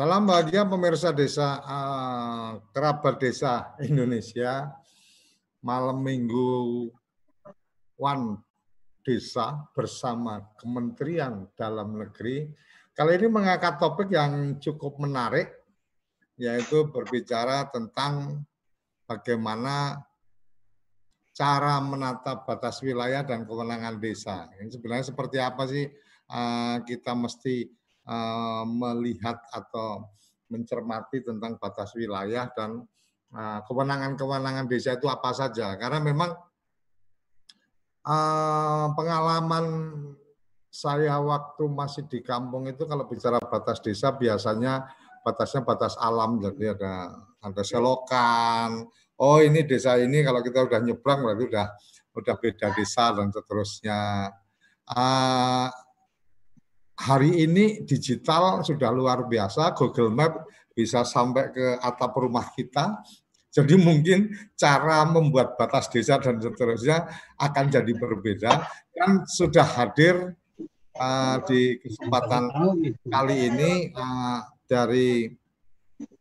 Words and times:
Salam 0.00 0.24
bahagia 0.24 0.64
pemirsa 0.64 1.12
desa 1.12 1.60
uh, 1.60 2.56
kerabat 2.72 3.20
desa 3.20 3.76
Indonesia. 3.84 4.72
Malam 5.60 6.00
Minggu 6.00 6.88
One 8.00 8.40
Desa 9.04 9.60
bersama 9.76 10.40
Kementerian 10.56 11.44
Dalam 11.52 12.00
Negeri. 12.00 12.48
Kali 12.96 13.12
ini 13.12 13.28
mengangkat 13.28 13.76
topik 13.76 14.08
yang 14.08 14.56
cukup 14.56 14.96
menarik, 14.96 15.52
yaitu 16.40 16.88
berbicara 16.88 17.68
tentang 17.68 18.40
bagaimana 19.04 20.00
cara 21.36 21.76
menata 21.76 22.40
batas 22.40 22.80
wilayah 22.80 23.20
dan 23.20 23.44
kewenangan 23.44 24.00
desa. 24.00 24.48
Ini 24.64 24.72
sebenarnya 24.72 25.12
seperti 25.12 25.36
apa 25.36 25.68
sih 25.68 25.84
uh, 26.32 26.80
kita 26.88 27.12
mesti 27.12 27.79
uh, 28.08 28.64
melihat 28.64 29.40
atau 29.52 30.08
mencermati 30.50 31.22
tentang 31.22 31.60
batas 31.60 31.94
wilayah 31.94 32.48
dan 32.54 32.84
Nah, 33.30 33.62
kewenangan-kewenangan 33.62 34.66
desa 34.66 34.98
itu 34.98 35.06
apa 35.06 35.30
saja? 35.30 35.78
Karena 35.78 36.02
memang 36.02 36.34
uh, 38.02 38.86
pengalaman 38.98 39.66
saya 40.70 41.18
waktu 41.22 41.66
masih 41.70 42.06
di 42.10 42.22
kampung 42.26 42.66
itu 42.66 42.86
kalau 42.86 43.06
bicara 43.06 43.38
batas 43.42 43.78
desa 43.82 44.14
biasanya 44.18 44.90
batasnya 45.22 45.62
batas 45.62 45.94
alam. 46.02 46.42
Jadi 46.42 46.74
ada 46.74 47.14
ada 47.38 47.62
selokan. 47.62 48.90
Oh 49.20 49.38
ini 49.38 49.62
desa 49.62 49.94
ini 50.02 50.26
kalau 50.26 50.42
kita 50.42 50.66
udah 50.66 50.80
nyebrang 50.82 51.22
berarti 51.22 51.44
udah 51.54 51.66
udah 52.18 52.34
beda 52.34 52.74
desa 52.74 53.14
dan 53.14 53.30
seterusnya. 53.30 54.26
Uh, 54.90 55.70
hari 57.00 57.48
ini 57.48 57.80
digital 57.88 58.60
sudah 58.60 58.92
luar 58.92 59.24
biasa 59.24 59.72
Google 59.72 60.12
Map 60.12 60.44
bisa 60.76 61.00
sampai 61.08 61.48
ke 61.48 61.66
atap 61.80 62.12
rumah 62.20 62.52
kita 62.52 63.00
jadi 63.50 63.74
mungkin 63.74 64.30
cara 64.54 65.02
membuat 65.10 65.58
batas 65.58 65.90
desa 65.90 66.22
dan 66.22 66.38
seterusnya 66.38 67.10
akan 67.34 67.66
jadi 67.66 67.92
berbeda. 67.98 68.62
Kan 68.94 69.26
sudah 69.26 69.66
hadir 69.66 70.38
uh, 70.94 71.36
di 71.50 71.82
kesempatan 71.82 72.46
kali 73.10 73.36
ini 73.50 73.90
uh, 73.90 74.46
dari 74.70 75.34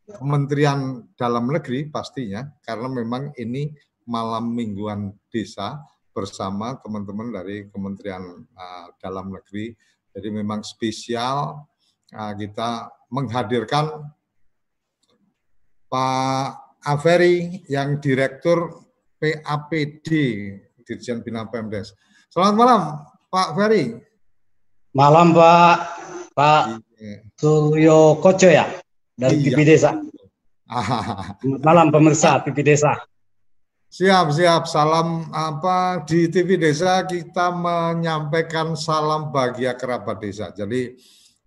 Kementerian 0.10 1.06
Dalam 1.14 1.54
Negeri 1.54 1.86
pastinya, 1.86 2.42
karena 2.66 2.90
memang 2.90 3.30
ini 3.38 3.70
malam 4.10 4.58
mingguan 4.58 5.14
desa 5.30 5.86
bersama 6.10 6.82
teman-teman 6.82 7.30
dari 7.30 7.70
Kementerian 7.70 8.26
uh, 8.58 8.90
Dalam 8.98 9.30
Negeri. 9.30 9.70
Jadi 10.14 10.28
memang 10.34 10.66
spesial 10.66 11.66
uh, 12.14 12.34
kita 12.34 12.90
menghadirkan 13.14 14.10
Pak 15.90 16.50
Averi 16.86 17.66
yang 17.66 17.98
Direktur 17.98 18.86
PAPD 19.20 20.08
Dirjen 20.86 21.22
Bina 21.22 21.46
Pemdes. 21.50 21.94
Selamat 22.30 22.56
malam 22.56 22.82
Pak 23.30 23.50
Ferry. 23.58 23.86
Malam 24.94 25.38
Pak 25.38 25.78
Pak 26.34 26.64
iya. 26.98 27.22
Suryo 27.38 28.18
Koco 28.18 28.50
ya 28.50 28.66
dari 29.14 29.38
iya. 29.42 29.46
TV 29.54 29.58
Desa. 29.66 29.92
Selamat 31.42 31.62
malam 31.62 31.88
pemirsa 31.94 32.42
TV 32.42 32.66
Desa. 32.66 32.98
Siap, 33.90 34.30
siap. 34.38 34.70
Salam 34.70 35.34
apa 35.34 36.06
di 36.06 36.30
TV 36.30 36.62
Desa 36.62 37.10
kita 37.10 37.50
menyampaikan 37.50 38.78
salam 38.78 39.34
bahagia 39.34 39.74
kerabat 39.74 40.22
desa. 40.22 40.54
Jadi 40.54 40.94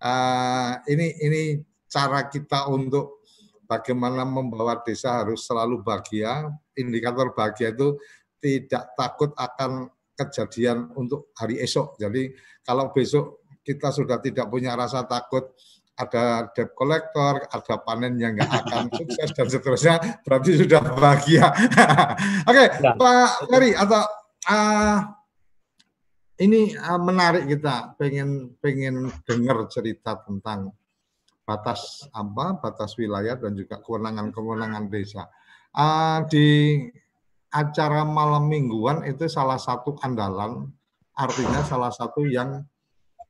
uh, 0.03 0.75
ini 0.91 1.23
ini 1.23 1.43
cara 1.87 2.27
kita 2.27 2.67
untuk 2.67 3.23
bagaimana 3.63 4.27
membawa 4.27 4.83
desa 4.83 5.23
harus 5.23 5.47
selalu 5.47 5.87
bahagia. 5.87 6.51
Indikator 6.75 7.31
bahagia 7.31 7.79
itu 7.79 7.95
tidak 8.43 8.91
takut 8.99 9.31
akan 9.39 9.87
kejadian 10.19 10.91
untuk 10.99 11.31
hari 11.39 11.63
esok. 11.63 11.95
Jadi 11.95 12.27
kalau 12.67 12.91
besok 12.91 13.47
kita 13.63 13.95
sudah 13.95 14.19
tidak 14.19 14.51
punya 14.51 14.75
rasa 14.75 15.07
takut 15.07 15.55
ada 15.93 16.49
debt 16.57 16.73
collector, 16.73 17.45
ada 17.53 17.75
panen 17.85 18.17
yang 18.17 18.33
nggak 18.35 18.49
akan 18.49 18.89
sukses 18.97 19.29
dan 19.37 19.47
seterusnya, 19.49 19.97
berarti 20.25 20.51
sudah 20.57 20.81
bahagia. 20.97 21.47
Oke, 22.49 22.57
okay, 22.57 22.67
ya. 22.81 22.97
Pak 22.97 23.31
Ferry 23.53 23.71
atau 23.77 24.03
uh, 24.49 24.99
ini 26.41 26.73
uh, 26.75 27.01
menarik 27.01 27.45
kita 27.45 27.93
pengen 28.01 28.57
pengen 28.59 29.13
dengar 29.29 29.69
cerita 29.69 30.17
tentang 30.25 30.73
batas 31.45 32.09
apa 32.15 32.57
batas 32.57 32.97
wilayah 32.97 33.37
dan 33.37 33.53
juga 33.53 33.79
kewenangan-kewenangan 33.85 34.89
desa. 34.89 35.29
Uh, 35.73 36.25
di 36.29 36.79
acara 37.53 38.05
malam 38.09 38.49
mingguan 38.49 39.05
itu 39.05 39.29
salah 39.29 39.61
satu 39.61 40.01
andalan, 40.01 40.73
artinya 41.13 41.61
salah 41.69 41.93
satu 41.93 42.25
yang 42.25 42.65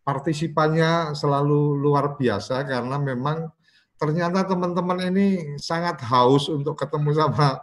partisipannya 0.03 1.15
selalu 1.15 1.79
luar 1.79 2.19
biasa 2.19 2.67
karena 2.67 2.99
memang 2.99 3.51
ternyata 3.99 4.43
teman-teman 4.43 4.99
ini 5.15 5.27
sangat 5.63 6.03
haus 6.11 6.51
untuk 6.51 6.75
ketemu 6.75 7.15
sama 7.15 7.63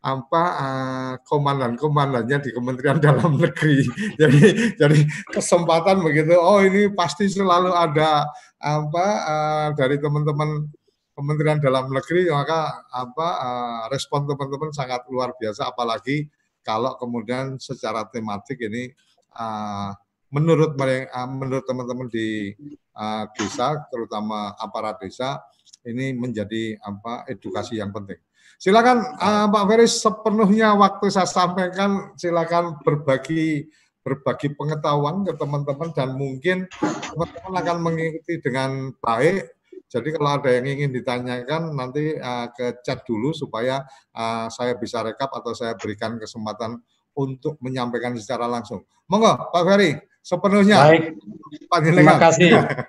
apa 0.00 0.44
uh, 0.56 1.12
komandan-komandannya 1.28 2.40
di 2.40 2.50
Kementerian 2.56 3.00
Dalam 3.04 3.36
Negeri. 3.36 3.84
jadi 4.16 4.76
jadi 4.80 4.98
kesempatan 5.28 6.00
begitu. 6.00 6.36
Oh 6.40 6.60
ini 6.64 6.88
pasti 6.92 7.28
selalu 7.28 7.72
ada 7.76 8.24
apa 8.60 9.06
uh, 9.24 9.68
dari 9.76 10.00
teman-teman 10.00 10.68
Kementerian 11.12 11.60
Dalam 11.60 11.92
Negeri 11.92 12.32
maka 12.32 12.80
apa 12.88 13.28
uh, 13.40 13.82
respon 13.92 14.24
teman-teman 14.24 14.72
sangat 14.72 15.04
luar 15.12 15.36
biasa 15.36 15.68
apalagi 15.68 16.28
kalau 16.64 16.96
kemudian 16.96 17.60
secara 17.60 18.08
tematik 18.08 18.56
ini 18.56 18.88
uh, 19.36 19.92
menurut 20.30 20.78
uh, 20.78 21.28
menurut 21.28 21.66
teman-teman 21.66 22.06
di 22.06 22.54
uh, 22.94 23.26
desa 23.34 23.82
terutama 23.90 24.54
aparat 24.56 25.02
desa 25.02 25.42
ini 25.82 26.14
menjadi 26.14 26.78
apa 26.80 27.26
edukasi 27.26 27.82
yang 27.82 27.90
penting. 27.90 28.18
Silakan 28.60 29.16
uh, 29.18 29.46
Pak 29.50 29.64
Ferry 29.66 29.86
sepenuhnya 29.88 30.76
waktu 30.78 31.06
saya 31.10 31.26
sampaikan 31.26 32.14
silakan 32.14 32.78
berbagi 32.84 33.66
berbagi 34.00 34.56
pengetahuan 34.56 35.24
ke 35.26 35.32
teman-teman 35.36 35.92
dan 35.92 36.16
mungkin 36.16 36.68
teman-teman 36.80 37.54
akan 37.60 37.76
mengikuti 37.84 38.40
dengan 38.40 38.94
baik. 39.02 39.50
Jadi 39.90 40.14
kalau 40.14 40.38
ada 40.38 40.54
yang 40.54 40.70
ingin 40.70 40.94
ditanyakan 40.94 41.74
nanti 41.74 42.14
uh, 42.14 42.46
ke 42.54 42.78
chat 42.86 43.02
dulu 43.02 43.34
supaya 43.34 43.82
uh, 44.14 44.46
saya 44.46 44.78
bisa 44.78 45.02
rekap 45.02 45.34
atau 45.34 45.50
saya 45.50 45.74
berikan 45.74 46.14
kesempatan 46.14 46.78
untuk 47.18 47.58
menyampaikan 47.58 48.14
secara 48.14 48.46
langsung. 48.46 48.86
Monggo 49.10 49.50
Pak 49.50 49.64
Ferry 49.66 50.09
sepenuhnya. 50.24 50.88
Baik. 50.88 51.16
Terima 51.84 52.16
kasih 52.20 52.48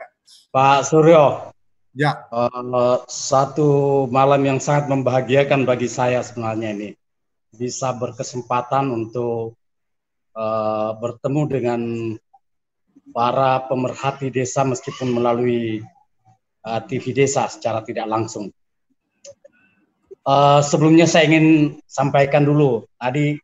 Pak 0.56 0.88
Suryo. 0.88 1.52
Ya. 1.92 2.24
Uh, 2.32 3.04
satu 3.12 4.06
malam 4.08 4.48
yang 4.48 4.60
sangat 4.64 4.88
membahagiakan 4.88 5.68
bagi 5.68 5.92
saya 5.92 6.24
sebenarnya 6.24 6.72
ini 6.72 6.90
bisa 7.52 7.92
berkesempatan 7.92 8.88
untuk 8.96 9.60
uh, 10.40 10.92
bertemu 10.96 11.42
dengan 11.52 11.82
para 13.12 13.68
pemerhati 13.68 14.32
desa 14.32 14.64
meskipun 14.64 15.12
melalui 15.12 15.84
uh, 16.64 16.80
eh, 16.80 16.82
TV 16.88 17.12
desa 17.12 17.52
secara 17.52 17.84
tidak 17.84 18.08
langsung. 18.08 18.48
Uh, 20.24 20.64
sebelumnya 20.64 21.10
saya 21.10 21.28
ingin 21.28 21.76
sampaikan 21.90 22.46
dulu 22.48 22.88
tadi 22.96 23.36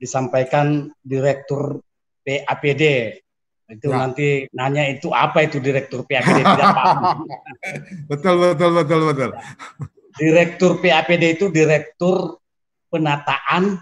disampaikan 0.00 0.88
Direktur 1.04 1.82
PAPD 2.22 2.82
itu 3.72 3.88
ya. 3.88 3.96
nanti 4.04 4.28
nanya 4.52 4.84
itu 4.92 5.08
apa 5.14 5.48
itu 5.48 5.56
direktur 5.56 6.04
PAPD 6.04 6.44
tidak 6.44 6.68
paham. 6.76 7.24
betul 8.10 8.34
betul 8.52 8.70
betul 8.76 9.00
betul. 9.08 9.30
Direktur 10.20 10.70
PAPD 10.82 11.40
itu 11.40 11.46
direktur 11.48 12.42
penataan 12.92 13.80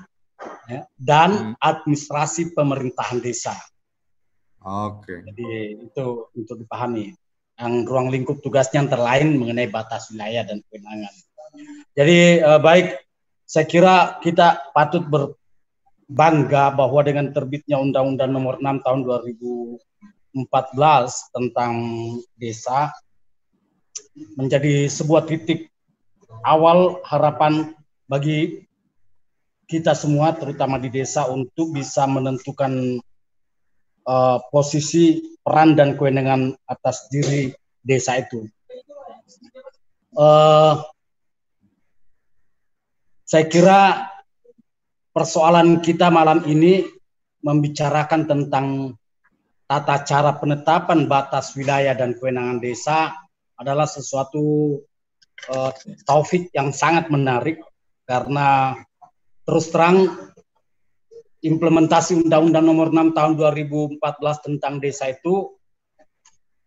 ya, 0.70 0.86
dan 0.94 1.30
hmm. 1.52 1.54
administrasi 1.58 2.54
pemerintahan 2.54 3.18
desa. 3.18 3.58
Oke. 4.62 5.02
Okay. 5.02 5.18
Jadi 5.26 5.46
itu 5.90 6.06
untuk 6.36 6.56
dipahami. 6.62 7.10
Yang 7.60 7.74
ruang 7.92 8.08
lingkup 8.08 8.40
tugasnya 8.40 8.80
yang 8.80 8.88
terlain 8.88 9.36
mengenai 9.36 9.68
batas 9.68 10.08
wilayah 10.14 10.48
dan 10.48 10.64
kewenangan. 10.64 11.12
Jadi 11.92 12.40
eh, 12.40 12.60
baik, 12.62 12.86
saya 13.44 13.66
kira 13.68 14.16
kita 14.22 14.70
patut 14.72 15.04
ber, 15.04 15.36
bangga 16.10 16.74
bahwa 16.74 17.06
dengan 17.06 17.30
terbitnya 17.30 17.78
Undang-Undang 17.78 18.30
Nomor 18.34 18.58
6 18.58 18.82
Tahun 18.82 19.00
2014 19.06 19.78
tentang 21.30 21.74
desa 22.34 22.90
menjadi 24.34 24.90
sebuah 24.90 25.30
titik 25.30 25.70
awal 26.42 26.98
harapan 27.06 27.78
bagi 28.10 28.66
kita 29.70 29.94
semua 29.94 30.34
terutama 30.34 30.82
di 30.82 30.90
desa 30.90 31.30
untuk 31.30 31.70
bisa 31.70 32.02
menentukan 32.10 32.98
uh, 34.02 34.42
posisi 34.50 35.22
peran 35.46 35.78
dan 35.78 35.94
kewenangan 35.94 36.58
atas 36.66 37.06
diri 37.06 37.54
desa 37.86 38.18
itu. 38.18 38.50
uh, 40.18 40.82
saya 43.22 43.46
kira 43.46 44.10
persoalan 45.10 45.82
kita 45.82 46.08
malam 46.08 46.46
ini 46.46 46.86
membicarakan 47.42 48.28
tentang 48.28 48.66
tata 49.66 50.02
cara 50.02 50.34
penetapan 50.38 51.06
batas 51.06 51.54
wilayah 51.54 51.94
dan 51.94 52.14
kewenangan 52.18 52.58
desa 52.58 53.14
adalah 53.54 53.86
sesuatu 53.86 54.76
uh, 55.50 55.72
taufik 56.04 56.50
yang 56.50 56.74
sangat 56.74 57.06
menarik 57.08 57.62
karena 58.04 58.74
terus 59.46 59.70
terang 59.70 60.10
implementasi 61.40 62.26
Undang-Undang 62.26 62.64
Nomor 62.66 62.88
6 62.92 63.16
Tahun 63.16 63.32
2014 63.38 64.00
tentang 64.46 64.82
desa 64.82 65.08
itu 65.08 65.56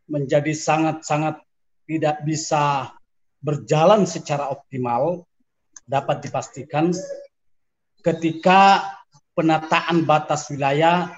menjadi 0.09 0.51
sangat-sangat 0.55 1.43
tidak 1.85 2.23
bisa 2.25 2.95
berjalan 3.43 4.07
secara 4.07 4.49
optimal 4.49 5.27
dapat 5.83 6.23
dipastikan 6.23 6.95
ketika 8.03 8.83
penataan 9.33 10.03
batas 10.03 10.51
wilayah 10.51 11.09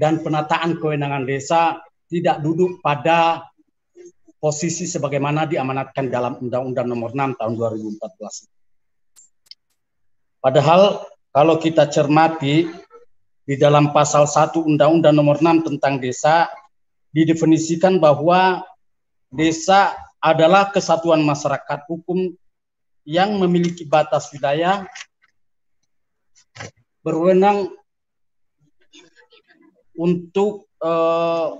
dan 0.00 0.24
penataan 0.24 0.80
kewenangan 0.80 1.28
desa 1.28 1.78
tidak 2.08 2.40
duduk 2.42 2.80
pada 2.80 3.44
posisi 4.40 4.88
sebagaimana 4.88 5.44
diamanatkan 5.48 6.08
dalam 6.08 6.40
Undang-Undang 6.40 6.86
Nomor 6.88 7.10
6 7.12 7.38
Tahun 7.40 7.52
2014. 7.56 8.48
Padahal 10.40 11.04
kalau 11.32 11.58
kita 11.60 11.90
cermati 11.90 12.68
di 13.46 13.54
dalam 13.58 13.92
pasal 13.92 14.24
1 14.28 14.56
Undang-Undang 14.56 15.14
Nomor 15.14 15.38
6 15.42 15.66
tentang 15.68 15.98
desa 16.00 16.48
didefinisikan 17.10 17.98
bahwa 17.98 18.62
desa 19.32 19.96
adalah 20.20 20.70
kesatuan 20.72 21.22
masyarakat 21.24 21.86
hukum 21.88 22.34
yang 23.06 23.38
memiliki 23.38 23.86
batas 23.86 24.30
wilayah 24.34 24.84
berwenang 27.06 27.70
untuk 29.94 30.66
uh, 30.82 31.54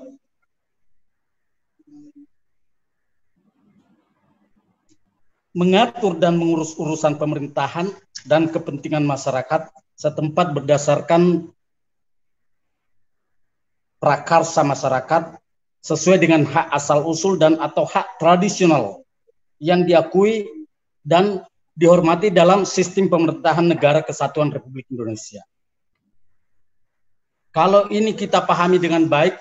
mengatur 5.54 6.18
dan 6.18 6.34
mengurus 6.34 6.74
urusan 6.74 7.14
pemerintahan 7.14 7.94
dan 8.26 8.50
kepentingan 8.50 9.06
masyarakat 9.06 9.70
setempat 9.94 10.52
berdasarkan 10.52 11.48
prakarsa 14.02 14.66
masyarakat 14.66 15.38
sesuai 15.80 16.18
dengan 16.18 16.42
hak 16.42 16.74
asal 16.74 17.06
usul 17.06 17.38
dan 17.38 17.56
atau 17.62 17.86
hak 17.86 18.18
tradisional 18.18 19.06
yang 19.62 19.86
diakui 19.86 20.44
dan 21.06 21.46
dihormati 21.76 22.32
dalam 22.32 22.64
sistem 22.64 23.12
pemerintahan 23.12 23.68
negara 23.68 24.00
kesatuan 24.00 24.48
Republik 24.48 24.88
Indonesia. 24.88 25.44
Kalau 27.52 27.88
ini 27.92 28.16
kita 28.16 28.44
pahami 28.48 28.80
dengan 28.80 29.04
baik, 29.04 29.36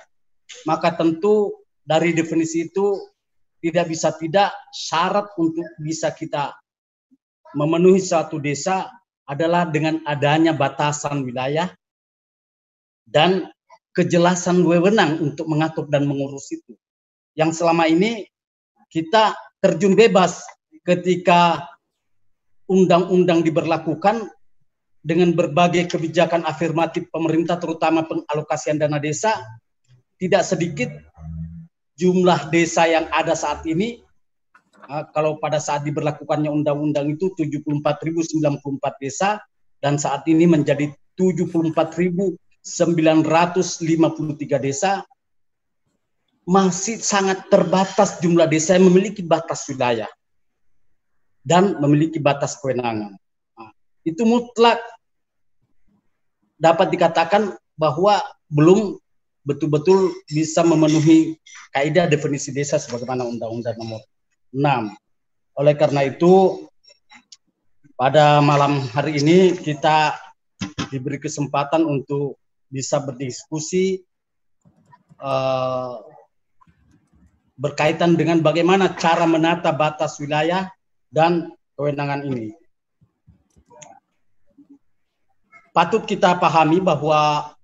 maka 0.68 0.92
tentu 0.92 1.56
dari 1.88 2.12
definisi 2.12 2.68
itu 2.68 3.00
tidak 3.64 3.88
bisa 3.88 4.12
tidak 4.20 4.52
syarat 4.76 5.32
untuk 5.40 5.66
bisa 5.80 6.12
kita 6.12 6.54
memenuhi 7.56 8.04
satu 8.04 8.38
desa 8.38 8.92
adalah 9.26 9.66
dengan 9.66 10.04
adanya 10.06 10.52
batasan 10.54 11.24
wilayah 11.24 11.72
dan 13.08 13.48
kejelasan 13.96 14.60
wewenang 14.62 15.24
untuk 15.24 15.48
mengatur 15.48 15.88
dan 15.88 16.04
mengurus 16.04 16.52
itu. 16.52 16.76
Yang 17.34 17.64
selama 17.64 17.88
ini 17.88 18.28
kita 18.92 19.34
terjun 19.64 19.96
bebas 19.96 20.46
ketika 20.84 21.64
undang-undang 22.66 23.46
diberlakukan 23.46 24.30
dengan 25.06 25.38
berbagai 25.38 25.86
kebijakan 25.86 26.50
afirmatif 26.50 27.14
pemerintah 27.14 27.62
terutama 27.62 28.10
pengalokasian 28.10 28.82
dana 28.82 28.98
desa 28.98 29.38
tidak 30.18 30.42
sedikit 30.42 30.90
jumlah 31.94 32.50
desa 32.50 32.90
yang 32.90 33.06
ada 33.14 33.38
saat 33.38 33.62
ini 33.70 34.02
uh, 34.90 35.06
kalau 35.14 35.38
pada 35.38 35.62
saat 35.62 35.86
diberlakukannya 35.86 36.50
undang-undang 36.50 37.14
itu 37.14 37.30
74.094 37.38 39.04
desa 39.04 39.46
dan 39.78 40.02
saat 40.02 40.26
ini 40.26 40.50
menjadi 40.50 40.90
74.953 41.14 42.66
desa. 44.58 45.06
Masih 46.46 47.02
sangat 47.02 47.50
terbatas 47.50 48.22
jumlah 48.22 48.46
desa 48.46 48.78
yang 48.78 48.86
memiliki 48.86 49.26
batas 49.26 49.66
wilayah 49.66 50.06
dan 51.46 51.78
memiliki 51.78 52.18
batas 52.18 52.58
kewenangan. 52.58 53.14
Nah, 53.56 53.70
itu 54.02 54.26
mutlak 54.26 54.82
dapat 56.58 56.90
dikatakan 56.90 57.54
bahwa 57.78 58.18
belum 58.50 58.98
betul-betul 59.46 60.10
bisa 60.26 60.66
memenuhi 60.66 61.38
kaidah 61.70 62.10
definisi 62.10 62.50
desa 62.50 62.82
sebagaimana 62.82 63.22
Undang-Undang 63.30 63.78
Nomor 63.78 64.02
6. 64.50 65.62
Oleh 65.62 65.74
karena 65.78 66.02
itu 66.10 66.66
pada 67.94 68.42
malam 68.42 68.82
hari 68.92 69.22
ini 69.22 69.54
kita 69.56 70.18
diberi 70.90 71.22
kesempatan 71.22 71.86
untuk 71.86 72.42
bisa 72.68 73.00
berdiskusi 73.00 74.04
uh, 75.22 76.02
berkaitan 77.56 78.20
dengan 78.20 78.44
bagaimana 78.44 78.92
cara 79.00 79.24
menata 79.24 79.72
batas 79.72 80.20
wilayah 80.20 80.68
dan 81.16 81.56
kewenangan 81.80 82.28
ini. 82.28 82.52
Patut 85.72 86.04
kita 86.04 86.36
pahami 86.36 86.84
bahwa 86.84 87.56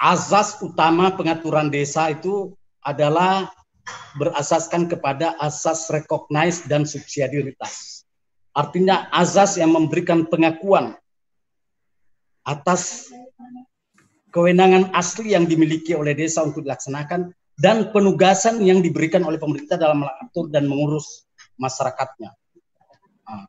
azas 0.00 0.56
utama 0.64 1.12
pengaturan 1.12 1.68
desa 1.68 2.08
itu 2.08 2.56
adalah 2.80 3.52
berasaskan 4.16 4.88
kepada 4.88 5.36
asas 5.36 5.92
recognize 5.92 6.64
dan 6.64 6.88
subsidiaritas. 6.88 8.04
Artinya 8.56 9.12
azas 9.12 9.60
yang 9.60 9.76
memberikan 9.76 10.24
pengakuan 10.24 10.96
atas 12.44 13.12
kewenangan 14.32 14.90
asli 14.96 15.36
yang 15.36 15.44
dimiliki 15.44 15.92
oleh 15.92 16.16
desa 16.16 16.42
untuk 16.42 16.64
dilaksanakan 16.64 17.32
dan 17.60 17.92
penugasan 17.92 18.64
yang 18.64 18.80
diberikan 18.80 19.20
oleh 19.20 19.36
pemerintah 19.36 19.76
dalam 19.76 20.00
mengatur 20.00 20.48
dan 20.48 20.64
mengurus 20.64 21.28
masyarakatnya. 21.60 22.32
Nah, 23.28 23.44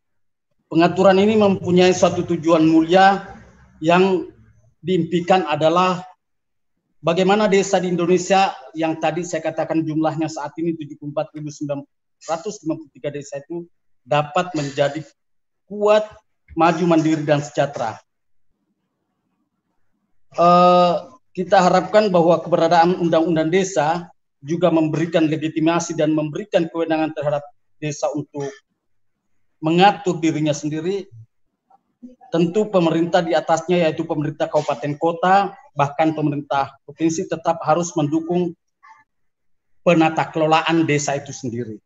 pengaturan 0.67 1.15
ini 1.15 1.39
mempunyai 1.39 1.95
suatu 1.95 2.27
tujuan 2.27 2.67
mulia 2.67 3.23
yang 3.79 4.27
diimpikan 4.83 5.47
adalah 5.47 6.03
bagaimana 6.99 7.47
desa 7.47 7.79
di 7.79 7.87
Indonesia 7.87 8.51
yang 8.75 8.99
tadi 8.99 9.23
saya 9.23 9.47
katakan 9.47 9.79
jumlahnya 9.79 10.27
saat 10.27 10.51
ini 10.59 10.75
74.953 10.75 13.15
desa 13.15 13.39
itu 13.39 13.63
dapat 14.03 14.51
menjadi 14.59 15.07
kuat, 15.71 16.03
maju, 16.59 16.83
mandiri, 16.83 17.23
dan 17.23 17.39
sejahtera. 17.39 17.95
Uh, 20.35 21.10
kita 21.31 21.63
harapkan 21.63 22.11
bahwa 22.11 22.39
keberadaan 22.43 22.99
undang-undang 22.99 23.47
desa 23.47 24.11
juga 24.43 24.67
memberikan 24.73 25.29
legitimasi 25.29 25.95
dan 25.95 26.11
memberikan 26.11 26.67
kewenangan 26.67 27.15
terhadap 27.15 27.43
desa 27.79 28.11
untuk 28.11 28.51
mengatur 29.63 30.19
dirinya 30.19 30.51
sendiri. 30.51 31.07
Tentu 32.33 32.65
pemerintah 32.71 33.21
di 33.21 33.35
atasnya 33.37 33.85
yaitu 33.85 34.07
pemerintah 34.07 34.49
kabupaten 34.49 34.97
kota 34.97 35.53
bahkan 35.77 36.15
pemerintah 36.17 36.73
provinsi 36.87 37.29
tetap 37.29 37.61
harus 37.61 37.93
mendukung 37.93 38.57
penata 39.85 40.25
kelolaan 40.31 40.87
desa 40.87 41.13
itu 41.19 41.29
sendiri. 41.29 41.77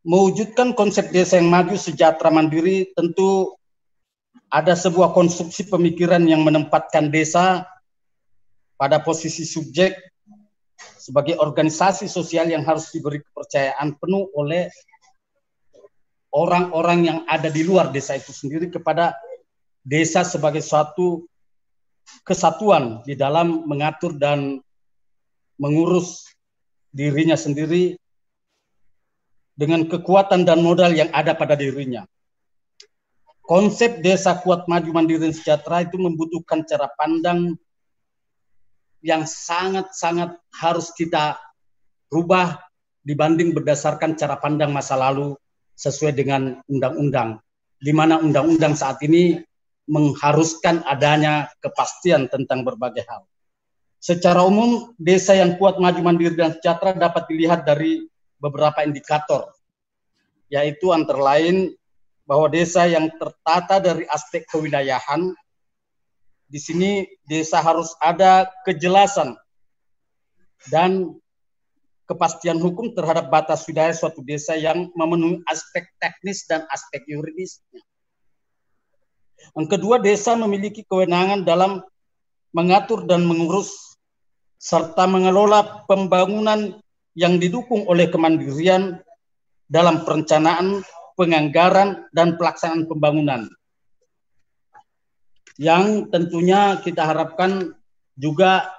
Mewujudkan 0.00 0.72
konsep 0.72 1.12
desa 1.12 1.36
yang 1.36 1.52
maju, 1.52 1.76
sejahtera, 1.76 2.32
mandiri 2.32 2.88
tentu 2.96 3.52
ada 4.50 4.74
sebuah 4.74 5.14
konstruksi 5.14 5.70
pemikiran 5.70 6.26
yang 6.26 6.42
menempatkan 6.42 7.08
desa 7.08 7.64
pada 8.74 8.98
posisi 8.98 9.46
subjek 9.46 9.94
sebagai 10.98 11.38
organisasi 11.38 12.10
sosial 12.10 12.50
yang 12.50 12.66
harus 12.66 12.90
diberi 12.90 13.22
kepercayaan 13.22 13.94
penuh 13.96 14.26
oleh 14.34 14.66
orang-orang 16.34 16.98
yang 17.06 17.18
ada 17.30 17.46
di 17.46 17.62
luar 17.62 17.94
desa 17.94 18.18
itu 18.18 18.34
sendiri 18.34 18.70
kepada 18.70 19.14
desa 19.86 20.26
sebagai 20.26 20.60
suatu 20.60 21.24
kesatuan 22.26 23.06
di 23.06 23.14
dalam 23.14 23.64
mengatur 23.70 24.18
dan 24.18 24.58
mengurus 25.62 26.26
dirinya 26.90 27.38
sendiri 27.38 27.94
dengan 29.54 29.86
kekuatan 29.86 30.42
dan 30.42 30.64
modal 30.64 30.90
yang 30.90 31.12
ada 31.14 31.36
pada 31.36 31.54
dirinya 31.54 32.02
konsep 33.50 33.98
desa 33.98 34.38
kuat 34.38 34.70
maju 34.70 34.94
mandiri 34.94 35.26
dan 35.26 35.34
sejahtera 35.34 35.82
itu 35.82 35.98
membutuhkan 35.98 36.62
cara 36.62 36.86
pandang 36.94 37.58
yang 39.02 39.26
sangat-sangat 39.26 40.38
harus 40.54 40.94
kita 40.94 41.34
rubah 42.14 42.62
dibanding 43.02 43.50
berdasarkan 43.50 44.14
cara 44.14 44.38
pandang 44.38 44.70
masa 44.70 44.94
lalu 44.94 45.34
sesuai 45.74 46.14
dengan 46.14 46.62
undang-undang, 46.70 47.42
di 47.82 47.90
mana 47.90 48.22
undang-undang 48.22 48.78
saat 48.78 49.02
ini 49.02 49.42
mengharuskan 49.90 50.86
adanya 50.86 51.50
kepastian 51.58 52.30
tentang 52.30 52.62
berbagai 52.62 53.02
hal. 53.10 53.26
Secara 53.98 54.46
umum, 54.46 54.94
desa 54.94 55.34
yang 55.34 55.58
kuat 55.58 55.82
maju 55.82 55.98
mandiri 55.98 56.38
dan 56.38 56.54
sejahtera 56.54 56.94
dapat 56.94 57.26
dilihat 57.26 57.66
dari 57.66 58.06
beberapa 58.38 58.86
indikator, 58.86 59.50
yaitu 60.46 60.94
antara 60.94 61.34
lain 61.34 61.74
bahwa 62.30 62.46
desa 62.46 62.86
yang 62.86 63.10
tertata 63.18 63.82
dari 63.82 64.06
aspek 64.06 64.46
kewilayahan, 64.46 65.34
di 66.46 66.62
sini 66.62 67.02
desa 67.26 67.58
harus 67.58 67.90
ada 67.98 68.46
kejelasan 68.62 69.34
dan 70.70 71.10
kepastian 72.06 72.62
hukum 72.62 72.94
terhadap 72.94 73.34
batas 73.34 73.66
wilayah 73.66 73.90
suatu 73.90 74.22
desa 74.22 74.54
yang 74.54 74.94
memenuhi 74.94 75.42
aspek 75.50 75.90
teknis 75.98 76.46
dan 76.46 76.62
aspek 76.70 77.02
yuridis. 77.10 77.58
Yang 79.58 79.66
kedua, 79.78 79.98
desa 79.98 80.38
memiliki 80.38 80.86
kewenangan 80.86 81.42
dalam 81.42 81.82
mengatur 82.54 83.10
dan 83.10 83.26
mengurus 83.26 83.98
serta 84.62 85.10
mengelola 85.10 85.82
pembangunan 85.90 86.78
yang 87.18 87.42
didukung 87.42 87.90
oleh 87.90 88.06
kemandirian 88.06 89.02
dalam 89.66 90.06
perencanaan, 90.06 90.82
penganggaran, 91.20 92.08
dan 92.16 92.40
pelaksanaan 92.40 92.88
pembangunan. 92.88 93.44
Yang 95.60 96.08
tentunya 96.08 96.80
kita 96.80 97.04
harapkan 97.04 97.76
juga 98.16 98.72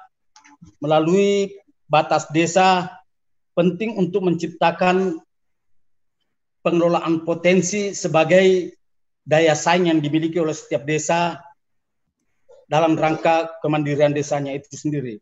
melalui 0.82 1.54
batas 1.86 2.26
desa 2.34 2.90
penting 3.54 3.94
untuk 4.02 4.26
menciptakan 4.26 5.22
pengelolaan 6.66 7.22
potensi 7.22 7.94
sebagai 7.94 8.74
daya 9.22 9.54
saing 9.54 9.94
yang 9.94 10.02
dimiliki 10.02 10.42
oleh 10.42 10.58
setiap 10.58 10.82
desa 10.82 11.38
dalam 12.66 12.98
rangka 12.98 13.62
kemandirian 13.62 14.18
desanya 14.18 14.58
itu 14.58 14.74
sendiri. 14.74 15.22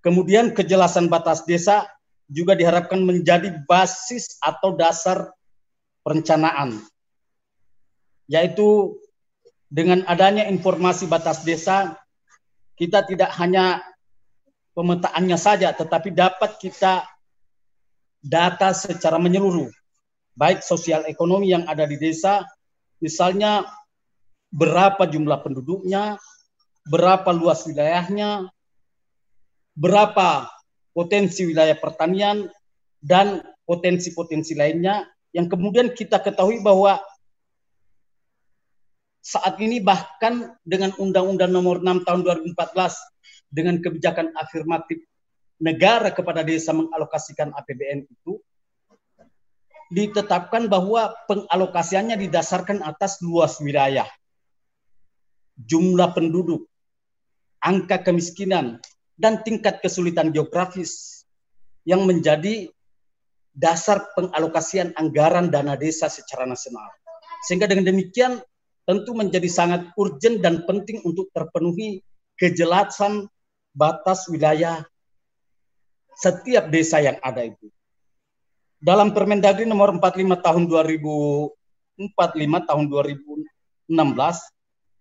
Kemudian 0.00 0.56
kejelasan 0.56 1.12
batas 1.12 1.44
desa 1.44 1.84
juga 2.32 2.56
diharapkan 2.56 3.04
menjadi 3.04 3.60
basis 3.68 4.40
atau 4.40 4.72
dasar 4.72 5.35
perencanaan, 6.06 6.78
yaitu 8.30 8.94
dengan 9.66 10.06
adanya 10.06 10.46
informasi 10.46 11.10
batas 11.10 11.42
desa, 11.42 11.98
kita 12.78 13.02
tidak 13.02 13.34
hanya 13.42 13.82
pemetaannya 14.78 15.34
saja, 15.34 15.74
tetapi 15.74 16.14
dapat 16.14 16.62
kita 16.62 17.02
data 18.22 18.70
secara 18.70 19.18
menyeluruh, 19.18 19.66
baik 20.38 20.62
sosial 20.62 21.02
ekonomi 21.10 21.50
yang 21.50 21.66
ada 21.66 21.82
di 21.82 21.98
desa, 21.98 22.46
misalnya 23.02 23.66
berapa 24.54 25.10
jumlah 25.10 25.42
penduduknya, 25.42 26.22
berapa 26.86 27.34
luas 27.34 27.66
wilayahnya, 27.66 28.46
berapa 29.74 30.46
potensi 30.94 31.42
wilayah 31.50 31.74
pertanian, 31.74 32.46
dan 33.02 33.42
potensi-potensi 33.66 34.54
lainnya 34.54 35.02
yang 35.36 35.52
kemudian 35.52 35.92
kita 35.92 36.16
ketahui 36.24 36.64
bahwa 36.64 36.96
saat 39.20 39.60
ini 39.60 39.84
bahkan 39.84 40.56
dengan 40.64 40.96
Undang-Undang 40.96 41.52
Nomor 41.52 41.84
6 41.84 42.08
Tahun 42.08 42.20
2014 42.24 43.52
dengan 43.52 43.76
kebijakan 43.84 44.32
afirmatif 44.32 45.04
negara 45.60 46.08
kepada 46.08 46.40
desa 46.40 46.72
mengalokasikan 46.72 47.52
APBN 47.52 48.08
itu 48.08 48.40
ditetapkan 49.92 50.72
bahwa 50.72 51.12
pengalokasiannya 51.28 52.16
didasarkan 52.16 52.82
atas 52.82 53.22
luas 53.22 53.60
wilayah, 53.62 54.08
jumlah 55.60 56.10
penduduk, 56.16 56.66
angka 57.62 58.02
kemiskinan, 58.02 58.82
dan 59.14 59.44
tingkat 59.46 59.78
kesulitan 59.84 60.34
geografis 60.34 61.22
yang 61.86 62.02
menjadi 62.02 62.70
dasar 63.56 64.12
pengalokasian 64.12 64.92
anggaran 65.00 65.48
dana 65.48 65.80
desa 65.80 66.12
secara 66.12 66.44
nasional. 66.44 66.92
Sehingga 67.48 67.64
dengan 67.64 67.88
demikian 67.88 68.44
tentu 68.84 69.16
menjadi 69.16 69.48
sangat 69.48 69.88
urgent 69.96 70.44
dan 70.44 70.68
penting 70.68 71.00
untuk 71.02 71.32
terpenuhi 71.32 72.04
kejelasan 72.36 73.26
batas 73.72 74.28
wilayah 74.28 74.84
setiap 76.16 76.68
desa 76.68 77.00
yang 77.00 77.16
ada 77.24 77.48
itu. 77.48 77.72
Dalam 78.76 79.16
Permendagri 79.16 79.64
nomor 79.64 79.96
45 79.96 80.36
tahun 80.44 80.68
2045 80.68 82.68
tahun 82.68 82.84
2016 82.92 83.48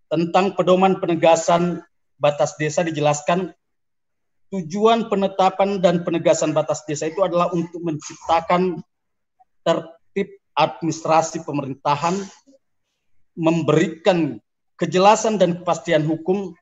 tentang 0.07 0.45
pedoman 0.55 0.95
penegasan 1.03 1.83
batas 2.15 2.55
desa 2.55 2.88
dijelaskan 2.88 3.51
tujuan 4.54 5.10
penetapan 5.10 5.82
dan 5.82 6.06
penegasan 6.06 6.54
batas 6.54 6.86
desa 6.86 7.10
itu 7.10 7.22
adalah 7.25 7.50
untuk 7.54 7.82
menciptakan 7.82 8.82
tertib 9.66 10.30
administrasi 10.54 11.42
pemerintahan, 11.44 12.16
memberikan 13.36 14.40
kejelasan 14.78 15.42
dan 15.42 15.60
kepastian 15.62 16.06
hukum 16.06 16.54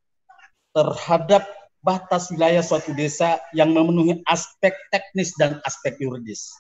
terhadap 0.74 1.46
batas 1.84 2.32
wilayah 2.32 2.64
suatu 2.64 2.96
desa 2.96 3.44
yang 3.52 3.76
memenuhi 3.76 4.24
aspek 4.26 4.74
teknis 4.90 5.36
dan 5.36 5.60
aspek 5.68 6.00
yuridis. 6.00 6.56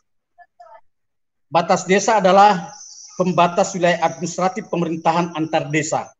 Batas 1.48 1.88
desa 1.88 2.20
adalah 2.20 2.76
pembatas 3.16 3.72
wilayah 3.74 4.04
administratif 4.04 4.68
pemerintahan 4.68 5.32
antar 5.38 5.70
desa 5.72 6.12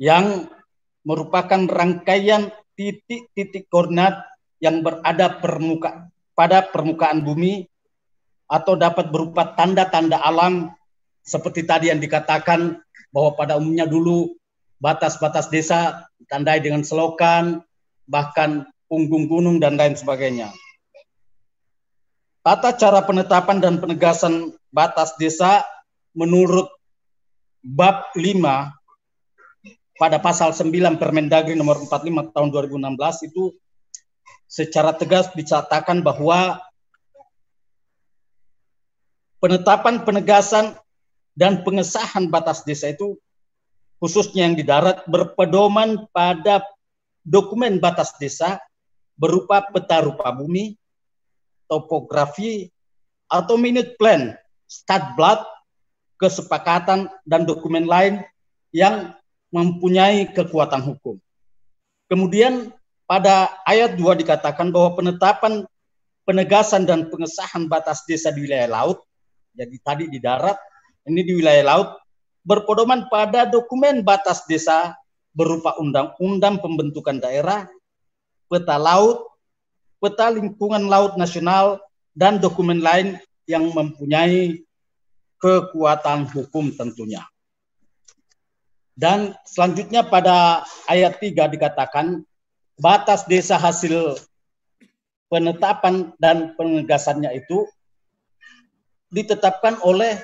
yang 0.00 0.48
merupakan 1.06 1.66
rangkaian 1.68 2.50
titik-titik 2.76 3.66
koordinat 3.72 4.22
yang 4.60 4.84
berada 4.84 5.40
permuka, 5.40 6.12
pada 6.36 6.62
permukaan 6.62 7.24
bumi 7.24 7.66
atau 8.46 8.78
dapat 8.78 9.10
berupa 9.10 9.56
tanda-tanda 9.56 10.20
alam 10.22 10.70
seperti 11.26 11.66
tadi 11.66 11.90
yang 11.90 11.98
dikatakan 11.98 12.78
bahwa 13.10 13.34
pada 13.34 13.58
umumnya 13.58 13.88
dulu 13.88 14.38
batas-batas 14.78 15.50
desa 15.50 16.06
ditandai 16.20 16.62
dengan 16.62 16.84
selokan, 16.86 17.64
bahkan 18.06 18.68
punggung 18.86 19.26
gunung 19.26 19.58
dan 19.58 19.74
lain 19.74 19.98
sebagainya. 19.98 20.52
Tata 22.46 22.78
cara 22.78 23.02
penetapan 23.02 23.58
dan 23.58 23.82
penegasan 23.82 24.54
batas 24.70 25.18
desa 25.18 25.66
menurut 26.14 26.70
bab 27.66 28.06
5 28.14 28.22
pada 29.96 30.20
pasal 30.20 30.52
9 30.52 31.00
Permendagri 31.00 31.56
nomor 31.56 31.80
45 31.80 32.32
tahun 32.36 32.48
2016 32.52 33.28
itu 33.32 33.52
secara 34.46 34.94
tegas 34.94 35.32
dicatatkan 35.32 36.04
bahwa 36.04 36.60
penetapan, 39.40 40.04
penegasan, 40.04 40.76
dan 41.36 41.60
pengesahan 41.60 42.32
batas 42.32 42.64
desa 42.64 42.88
itu 42.88 43.20
khususnya 44.00 44.48
yang 44.48 44.56
di 44.56 44.64
darat 44.64 45.04
berpedoman 45.04 46.08
pada 46.12 46.64
dokumen 47.24 47.76
batas 47.76 48.16
desa 48.16 48.56
berupa 49.16 49.64
peta 49.68 50.04
rupa 50.04 50.32
bumi, 50.32 50.76
topografi, 51.68 52.68
atau 53.28 53.56
minute 53.56 53.96
plan, 53.96 54.36
blood, 55.16 55.40
kesepakatan, 56.20 57.08
dan 57.24 57.48
dokumen 57.48 57.88
lain 57.88 58.24
yang 58.72 59.16
mempunyai 59.56 60.28
kekuatan 60.36 60.84
hukum. 60.84 61.16
Kemudian 62.12 62.76
pada 63.08 63.56
ayat 63.64 63.96
2 63.96 64.20
dikatakan 64.20 64.68
bahwa 64.68 64.92
penetapan, 65.00 65.64
penegasan, 66.28 66.84
dan 66.84 67.08
pengesahan 67.08 67.64
batas 67.64 68.04
desa 68.04 68.28
di 68.28 68.44
wilayah 68.44 68.68
laut, 68.68 69.00
jadi 69.56 69.76
tadi 69.80 70.04
di 70.12 70.20
darat, 70.20 70.60
ini 71.08 71.24
di 71.24 71.32
wilayah 71.40 71.64
laut, 71.72 71.88
berpedoman 72.44 73.08
pada 73.08 73.48
dokumen 73.48 74.04
batas 74.04 74.44
desa 74.44 74.92
berupa 75.32 75.72
undang-undang 75.80 76.60
pembentukan 76.60 77.16
daerah, 77.16 77.64
peta 78.52 78.76
laut, 78.76 79.32
peta 79.98 80.28
lingkungan 80.28 80.84
laut 80.86 81.16
nasional, 81.16 81.80
dan 82.12 82.36
dokumen 82.36 82.84
lain 82.84 83.16
yang 83.48 83.72
mempunyai 83.72 84.60
kekuatan 85.40 86.28
hukum 86.28 86.72
tentunya. 86.74 87.24
Dan 88.96 89.36
selanjutnya 89.44 90.08
pada 90.08 90.64
ayat 90.88 91.20
3 91.20 91.52
dikatakan 91.52 92.24
batas 92.80 93.28
desa 93.28 93.60
hasil 93.60 94.16
penetapan 95.28 96.16
dan 96.16 96.56
penegasannya 96.56 97.28
itu 97.36 97.68
ditetapkan 99.12 99.76
oleh 99.84 100.16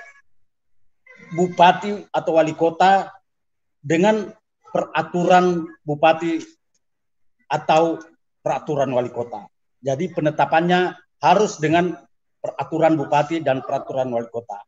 bupati 1.36 2.08
atau 2.12 2.32
wali 2.40 2.56
kota 2.56 3.12
dengan 3.84 4.32
peraturan 4.72 5.68
bupati 5.84 6.40
atau 7.52 8.00
peraturan 8.40 8.88
wali 8.96 9.12
kota. 9.12 9.44
Jadi 9.84 10.08
penetapannya 10.16 10.96
harus 11.20 11.60
dengan 11.60 11.92
peraturan 12.40 12.96
bupati 12.96 13.44
dan 13.44 13.60
peraturan 13.60 14.08
wali 14.08 14.28
kota. 14.32 14.64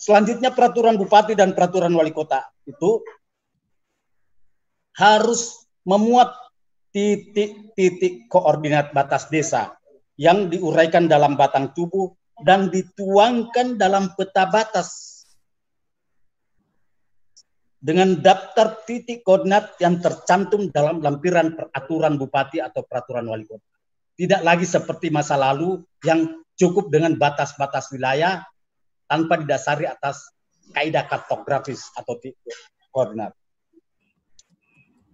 Selanjutnya 0.00 0.48
peraturan 0.56 0.96
bupati 0.96 1.36
dan 1.36 1.52
peraturan 1.52 1.92
wali 1.92 2.08
kota 2.08 2.40
itu 2.64 3.04
harus 4.96 5.68
memuat 5.84 6.32
titik-titik 6.88 8.24
koordinat 8.32 8.96
batas 8.96 9.28
desa 9.28 9.76
yang 10.16 10.48
diuraikan 10.48 11.04
dalam 11.04 11.36
batang 11.36 11.76
tubuh 11.76 12.16
dan 12.40 12.72
dituangkan 12.72 13.76
dalam 13.76 14.16
peta 14.16 14.48
batas 14.48 15.20
dengan 17.76 18.16
daftar 18.24 18.80
titik 18.88 19.20
koordinat 19.20 19.76
yang 19.84 20.00
tercantum 20.00 20.72
dalam 20.72 21.04
lampiran 21.04 21.52
peraturan 21.52 22.16
bupati 22.16 22.56
atau 22.64 22.88
peraturan 22.88 23.28
wali 23.28 23.44
kota. 23.44 23.68
Tidak 24.16 24.40
lagi 24.40 24.64
seperti 24.64 25.12
masa 25.12 25.36
lalu 25.36 25.80
yang 26.04 26.40
cukup 26.56 26.88
dengan 26.88 27.16
batas-batas 27.20 27.92
wilayah 27.92 28.44
tanpa 29.10 29.42
didasari 29.42 29.90
atas 29.90 30.30
kaidah 30.70 31.02
kartografis 31.10 31.90
atau 31.98 32.14
koordinat. 32.94 33.34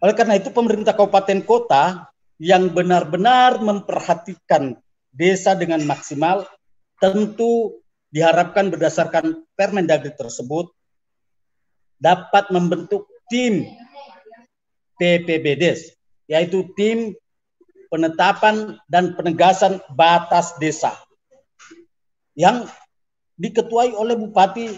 Oleh 0.04 0.12
karena 0.12 0.37
itu 0.37 0.52
pemerintah 0.52 0.92
kabupaten 0.92 1.40
kota 1.48 2.12
yang 2.37 2.68
benar-benar 2.68 3.64
memperhatikan 3.64 4.76
desa 5.09 5.56
dengan 5.56 5.80
maksimal 5.88 6.44
tentu 7.00 7.80
diharapkan 8.12 8.68
berdasarkan 8.68 9.48
Permendagri 9.56 10.12
tersebut 10.12 10.68
dapat 11.96 12.52
membentuk 12.52 13.09
tim 13.32 13.64
TPBDes 15.00 15.96
yaitu 16.28 16.68
tim 16.76 17.16
penetapan 17.88 18.76
dan 18.92 19.16
penegasan 19.16 19.80
batas 19.96 20.52
desa 20.61 20.92
yang 22.37 22.68
diketuai 23.37 23.92
oleh 23.92 24.16
bupati 24.16 24.72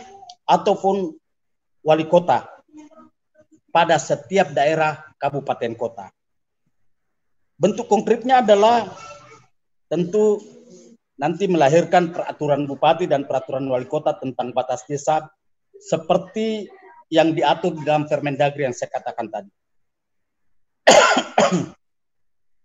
ataupun 0.44 1.14
wali 1.86 2.06
kota 2.10 2.46
pada 3.70 3.96
setiap 3.96 4.50
daerah 4.50 4.98
kabupaten 5.22 5.74
kota. 5.78 6.10
Bentuk 7.58 7.90
konkretnya 7.90 8.42
adalah 8.42 8.86
tentu 9.90 10.38
nanti 11.18 11.50
melahirkan 11.50 12.14
peraturan 12.14 12.66
bupati 12.70 13.10
dan 13.10 13.26
peraturan 13.26 13.66
wali 13.66 13.86
kota 13.86 14.14
tentang 14.14 14.54
batas 14.54 14.86
desa 14.86 15.26
seperti 15.78 16.70
yang 17.10 17.34
diatur 17.34 17.74
dalam 17.82 18.06
Permendagri 18.06 18.68
yang 18.68 18.76
saya 18.76 18.90
katakan 18.94 19.26
tadi. 19.26 19.50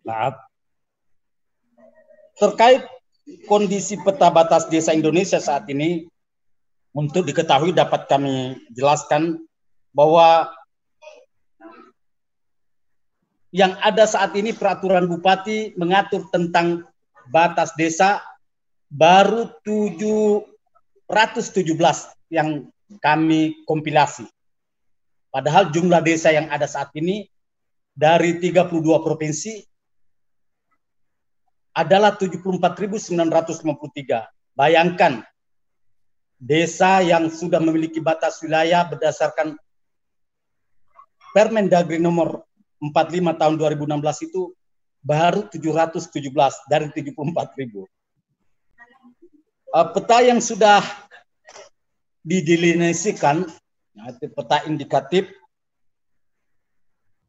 Maaf. 0.08 0.36
Terkait 2.38 2.84
kondisi 3.48 3.96
peta 4.00 4.30
batas 4.30 4.68
desa 4.68 4.92
Indonesia 4.92 5.40
saat 5.40 5.68
ini 5.72 6.08
untuk 6.94 7.26
diketahui 7.26 7.74
dapat 7.74 8.06
kami 8.06 8.60
jelaskan 8.72 9.42
bahwa 9.96 10.52
yang 13.54 13.78
ada 13.86 14.10
saat 14.10 14.34
ini 14.34 14.54
peraturan 14.54 15.06
bupati 15.06 15.78
mengatur 15.78 16.26
tentang 16.34 16.86
batas 17.30 17.72
desa 17.78 18.22
baru 18.90 19.50
717 19.62 20.34
yang 22.34 22.66
kami 23.02 23.62
kompilasi. 23.66 24.26
Padahal 25.34 25.74
jumlah 25.74 26.02
desa 26.02 26.30
yang 26.30 26.50
ada 26.50 26.70
saat 26.70 26.94
ini 26.98 27.26
dari 27.94 28.38
32 28.42 28.70
provinsi 29.02 29.66
adalah 31.74 32.14
74.953. 32.16 33.18
Bayangkan 34.54 35.26
desa 36.38 37.02
yang 37.02 37.34
sudah 37.34 37.58
memiliki 37.58 37.98
batas 37.98 38.40
wilayah 38.46 38.86
berdasarkan 38.86 39.58
Permendagri 41.34 41.98
nomor 41.98 42.46
45 42.78 43.42
tahun 43.42 43.56
2016 43.58 44.30
itu 44.30 44.54
baru 45.02 45.50
717 45.50 46.14
dari 46.70 46.94
74.000. 46.94 47.90
Uh, 49.74 49.88
peta 49.98 50.22
yang 50.22 50.38
sudah 50.38 50.86
didelineasikan, 52.22 53.50
peta 54.22 54.62
indikatif 54.70 55.26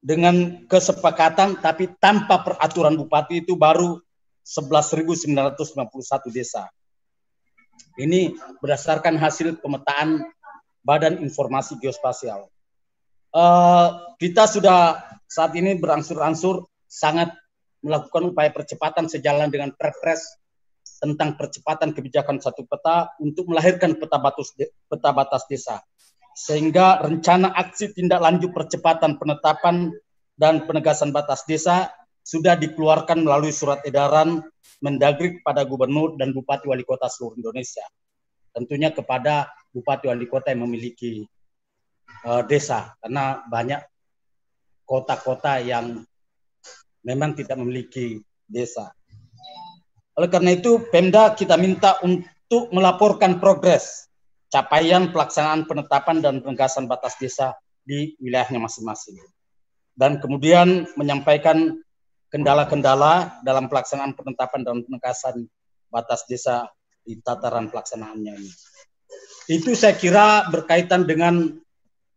dengan 0.04 0.68
kesepakatan 0.68 1.64
tapi 1.64 1.88
tanpa 1.96 2.44
peraturan 2.44 3.00
bupati 3.00 3.40
itu 3.40 3.56
baru 3.56 4.03
11.991 4.44 5.32
desa. 6.30 6.68
Ini 7.96 8.36
berdasarkan 8.60 9.16
hasil 9.16 9.58
pemetaan 9.64 10.20
Badan 10.84 11.24
Informasi 11.24 11.80
Geospasial. 11.80 12.46
Uh, 13.34 14.14
kita 14.20 14.46
sudah 14.46 15.00
saat 15.26 15.56
ini 15.58 15.74
berangsur-angsur 15.80 16.68
sangat 16.86 17.34
melakukan 17.82 18.30
upaya 18.30 18.52
percepatan 18.54 19.10
sejalan 19.10 19.50
dengan 19.50 19.74
Perpres 19.74 20.38
tentang 21.02 21.34
percepatan 21.34 21.92
kebijakan 21.92 22.38
satu 22.38 22.64
peta 22.64 23.10
untuk 23.18 23.50
melahirkan 23.50 23.98
peta 23.98 24.20
batas 24.20 24.54
peta 24.88 25.10
batas 25.10 25.44
desa. 25.50 25.82
Sehingga 26.34 27.02
rencana 27.02 27.52
aksi 27.54 27.94
tindak 27.94 28.22
lanjut 28.22 28.50
percepatan 28.54 29.18
penetapan 29.18 29.92
dan 30.34 30.66
penegasan 30.66 31.14
batas 31.14 31.46
desa 31.46 31.90
sudah 32.24 32.56
dikeluarkan 32.56 33.20
melalui 33.20 33.52
surat 33.52 33.84
edaran 33.84 34.40
Mendagri 34.80 35.40
kepada 35.40 35.64
gubernur 35.64 36.16
dan 36.20 36.32
bupati 36.32 36.68
wali 36.68 36.84
kota 36.84 37.08
seluruh 37.08 37.40
Indonesia. 37.40 37.84
Tentunya 38.52 38.92
kepada 38.92 39.48
bupati 39.72 40.12
wali 40.12 40.28
kota 40.28 40.52
yang 40.52 40.68
memiliki 40.68 41.24
uh, 42.24 42.44
desa 42.44 42.92
karena 43.00 43.40
banyak 43.48 43.80
kota-kota 44.84 45.60
yang 45.64 46.04
memang 47.04 47.36
tidak 47.36 47.56
memiliki 47.60 48.20
desa. 48.44 48.92
Oleh 50.14 50.30
karena 50.30 50.54
itu, 50.54 50.78
Pemda 50.88 51.34
kita 51.34 51.58
minta 51.58 51.98
untuk 52.00 52.70
melaporkan 52.70 53.42
progres 53.42 54.06
capaian 54.48 55.10
pelaksanaan 55.10 55.66
penetapan 55.66 56.22
dan 56.22 56.38
penegasan 56.38 56.86
batas 56.86 57.18
desa 57.18 57.56
di 57.82 58.14
wilayahnya 58.22 58.62
masing-masing. 58.62 59.18
Dan 59.94 60.22
kemudian 60.22 60.86
menyampaikan 60.94 61.83
kendala-kendala 62.34 63.38
dalam 63.46 63.70
pelaksanaan 63.70 64.18
penetapan 64.18 64.66
dan 64.66 64.82
penegasan 64.82 65.46
batas 65.86 66.26
desa 66.26 66.66
di 67.06 67.14
tataran 67.22 67.70
pelaksanaannya 67.70 68.32
ini. 68.34 68.52
Itu 69.46 69.78
saya 69.78 69.94
kira 69.94 70.50
berkaitan 70.50 71.06
dengan 71.06 71.54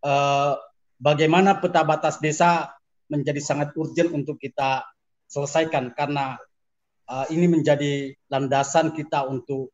uh, 0.02 0.58
bagaimana 0.98 1.62
peta 1.62 1.86
batas 1.86 2.18
desa 2.18 2.74
menjadi 3.14 3.38
sangat 3.38 3.78
urgent 3.78 4.10
untuk 4.10 4.42
kita 4.42 4.90
selesaikan 5.30 5.94
karena 5.94 6.42
uh, 7.06 7.30
ini 7.30 7.46
menjadi 7.46 8.18
landasan 8.34 8.98
kita 8.98 9.22
untuk 9.30 9.70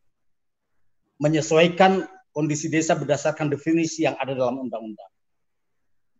menyesuaikan 1.23 2.03
kondisi 2.35 2.67
desa 2.67 2.99
berdasarkan 2.99 3.47
definisi 3.47 4.03
yang 4.03 4.19
ada 4.19 4.35
dalam 4.35 4.59
undang-undang. 4.59 5.12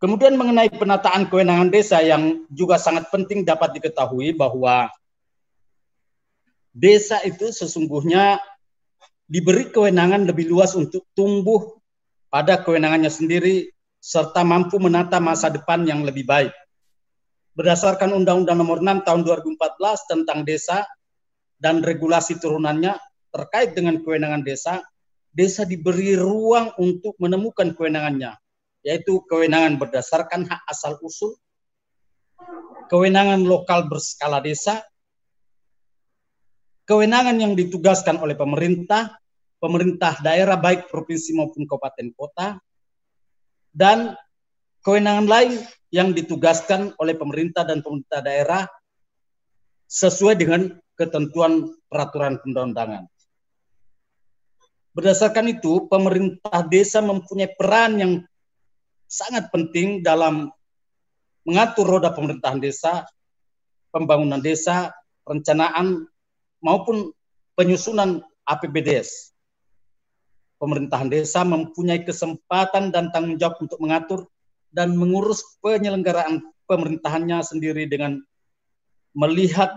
Kemudian 0.02 0.34
mengenai 0.34 0.68
penataan 0.74 1.30
kewenangan 1.30 1.70
desa 1.70 2.02
yang 2.02 2.44
juga 2.50 2.76
sangat 2.76 3.08
penting 3.14 3.46
dapat 3.46 3.78
diketahui 3.78 4.34
bahwa 4.34 4.90
desa 6.74 7.22
itu 7.22 7.54
sesungguhnya 7.54 8.42
diberi 9.30 9.70
kewenangan 9.70 10.26
lebih 10.26 10.50
luas 10.50 10.74
untuk 10.74 11.06
tumbuh 11.14 11.78
pada 12.28 12.58
kewenangannya 12.58 13.08
sendiri 13.08 13.70
serta 14.02 14.42
mampu 14.42 14.82
menata 14.82 15.22
masa 15.22 15.48
depan 15.48 15.86
yang 15.86 16.02
lebih 16.02 16.26
baik. 16.26 16.52
Berdasarkan 17.54 18.10
Undang-Undang 18.12 18.58
Nomor 18.58 18.82
6 18.82 19.06
Tahun 19.06 19.20
2014 19.22 20.10
tentang 20.10 20.42
desa 20.42 20.82
dan 21.62 21.80
regulasi 21.86 22.42
turunannya 22.42 22.98
terkait 23.30 23.78
dengan 23.78 24.02
kewenangan 24.02 24.42
desa, 24.42 24.82
desa 25.30 25.62
diberi 25.62 26.18
ruang 26.18 26.74
untuk 26.82 27.14
menemukan 27.22 27.72
kewenangannya 27.72 28.34
yaitu 28.84 29.24
kewenangan 29.26 29.80
berdasarkan 29.80 30.44
hak 30.44 30.60
asal 30.68 31.00
usul, 31.00 31.32
kewenangan 32.92 33.40
lokal 33.42 33.88
berskala 33.88 34.44
desa, 34.44 34.84
kewenangan 36.84 37.40
yang 37.40 37.56
ditugaskan 37.56 38.20
oleh 38.20 38.36
pemerintah, 38.36 39.16
pemerintah 39.56 40.20
daerah 40.20 40.60
baik 40.60 40.92
provinsi 40.92 41.32
maupun 41.32 41.64
kabupaten 41.64 42.12
kota, 42.12 42.60
dan 43.72 44.12
kewenangan 44.84 45.26
lain 45.26 45.52
yang 45.88 46.12
ditugaskan 46.12 46.92
oleh 47.00 47.16
pemerintah 47.16 47.64
dan 47.64 47.80
pemerintah 47.80 48.20
daerah 48.20 48.62
sesuai 49.88 50.36
dengan 50.36 50.68
ketentuan 50.92 51.72
peraturan 51.88 52.36
perundang-undangan. 52.38 53.08
Berdasarkan 54.94 55.50
itu, 55.50 55.90
pemerintah 55.90 56.62
desa 56.70 57.02
mempunyai 57.02 57.50
peran 57.58 57.98
yang 57.98 58.12
sangat 59.08 59.48
penting 59.54 60.02
dalam 60.04 60.50
mengatur 61.44 61.86
roda 61.86 62.10
pemerintahan 62.10 62.58
desa, 62.58 63.04
pembangunan 63.92 64.40
desa, 64.40 64.90
perencanaan 65.22 66.08
maupun 66.64 67.12
penyusunan 67.54 68.24
APBDes. 68.48 69.32
Pemerintahan 70.58 71.12
desa 71.12 71.44
mempunyai 71.44 72.02
kesempatan 72.02 72.88
dan 72.88 73.12
tanggung 73.12 73.36
jawab 73.36 73.60
untuk 73.60 73.76
mengatur 73.84 74.24
dan 74.72 74.96
mengurus 74.96 75.44
penyelenggaraan 75.60 76.40
pemerintahannya 76.64 77.44
sendiri 77.44 77.84
dengan 77.84 78.18
melihat 79.12 79.70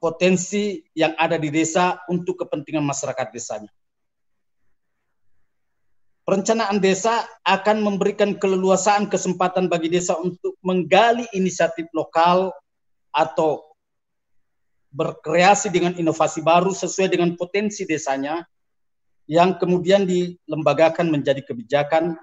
potensi 0.00 0.86
yang 0.94 1.12
ada 1.18 1.36
di 1.36 1.50
desa 1.50 2.00
untuk 2.06 2.46
kepentingan 2.46 2.84
masyarakat 2.84 3.26
desanya. 3.34 3.72
Perencanaan 6.26 6.82
desa 6.82 7.22
akan 7.46 7.86
memberikan 7.86 8.34
keleluasaan 8.34 9.06
kesempatan 9.06 9.70
bagi 9.70 9.86
desa 9.86 10.18
untuk 10.18 10.58
menggali 10.58 11.22
inisiatif 11.30 11.86
lokal 11.94 12.50
atau 13.14 13.62
berkreasi 14.90 15.70
dengan 15.70 15.94
inovasi 15.94 16.42
baru 16.42 16.74
sesuai 16.74 17.14
dengan 17.14 17.38
potensi 17.38 17.86
desanya 17.86 18.42
yang 19.30 19.54
kemudian 19.54 20.02
dilembagakan 20.02 21.14
menjadi 21.14 21.46
kebijakan, 21.46 22.18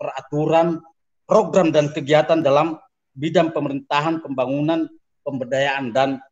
peraturan, 0.00 0.80
program 1.28 1.68
dan 1.68 1.92
kegiatan 1.92 2.40
dalam 2.40 2.80
bidang 3.12 3.52
pemerintahan, 3.52 4.24
pembangunan, 4.24 4.88
pemberdayaan 5.28 5.92
dan 5.92 6.24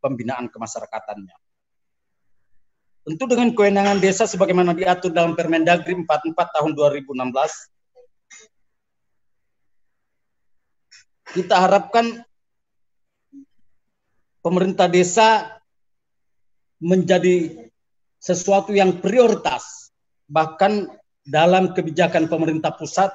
pembinaan 0.00 0.48
kemasyarakatannya. 0.48 1.36
Tentu 3.06 3.22
dengan 3.30 3.54
kewenangan 3.54 4.02
desa 4.02 4.26
sebagaimana 4.26 4.74
diatur 4.74 5.14
dalam 5.14 5.38
Permendagri 5.38 5.94
44 5.94 6.34
tahun 6.34 6.74
2016, 6.74 7.14
kita 11.38 11.54
harapkan 11.54 12.26
pemerintah 14.42 14.90
desa 14.90 15.54
menjadi 16.82 17.70
sesuatu 18.18 18.74
yang 18.74 18.98
prioritas. 18.98 19.94
Bahkan 20.26 20.90
dalam 21.22 21.78
kebijakan 21.78 22.26
pemerintah 22.26 22.74
pusat 22.74 23.14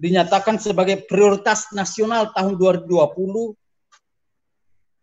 dinyatakan 0.00 0.56
sebagai 0.56 1.04
prioritas 1.04 1.68
nasional 1.76 2.32
tahun 2.32 2.56
2020 2.56 3.52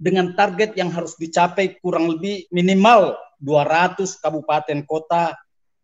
dengan 0.01 0.33
target 0.33 0.73
yang 0.73 0.89
harus 0.89 1.13
dicapai 1.21 1.77
kurang 1.77 2.09
lebih 2.17 2.49
minimal 2.49 3.13
200 3.41 4.21
kabupaten 4.21 4.79
kota 4.85 5.33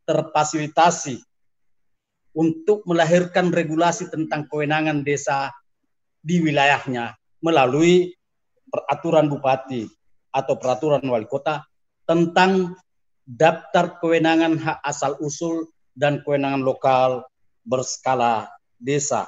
terfasilitasi 0.05 1.19
untuk 2.37 2.85
melahirkan 2.85 3.49
regulasi 3.49 4.13
tentang 4.13 4.45
kewenangan 4.45 5.01
desa 5.01 5.49
di 6.21 6.37
wilayahnya 6.37 7.17
melalui 7.41 8.13
peraturan 8.69 9.25
bupati 9.25 9.89
atau 10.29 10.53
peraturan 10.61 11.01
wali 11.09 11.25
kota 11.25 11.65
tentang 12.05 12.77
daftar 13.25 13.97
kewenangan 13.99 14.55
hak 14.61 14.79
asal 14.85 15.17
usul 15.19 15.65
dan 15.97 16.21
kewenangan 16.21 16.61
lokal 16.61 17.25
berskala 17.65 18.47
desa. 18.77 19.25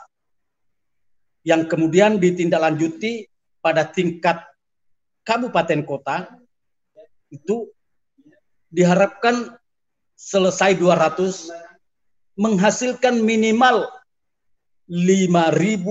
Yang 1.42 1.66
kemudian 1.74 2.22
ditindaklanjuti 2.22 3.26
pada 3.60 3.90
tingkat 3.90 4.46
kabupaten 5.26 5.82
kota 5.84 6.30
itu 7.34 7.68
diharapkan 8.70 9.58
selesai 10.14 10.78
200 10.78 12.40
menghasilkan 12.40 13.20
minimal 13.20 13.90
5.000 14.90 15.86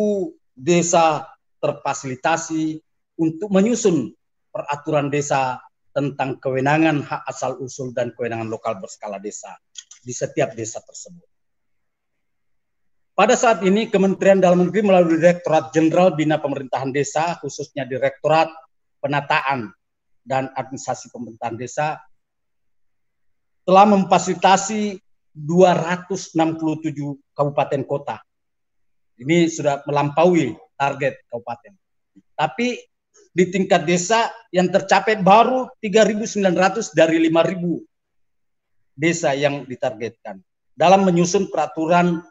desa 0.58 1.28
terfasilitasi 1.62 2.82
untuk 3.18 3.50
menyusun 3.50 4.14
peraturan 4.50 5.10
desa 5.10 5.62
tentang 5.94 6.38
kewenangan 6.38 7.02
hak 7.02 7.22
asal 7.26 7.58
usul 7.58 7.90
dan 7.90 8.14
kewenangan 8.14 8.46
lokal 8.46 8.78
berskala 8.78 9.18
desa 9.18 9.58
di 10.02 10.14
setiap 10.14 10.54
desa 10.54 10.78
tersebut. 10.82 11.26
Pada 13.18 13.34
saat 13.34 13.66
ini 13.66 13.90
Kementerian 13.90 14.38
Dalam 14.38 14.62
Negeri 14.62 14.86
melalui 14.86 15.18
Direktorat 15.18 15.74
Jenderal 15.74 16.14
Bina 16.14 16.38
Pemerintahan 16.38 16.94
Desa, 16.94 17.34
khususnya 17.42 17.82
Direktorat 17.82 18.46
Penataan 19.02 19.74
dan 20.22 20.54
Administrasi 20.54 21.10
Pemerintahan 21.10 21.58
Desa, 21.58 21.98
telah 23.68 23.84
memfasilitasi 23.84 24.96
267 25.36 26.32
kabupaten 27.36 27.82
kota. 27.84 28.16
Ini 29.20 29.44
sudah 29.52 29.84
melampaui 29.84 30.56
target 30.80 31.20
kabupaten. 31.28 31.76
Tapi 32.32 32.80
di 33.36 33.44
tingkat 33.52 33.84
desa 33.84 34.32
yang 34.48 34.72
tercapai 34.72 35.20
baru 35.20 35.68
3.900 35.84 36.96
dari 36.96 37.20
5.000 37.28 38.96
desa 38.96 39.36
yang 39.36 39.68
ditargetkan 39.68 40.40
dalam 40.72 41.04
menyusun 41.04 41.52
peraturan 41.52 42.24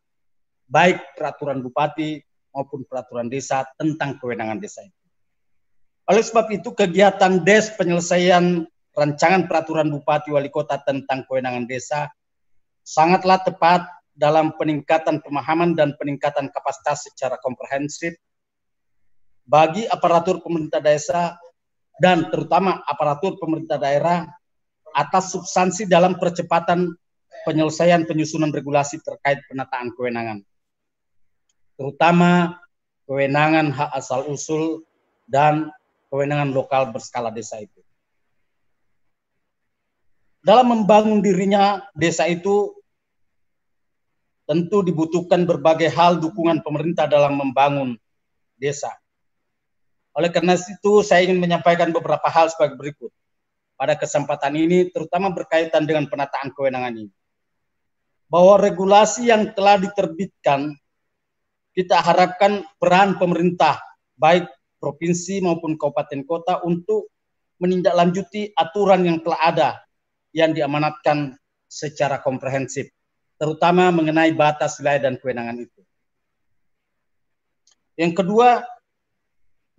baik 0.68 1.16
peraturan 1.16 1.64
bupati 1.64 2.20
maupun 2.52 2.84
peraturan 2.84 3.30
desa 3.30 3.64
tentang 3.78 4.18
kewenangan 4.20 4.58
desa 4.58 4.84
itu. 4.84 5.06
Oleh 6.08 6.24
sebab 6.24 6.50
itu 6.50 6.74
kegiatan 6.74 7.40
des 7.46 7.72
penyelesaian 7.78 8.66
rancangan 8.98 9.46
peraturan 9.46 9.94
bupati 9.94 10.34
wali 10.34 10.50
kota 10.50 10.82
tentang 10.82 11.22
kewenangan 11.30 11.70
desa 11.70 12.10
sangatlah 12.82 13.38
tepat 13.46 13.86
dalam 14.18 14.58
peningkatan 14.58 15.22
pemahaman 15.22 15.78
dan 15.78 15.94
peningkatan 16.02 16.50
kapasitas 16.50 17.06
secara 17.06 17.38
komprehensif 17.38 18.18
bagi 19.46 19.86
aparatur 19.86 20.42
pemerintah 20.42 20.82
desa 20.82 21.38
dan 22.02 22.26
terutama 22.34 22.82
aparatur 22.90 23.38
pemerintah 23.38 23.78
daerah 23.78 24.26
atas 24.98 25.30
substansi 25.30 25.86
dalam 25.86 26.18
percepatan 26.18 26.90
penyelesaian 27.46 28.02
penyusunan 28.10 28.50
regulasi 28.50 28.98
terkait 29.06 29.46
penataan 29.46 29.94
kewenangan 29.94 30.42
terutama 31.78 32.58
kewenangan 33.06 33.70
hak 33.70 33.94
asal 33.94 34.26
usul 34.26 34.82
dan 35.30 35.70
kewenangan 36.10 36.50
lokal 36.50 36.90
berskala 36.90 37.30
desa 37.30 37.62
itu 37.62 37.87
dalam 40.48 40.72
membangun 40.72 41.20
dirinya 41.20 41.84
desa 41.92 42.24
itu 42.24 42.72
tentu 44.48 44.80
dibutuhkan 44.80 45.44
berbagai 45.44 45.92
hal 45.92 46.24
dukungan 46.24 46.64
pemerintah 46.64 47.04
dalam 47.04 47.36
membangun 47.36 48.00
desa. 48.56 48.96
Oleh 50.16 50.32
karena 50.32 50.56
itu 50.56 51.04
saya 51.04 51.28
ingin 51.28 51.44
menyampaikan 51.44 51.92
beberapa 51.92 52.32
hal 52.32 52.48
sebagai 52.48 52.80
berikut. 52.80 53.12
Pada 53.76 54.00
kesempatan 54.00 54.56
ini 54.56 54.88
terutama 54.88 55.36
berkaitan 55.36 55.84
dengan 55.84 56.08
penataan 56.08 56.56
kewenangan 56.56 56.96
ini. 56.96 57.14
Bahwa 58.32 58.56
regulasi 58.56 59.28
yang 59.28 59.52
telah 59.52 59.76
diterbitkan 59.84 60.80
kita 61.76 62.00
harapkan 62.00 62.64
peran 62.80 63.20
pemerintah 63.20 63.84
baik 64.16 64.48
provinsi 64.80 65.44
maupun 65.44 65.76
kabupaten 65.76 66.24
kota 66.24 66.64
untuk 66.64 67.12
menindaklanjuti 67.60 68.56
aturan 68.56 69.04
yang 69.04 69.20
telah 69.22 69.42
ada 69.44 69.70
yang 70.38 70.54
diamanatkan 70.54 71.34
secara 71.66 72.22
komprehensif, 72.22 72.94
terutama 73.42 73.90
mengenai 73.90 74.30
batas 74.38 74.78
wilayah 74.78 75.10
dan 75.10 75.18
kewenangan 75.18 75.66
itu. 75.66 75.82
Yang 77.98 78.22
kedua, 78.22 78.62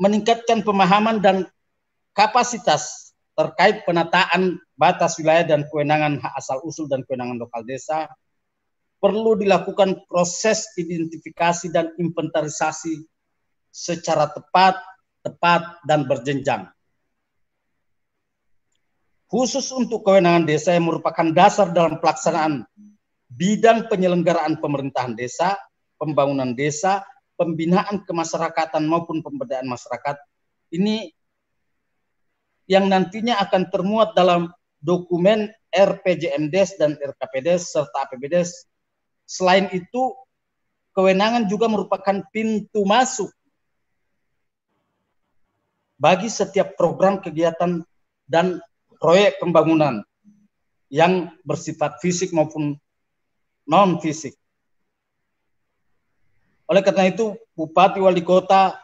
meningkatkan 0.03 0.67
pemahaman 0.67 1.23
dan 1.23 1.47
kapasitas 2.11 3.15
terkait 3.39 3.87
penataan 3.87 4.59
batas 4.75 5.15
wilayah 5.23 5.47
dan 5.47 5.63
kewenangan 5.71 6.19
hak 6.19 6.35
asal 6.35 6.59
usul 6.67 6.91
dan 6.91 7.07
kewenangan 7.07 7.39
lokal 7.39 7.63
desa 7.63 8.11
perlu 8.99 9.39
dilakukan 9.39 10.11
proses 10.11 10.75
identifikasi 10.75 11.71
dan 11.71 11.95
inventarisasi 11.95 13.07
secara 13.71 14.27
tepat, 14.35 14.75
tepat 15.23 15.79
dan 15.87 16.03
berjenjang 16.11 16.67
khusus 19.29 19.69
untuk 19.77 20.03
kewenangan 20.09 20.49
desa 20.49 20.73
yang 20.73 20.89
merupakan 20.89 21.29
dasar 21.37 21.69
dalam 21.71 22.01
pelaksanaan 22.01 22.65
bidang 23.29 23.87
penyelenggaraan 23.93 24.57
pemerintahan 24.57 25.13
desa, 25.13 25.61
pembangunan 26.01 26.57
desa, 26.57 27.05
pembinaan 27.37 28.03
kemasyarakatan 28.09 28.89
maupun 28.89 29.21
pemberdayaan 29.21 29.69
masyarakat 29.69 30.17
ini 30.73 31.13
yang 32.69 32.89
nantinya 32.89 33.41
akan 33.45 33.69
termuat 33.69 34.17
dalam 34.17 34.53
dokumen 34.81 35.53
RPJMDes 35.73 36.81
dan 36.81 36.97
RKPDes 36.97 37.73
serta 37.73 38.09
APBDes. 38.09 38.69
Selain 39.29 39.69
itu, 39.73 40.17
kewenangan 40.97 41.49
juga 41.49 41.69
merupakan 41.69 42.25
pintu 42.33 42.85
masuk 42.89 43.29
bagi 46.01 46.33
setiap 46.33 46.79
program 46.79 47.21
kegiatan 47.21 47.85
dan 48.25 48.61
proyek 48.99 49.39
pembangunan 49.39 50.03
yang 50.93 51.33
bersifat 51.47 52.03
fisik 52.03 52.35
maupun 52.35 52.77
non 53.65 54.03
fisik. 54.03 54.35
Oleh 56.69 56.85
karena 56.85 57.09
itu, 57.09 57.33
bupati 57.57 58.03
wali 58.03 58.21
kota 58.21 58.77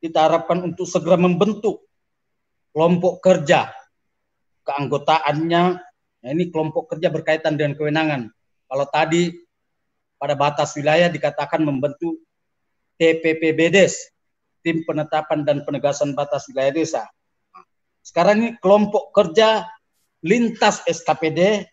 kita 0.00 0.28
harapkan 0.28 0.60
untuk 0.64 0.84
segera 0.84 1.16
membentuk 1.16 1.84
kelompok 2.72 3.24
kerja 3.24 3.72
keanggotaannya. 4.64 5.62
Nah 6.20 6.28
ini 6.28 6.52
kelompok 6.52 6.96
kerja 6.96 7.08
berkaitan 7.08 7.56
dengan 7.56 7.76
kewenangan. 7.76 8.28
Kalau 8.68 8.86
tadi 8.92 9.32
pada 10.20 10.36
batas 10.36 10.76
wilayah 10.76 11.08
dikatakan 11.08 11.64
membentuk 11.64 12.20
TPPBDes 13.00 14.12
tim 14.60 14.84
penetapan 14.84 15.48
dan 15.48 15.64
penegasan 15.64 16.12
batas 16.12 16.44
wilayah 16.52 16.76
desa 16.76 17.02
sekarang 18.00 18.36
ini 18.40 18.50
kelompok 18.58 19.12
kerja 19.12 19.68
lintas 20.24 20.84
SKPD 20.84 21.64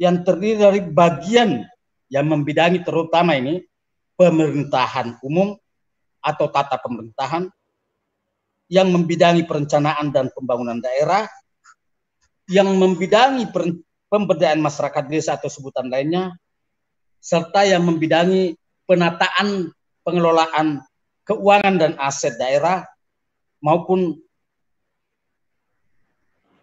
yang 0.00 0.26
terdiri 0.26 0.58
dari 0.58 0.80
bagian 0.84 1.64
yang 2.10 2.26
membidangi 2.28 2.82
terutama 2.82 3.38
ini 3.38 3.62
pemerintahan 4.14 5.18
umum 5.22 5.56
atau 6.24 6.46
tata 6.48 6.80
pemerintahan 6.80 7.50
yang 8.72 8.88
membidangi 8.88 9.44
perencanaan 9.44 10.08
dan 10.08 10.32
pembangunan 10.32 10.80
daerah, 10.80 11.28
yang 12.48 12.72
membidangi 12.74 13.48
pemberdayaan 14.08 14.60
masyarakat 14.60 15.04
desa 15.08 15.36
atau 15.36 15.52
sebutan 15.52 15.92
lainnya, 15.92 16.32
serta 17.20 17.68
yang 17.68 17.84
membidangi 17.84 18.56
penataan 18.88 19.72
pengelolaan 20.04 20.80
keuangan 21.24 21.74
dan 21.80 21.92
aset 22.00 22.36
daerah 22.36 22.84
maupun 23.64 24.20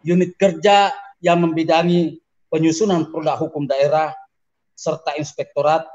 unit 0.05 0.37
kerja 0.37 0.93
yang 1.21 1.41
membidangi 1.45 2.21
penyusunan 2.49 3.09
produk 3.09 3.37
hukum 3.37 3.69
daerah 3.69 4.11
serta 4.73 5.15
inspektorat 5.15 5.85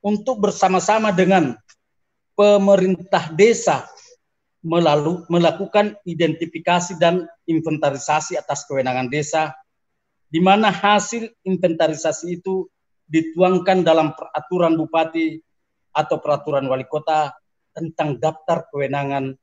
untuk 0.00 0.40
bersama-sama 0.40 1.12
dengan 1.12 1.54
pemerintah 2.32 3.28
desa 3.36 3.84
melalui 4.60 5.24
melakukan 5.28 5.96
identifikasi 6.04 6.96
dan 7.00 7.28
inventarisasi 7.48 8.36
atas 8.36 8.64
kewenangan 8.68 9.08
desa 9.08 9.56
di 10.28 10.40
mana 10.40 10.68
hasil 10.68 11.28
inventarisasi 11.44 12.40
itu 12.40 12.68
dituangkan 13.10 13.82
dalam 13.82 14.14
peraturan 14.14 14.78
bupati 14.78 15.42
atau 15.90 16.22
peraturan 16.22 16.70
wali 16.70 16.86
kota 16.86 17.34
tentang 17.74 18.14
daftar 18.22 18.70
kewenangan 18.70 19.34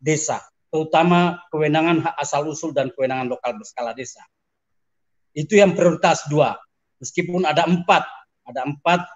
desa, 0.00 0.40
terutama 0.70 1.42
kewenangan 1.50 2.00
hak 2.06 2.14
asal 2.22 2.46
usul 2.46 2.70
dan 2.70 2.94
kewenangan 2.94 3.26
lokal 3.26 3.58
berskala 3.58 3.90
desa. 3.92 4.22
Itu 5.34 5.58
yang 5.58 5.74
prioritas 5.74 6.26
dua. 6.30 6.58
Meskipun 7.02 7.46
ada 7.46 7.66
empat, 7.66 8.06
ada 8.46 8.66
empat 8.66 9.06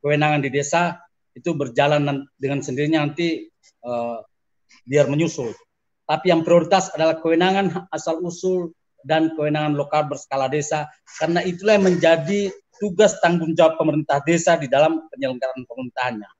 kewenangan 0.00 0.40
di 0.40 0.50
desa 0.52 1.00
itu 1.32 1.52
berjalan 1.56 2.28
dengan 2.36 2.60
sendirinya 2.60 3.08
nanti 3.08 3.48
uh, 3.84 4.20
biar 4.88 5.08
menyusul. 5.08 5.52
Tapi 6.04 6.32
yang 6.32 6.44
prioritas 6.44 6.92
adalah 6.92 7.20
kewenangan 7.20 7.88
asal 7.88 8.20
usul 8.20 8.72
dan 9.04 9.32
kewenangan 9.34 9.74
lokal 9.74 10.06
berskala 10.06 10.46
desa 10.46 10.86
karena 11.18 11.42
itulah 11.42 11.78
yang 11.78 11.86
menjadi 11.88 12.52
tugas 12.78 13.18
tanggung 13.22 13.54
jawab 13.54 13.78
pemerintah 13.78 14.18
desa 14.22 14.58
di 14.58 14.66
dalam 14.66 15.06
penyelenggaraan 15.12 15.62
pemerintahannya. 15.66 16.30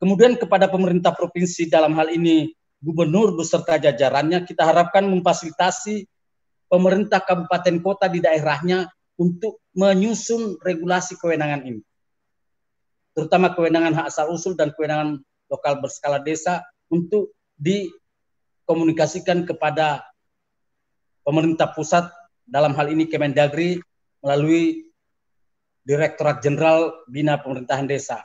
Kemudian 0.00 0.36
kepada 0.36 0.68
pemerintah 0.68 1.12
provinsi 1.16 1.68
dalam 1.70 1.96
hal 1.96 2.12
ini 2.12 2.52
gubernur 2.84 3.32
beserta 3.32 3.80
jajarannya 3.80 4.44
kita 4.44 4.60
harapkan 4.68 5.08
memfasilitasi 5.08 6.04
pemerintah 6.68 7.24
kabupaten 7.24 7.80
kota 7.80 8.12
di 8.12 8.20
daerahnya 8.20 8.92
untuk 9.16 9.64
menyusun 9.72 10.60
regulasi 10.60 11.16
kewenangan 11.16 11.64
ini. 11.64 11.80
Terutama 13.16 13.56
kewenangan 13.56 13.94
hak 13.96 14.06
asal 14.12 14.28
usul 14.34 14.52
dan 14.58 14.74
kewenangan 14.76 15.22
lokal 15.48 15.80
berskala 15.80 16.20
desa 16.20 16.66
untuk 16.92 17.32
dikomunikasikan 17.56 19.46
kepada 19.48 20.02
pemerintah 21.22 21.70
pusat 21.72 22.10
dalam 22.44 22.76
hal 22.76 22.90
ini 22.92 23.08
Kemendagri 23.08 23.80
melalui 24.20 24.90
Direktorat 25.84 26.40
Jenderal 26.40 27.06
Bina 27.06 27.38
Pemerintahan 27.38 27.86
Desa. 27.86 28.24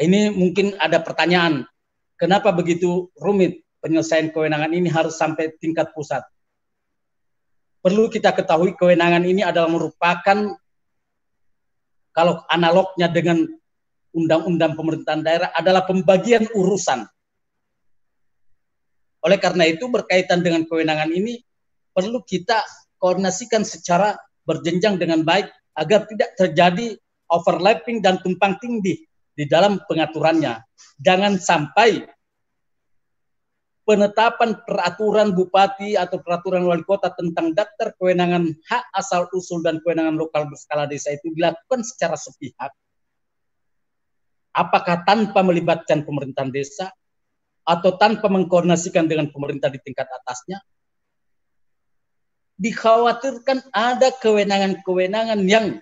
Ini 0.00 0.32
mungkin 0.34 0.74
ada 0.80 0.98
pertanyaan, 0.98 1.68
kenapa 2.20 2.52
begitu 2.52 3.08
rumit 3.16 3.64
penyelesaian 3.80 4.28
kewenangan 4.28 4.76
ini 4.76 4.92
harus 4.92 5.16
sampai 5.16 5.56
tingkat 5.56 5.88
pusat? 5.96 6.20
perlu 7.80 8.12
kita 8.12 8.36
ketahui 8.36 8.76
kewenangan 8.76 9.24
ini 9.24 9.40
adalah 9.40 9.72
merupakan 9.72 10.38
kalau 12.12 12.44
analognya 12.52 13.08
dengan 13.08 13.48
undang-undang 14.12 14.76
pemerintahan 14.76 15.22
daerah 15.24 15.48
adalah 15.56 15.88
pembagian 15.88 16.44
urusan. 16.52 17.08
Oleh 19.20 19.38
karena 19.40 19.68
itu 19.68 19.88
berkaitan 19.88 20.40
dengan 20.44 20.64
kewenangan 20.64 21.08
ini 21.12 21.40
perlu 21.92 22.20
kita 22.24 22.60
koordinasikan 23.00 23.64
secara 23.64 24.16
berjenjang 24.44 24.96
dengan 25.00 25.24
baik 25.24 25.48
agar 25.76 26.08
tidak 26.08 26.36
terjadi 26.36 26.96
overlapping 27.30 28.04
dan 28.04 28.20
tumpang 28.20 28.56
tindih 28.60 29.00
di 29.40 29.48
dalam 29.48 29.80
pengaturannya. 29.88 30.60
Jangan 31.00 31.40
sampai 31.40 32.04
penetapan 33.88 34.52
peraturan 34.68 35.32
bupati 35.32 35.96
atau 35.96 36.20
peraturan 36.20 36.68
wali 36.68 36.84
kota 36.84 37.08
tentang 37.16 37.56
daftar 37.56 37.96
kewenangan 37.96 38.52
hak 38.68 38.84
asal 38.92 39.24
usul 39.32 39.64
dan 39.64 39.80
kewenangan 39.80 40.20
lokal 40.20 40.44
berskala 40.44 40.84
desa 40.84 41.16
itu 41.16 41.32
dilakukan 41.32 41.80
secara 41.80 42.20
sepihak, 42.20 42.70
apakah 44.52 45.00
tanpa 45.08 45.40
melibatkan 45.40 46.04
pemerintahan 46.04 46.52
desa 46.52 46.92
atau 47.64 47.96
tanpa 47.96 48.28
mengkoordinasikan 48.28 49.08
dengan 49.08 49.32
pemerintah 49.32 49.72
di 49.72 49.80
tingkat 49.80 50.06
atasnya, 50.06 50.60
dikhawatirkan 52.60 53.72
ada 53.72 54.12
kewenangan-kewenangan 54.20 55.40
yang 55.48 55.80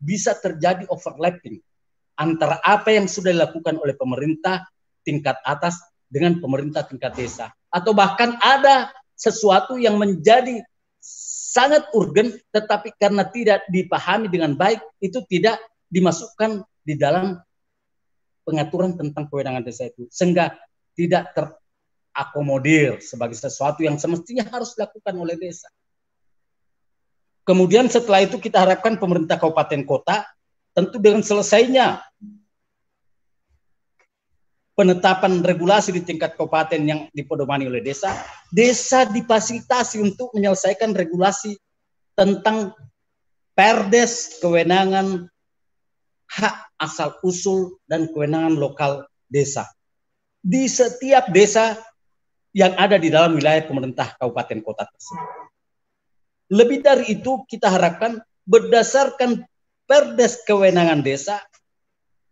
bisa 0.00 0.36
terjadi 0.36 0.84
overlapping 0.92 1.60
antara 2.16 2.60
apa 2.64 2.96
yang 2.96 3.08
sudah 3.08 3.32
dilakukan 3.32 3.76
oleh 3.76 3.92
pemerintah 3.96 4.64
tingkat 5.04 5.36
atas 5.44 5.80
dengan 6.08 6.40
pemerintah 6.40 6.86
tingkat 6.86 7.12
desa 7.12 7.52
atau 7.68 7.92
bahkan 7.92 8.38
ada 8.40 8.92
sesuatu 9.16 9.76
yang 9.76 10.00
menjadi 10.00 10.64
sangat 11.56 11.88
urgen 11.96 12.36
tetapi 12.52 12.92
karena 13.00 13.24
tidak 13.28 13.64
dipahami 13.72 14.28
dengan 14.28 14.52
baik 14.52 14.80
itu 15.00 15.24
tidak 15.28 15.56
dimasukkan 15.88 16.64
di 16.84 16.94
dalam 17.00 17.40
pengaturan 18.46 18.94
tentang 18.94 19.26
kewenangan 19.26 19.64
desa 19.64 19.88
itu 19.88 20.06
sehingga 20.12 20.54
tidak 20.96 21.34
terakomodir 21.34 23.02
sebagai 23.02 23.36
sesuatu 23.36 23.82
yang 23.84 24.00
semestinya 24.00 24.46
harus 24.48 24.72
dilakukan 24.78 25.14
oleh 25.18 25.36
desa. 25.36 25.68
Kemudian 27.46 27.86
setelah 27.86 28.26
itu 28.26 28.42
kita 28.42 28.66
harapkan 28.66 28.98
pemerintah 28.98 29.38
kabupaten 29.38 29.86
kota 29.86 30.26
tentu 30.74 30.98
dengan 30.98 31.22
selesainya 31.22 32.02
penetapan 34.76 35.40
regulasi 35.40 35.94
di 35.94 36.02
tingkat 36.04 36.34
kabupaten 36.34 36.82
yang 36.82 37.00
dipedomani 37.14 37.70
oleh 37.70 37.80
desa, 37.80 38.12
desa 38.52 39.08
difasilitasi 39.08 40.02
untuk 40.02 40.34
menyelesaikan 40.36 40.92
regulasi 40.92 41.56
tentang 42.12 42.76
perdes 43.56 44.42
kewenangan 44.42 45.30
hak 46.28 46.56
asal 46.76 47.16
usul 47.24 47.80
dan 47.88 48.10
kewenangan 48.12 48.58
lokal 48.58 49.08
desa. 49.30 49.64
Di 50.42 50.68
setiap 50.68 51.32
desa 51.32 51.78
yang 52.52 52.76
ada 52.76 53.00
di 53.00 53.08
dalam 53.08 53.38
wilayah 53.38 53.64
pemerintah 53.64 54.18
kabupaten 54.20 54.60
kota 54.60 54.84
tersebut. 54.84 55.55
Lebih 56.52 56.82
dari 56.82 57.18
itu 57.18 57.42
kita 57.50 57.70
harapkan 57.70 58.22
berdasarkan 58.46 59.42
perdes 59.86 60.42
kewenangan 60.46 61.02
desa 61.02 61.42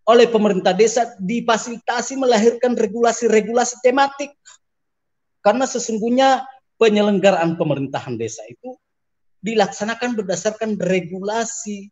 oleh 0.04 0.28
pemerintah 0.28 0.76
desa 0.76 1.16
difasilitasi 1.16 2.20
melahirkan 2.20 2.76
regulasi-regulasi 2.76 3.80
tematik. 3.80 4.36
Karena 5.40 5.64
sesungguhnya 5.64 6.44
penyelenggaraan 6.76 7.56
pemerintahan 7.56 8.16
desa 8.20 8.44
itu 8.48 8.76
dilaksanakan 9.44 10.16
berdasarkan 10.16 10.76
regulasi 10.80 11.88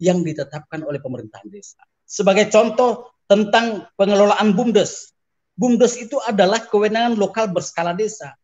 yang 0.00 0.24
ditetapkan 0.24 0.84
oleh 0.84 1.00
pemerintahan 1.00 1.48
desa. 1.48 1.80
Sebagai 2.04 2.48
contoh 2.48 3.12
tentang 3.28 3.88
pengelolaan 3.94 4.56
BUMDes. 4.56 5.12
BUMDes 5.54 6.00
itu 6.00 6.16
adalah 6.24 6.64
kewenangan 6.64 7.14
lokal 7.20 7.52
berskala 7.52 7.92
desa. 7.92 8.36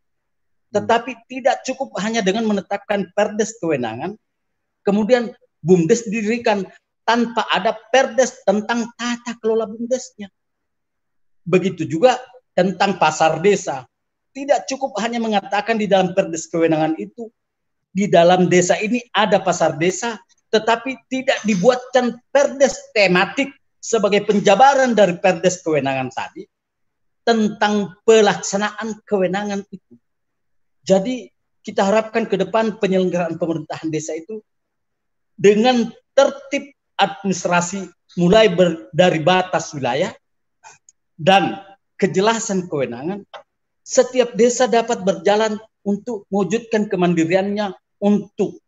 Tetapi 0.75 1.29
tidak 1.31 1.63
cukup 1.63 1.95
hanya 2.03 2.21
dengan 2.21 2.47
menetapkan 2.47 3.11
perdes 3.15 3.57
kewenangan, 3.63 4.19
kemudian 4.83 5.31
BUMDes 5.63 6.07
didirikan, 6.07 6.67
tanpa 7.07 7.47
ada 7.55 7.73
perdes 7.95 8.43
tentang 8.43 8.91
tata 8.99 9.39
kelola 9.39 9.71
bumdesnya. 9.71 10.27
Begitu 11.47 11.87
juga 11.87 12.19
tentang 12.53 12.99
pasar 12.99 13.39
desa. 13.39 13.87
Tidak 14.35 14.67
cukup 14.67 14.99
hanya 15.01 15.23
mengatakan 15.23 15.79
di 15.79 15.87
dalam 15.87 16.13
perdes 16.13 16.51
kewenangan 16.51 16.99
itu, 16.99 17.31
di 17.95 18.11
dalam 18.11 18.51
desa 18.51 18.77
ini 18.77 19.01
ada 19.15 19.41
pasar 19.41 19.79
desa, 19.79 20.19
tetapi 20.51 20.99
tidak 21.09 21.39
dibuatkan 21.47 22.19
perdes 22.35 22.91
tematik 22.93 23.55
sebagai 23.79 24.27
penjabaran 24.27 24.93
dari 24.93 25.17
perdes 25.17 25.63
kewenangan 25.63 26.11
tadi. 26.11 26.45
tentang 27.27 27.99
pelaksanaan 28.07 29.03
kewenangan 29.03 29.67
itu. 29.67 29.99
Jadi 30.87 31.27
kita 31.67 31.83
harapkan 31.83 32.31
ke 32.31 32.39
depan 32.39 32.79
penyelenggaraan 32.79 33.43
pemerintahan 33.43 33.91
desa 33.91 34.15
itu 34.15 34.39
dengan 35.35 35.91
tertib 36.15 36.71
administrasi 36.95 37.91
mulai 38.17 38.47
ber, 38.49 38.89
dari 38.95 39.19
batas 39.19 39.75
wilayah 39.75 40.15
dan 41.19 41.59
kejelasan 41.99 42.71
kewenangan, 42.71 43.27
setiap 43.83 44.33
desa 44.39 44.71
dapat 44.71 45.03
berjalan 45.03 45.59
untuk 45.83 46.25
mewujudkan 46.31 46.87
kemandiriannya 46.87 47.75
untuk 47.99 48.63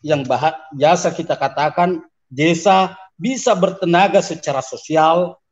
yang 0.00 0.22
bahas, 0.22 0.54
biasa 0.72 1.10
kita 1.12 1.34
katakan 1.34 2.06
desa 2.30 2.94
bisa 3.18 3.52
bertenaga 3.58 4.22
secara 4.22 4.62
sosial, 4.62 5.42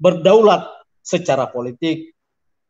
berdaulat 0.00 0.64
secara 1.04 1.44
politik, 1.52 2.16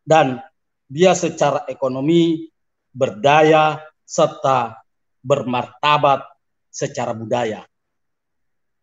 dan 0.02 0.42
dia 0.90 1.14
secara 1.14 1.62
ekonomi 1.70 2.49
berdaya 2.90 3.78
serta 4.06 4.78
bermartabat 5.22 6.26
secara 6.70 7.14
budaya. 7.14 7.66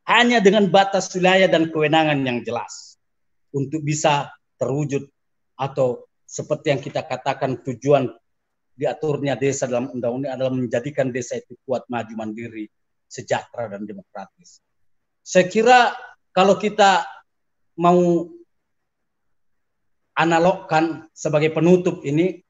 Hanya 0.07 0.39
dengan 0.39 0.71
batas 0.71 1.11
wilayah 1.11 1.51
dan 1.51 1.67
kewenangan 1.67 2.23
yang 2.23 2.39
jelas 2.47 2.95
untuk 3.51 3.83
bisa 3.83 4.31
terwujud 4.55 5.03
atau 5.59 6.07
seperti 6.23 6.71
yang 6.71 6.81
kita 6.83 7.03
katakan 7.03 7.59
tujuan 7.63 8.07
diaturnya 8.77 9.35
desa 9.35 9.65
dalam 9.65 9.91
undang-undang 9.91 10.37
adalah 10.37 10.53
menjadikan 10.53 11.09
desa 11.09 11.35
itu 11.41 11.57
kuat, 11.65 11.89
maju, 11.89 12.13
mandiri, 12.13 12.69
sejahtera 13.09 13.67
dan 13.73 13.83
demokratis. 13.83 14.61
Saya 15.25 15.49
kira 15.49 15.91
kalau 16.31 16.55
kita 16.55 17.03
mau 17.81 18.29
analogkan 20.13 21.09
sebagai 21.11 21.51
penutup 21.51 22.05
ini 22.05 22.46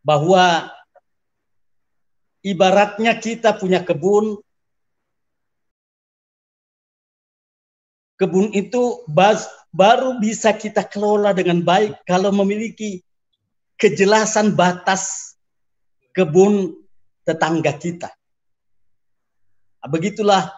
bahwa 0.00 0.72
ibaratnya 2.40 3.12
kita 3.20 3.52
punya 3.56 3.84
kebun 3.84 4.40
kebun 8.20 8.52
itu 8.52 9.00
baru 9.72 10.20
bisa 10.20 10.52
kita 10.52 10.84
kelola 10.84 11.32
dengan 11.32 11.64
baik 11.64 12.04
kalau 12.04 12.28
memiliki 12.28 13.00
kejelasan 13.80 14.52
batas 14.52 15.32
kebun 16.12 16.76
tetangga 17.24 17.72
kita. 17.80 18.12
Nah, 19.80 19.88
begitulah 19.88 20.52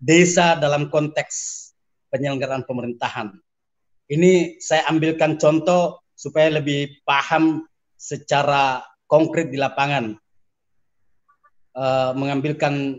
desa 0.00 0.56
dalam 0.56 0.88
konteks 0.88 1.68
penyelenggaraan 2.08 2.64
pemerintahan. 2.64 3.36
Ini 4.08 4.56
saya 4.56 4.88
ambilkan 4.88 5.36
contoh 5.36 6.00
supaya 6.18 6.58
lebih 6.58 6.98
paham 7.06 7.62
secara 7.94 8.82
konkret 9.06 9.54
di 9.54 9.58
lapangan. 9.58 10.18
Uh, 11.78 12.10
mengambilkan 12.18 12.98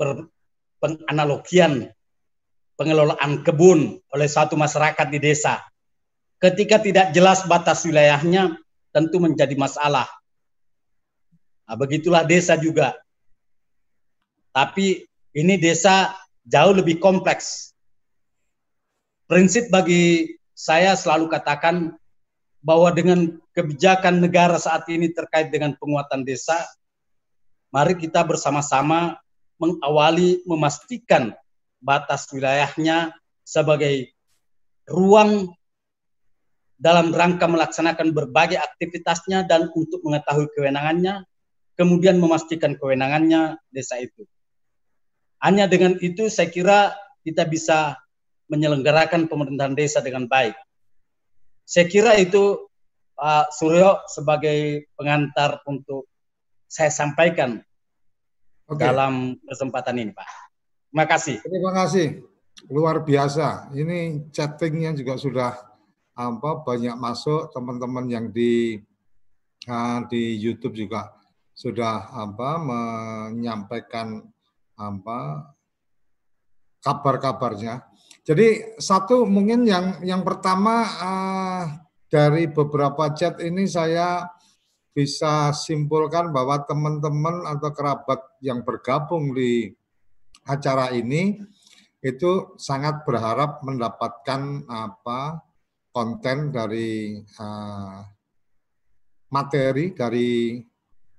per, 0.00 0.24
penganalogian 0.80 1.92
pengelolaan 2.80 3.44
kebun 3.44 4.00
oleh 4.14 4.28
satu 4.30 4.56
masyarakat 4.56 5.04
di 5.12 5.20
desa. 5.20 5.60
Ketika 6.40 6.80
tidak 6.80 7.12
jelas 7.12 7.44
batas 7.44 7.84
wilayahnya, 7.84 8.56
tentu 8.94 9.20
menjadi 9.20 9.52
masalah. 9.58 10.06
Nah, 11.66 11.76
begitulah 11.76 12.24
desa 12.24 12.54
juga. 12.56 12.94
Tapi 14.54 15.04
ini 15.36 15.54
desa 15.60 16.14
jauh 16.46 16.72
lebih 16.72 17.02
kompleks. 17.02 17.74
Prinsip 19.28 19.68
bagi 19.68 20.37
saya 20.58 20.98
selalu 20.98 21.30
katakan 21.30 21.94
bahwa 22.58 22.90
dengan 22.90 23.38
kebijakan 23.54 24.18
negara 24.18 24.58
saat 24.58 24.90
ini 24.90 25.14
terkait 25.14 25.54
dengan 25.54 25.78
penguatan 25.78 26.26
desa, 26.26 26.58
mari 27.70 27.94
kita 27.94 28.26
bersama-sama 28.26 29.22
mengawali 29.62 30.42
memastikan 30.50 31.30
batas 31.78 32.26
wilayahnya 32.34 33.14
sebagai 33.46 34.10
ruang 34.90 35.54
dalam 36.74 37.14
rangka 37.14 37.46
melaksanakan 37.46 38.10
berbagai 38.10 38.58
aktivitasnya 38.58 39.46
dan 39.46 39.70
untuk 39.78 40.02
mengetahui 40.02 40.50
kewenangannya, 40.58 41.22
kemudian 41.78 42.18
memastikan 42.18 42.74
kewenangannya 42.74 43.62
desa 43.70 44.02
itu. 44.02 44.26
Hanya 45.38 45.70
dengan 45.70 45.94
itu 46.02 46.26
saya 46.26 46.50
kira 46.50 46.98
kita 47.22 47.46
bisa 47.46 47.94
menyelenggarakan 48.48 49.28
pemerintahan 49.28 49.76
desa 49.76 50.00
dengan 50.00 50.26
baik. 50.28 50.56
Saya 51.68 51.84
kira 51.88 52.16
itu 52.16 52.68
Pak 53.18 53.52
Suryo 53.52 54.08
sebagai 54.08 54.88
pengantar 54.96 55.60
untuk 55.68 56.08
saya 56.68 56.88
sampaikan 56.88 57.60
okay. 58.68 58.84
dalam 58.88 59.36
kesempatan 59.44 59.96
ini, 60.00 60.12
Pak. 60.12 60.28
Terima 60.88 61.04
kasih. 61.04 61.36
Terima 61.44 61.72
kasih. 61.74 62.06
Luar 62.72 63.04
biasa. 63.04 63.72
Ini 63.76 64.30
chattingnya 64.32 64.96
juga 64.96 65.20
sudah 65.20 65.52
apa 66.18 66.50
banyak 66.66 66.98
masuk 66.98 67.54
teman-teman 67.54 68.10
yang 68.10 68.26
di 68.34 68.82
uh, 69.70 70.02
di 70.10 70.34
YouTube 70.34 70.74
juga 70.74 71.14
sudah 71.58 72.14
apa 72.14 72.50
menyampaikan 72.58 74.22
apa 74.78 75.50
kabar-kabarnya. 76.86 77.82
Jadi 78.28 78.76
satu 78.76 79.24
mungkin 79.24 79.64
yang 79.64 80.04
yang 80.04 80.20
pertama 80.20 80.84
uh, 80.84 81.64
dari 82.12 82.44
beberapa 82.52 83.08
chat 83.16 83.40
ini 83.40 83.64
saya 83.64 84.28
bisa 84.92 85.56
simpulkan 85.56 86.28
bahwa 86.28 86.60
teman-teman 86.68 87.48
atau 87.48 87.72
kerabat 87.72 88.20
yang 88.44 88.60
bergabung 88.68 89.32
di 89.32 89.72
acara 90.44 90.92
ini 90.92 91.40
itu 92.04 92.52
sangat 92.60 93.00
berharap 93.08 93.64
mendapatkan 93.64 94.60
apa 94.68 95.40
konten 95.88 96.52
dari 96.52 97.16
uh, 97.40 98.04
materi 99.32 99.96
dari 99.96 100.60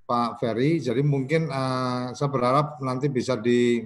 Pak 0.06 0.38
Ferry. 0.38 0.78
Jadi 0.78 1.02
mungkin 1.02 1.50
uh, 1.50 2.14
saya 2.14 2.30
berharap 2.30 2.78
nanti 2.86 3.10
bisa 3.10 3.34
di 3.34 3.82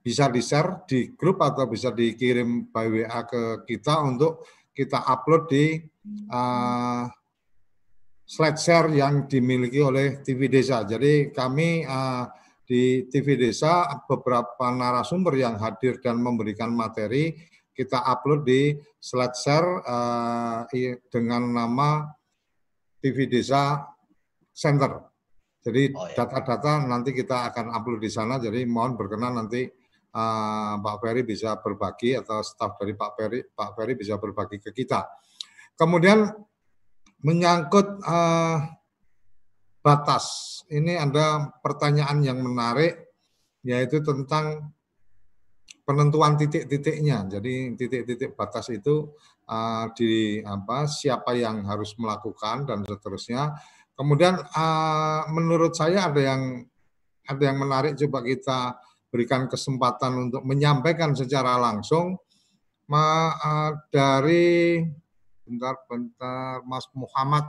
bisa 0.00 0.32
di 0.32 0.40
share 0.40 0.88
di 0.88 1.12
grup 1.12 1.44
atau 1.44 1.68
bisa 1.68 1.92
dikirim 1.92 2.72
by 2.72 2.86
WA 2.88 3.20
ke 3.28 3.42
kita 3.68 4.00
untuk 4.00 4.48
kita 4.72 5.04
upload 5.04 5.44
di 5.52 5.76
uh, 6.32 7.04
slide 8.24 8.56
share 8.56 8.88
yang 8.96 9.28
dimiliki 9.28 9.82
oleh 9.84 10.24
TV 10.24 10.48
Desa. 10.48 10.86
Jadi 10.88 11.28
kami 11.34 11.84
uh, 11.84 12.24
di 12.64 13.10
TV 13.10 13.36
Desa 13.36 13.90
beberapa 14.06 14.70
narasumber 14.72 15.36
yang 15.36 15.58
hadir 15.58 16.00
dan 16.00 16.22
memberikan 16.22 16.70
materi 16.72 17.34
kita 17.74 18.00
upload 18.06 18.46
di 18.46 18.72
slide 18.96 19.36
share 19.36 19.68
uh, 19.84 20.64
dengan 21.10 21.50
nama 21.50 22.08
TV 23.02 23.26
Desa 23.26 23.84
Center. 24.54 25.10
Jadi 25.60 25.92
oh, 25.92 26.08
iya. 26.08 26.16
data-data 26.16 26.88
nanti 26.88 27.12
kita 27.12 27.52
akan 27.52 27.72
upload 27.76 28.00
di 28.00 28.08
sana. 28.08 28.40
Jadi 28.40 28.64
mohon 28.64 28.96
berkenan 28.96 29.36
nanti 29.44 29.68
uh, 30.14 30.74
Pak 30.78 30.96
Ferry 31.02 31.22
bisa 31.22 31.58
berbagi 31.58 32.18
atau 32.18 32.42
staf 32.42 32.78
dari 32.78 32.94
Pak 32.94 33.10
Ferry 33.14 33.40
Pak 33.46 33.70
Ferry 33.74 33.94
bisa 33.94 34.14
berbagi 34.18 34.58
ke 34.58 34.70
kita. 34.74 35.06
Kemudian 35.74 36.28
menyangkut 37.24 38.00
uh, 38.04 38.58
batas. 39.80 40.60
Ini 40.70 41.00
ada 41.00 41.50
pertanyaan 41.60 42.20
yang 42.22 42.38
menarik, 42.40 43.10
yaitu 43.64 44.00
tentang 44.04 44.72
penentuan 45.84 46.38
titik-titiknya. 46.38 47.26
Jadi 47.26 47.74
titik-titik 47.74 48.38
batas 48.38 48.70
itu 48.70 49.10
uh, 49.50 49.90
di 49.96 50.38
apa 50.44 50.86
siapa 50.86 51.34
yang 51.34 51.66
harus 51.66 51.96
melakukan 51.98 52.68
dan 52.68 52.86
seterusnya. 52.86 53.56
Kemudian 53.96 54.38
uh, 54.38 55.28
menurut 55.32 55.76
saya 55.76 56.08
ada 56.08 56.20
yang 56.22 56.64
ada 57.26 57.42
yang 57.42 57.58
menarik 57.60 57.94
coba 58.00 58.18
kita 58.24 58.60
berikan 59.10 59.50
kesempatan 59.50 60.30
untuk 60.30 60.42
menyampaikan 60.46 61.12
secara 61.12 61.58
langsung 61.58 62.16
ma, 62.86 63.34
uh, 63.34 63.70
dari 63.90 64.82
bentar-bentar 65.46 66.62
Mas 66.62 66.86
Muhammad. 66.94 67.46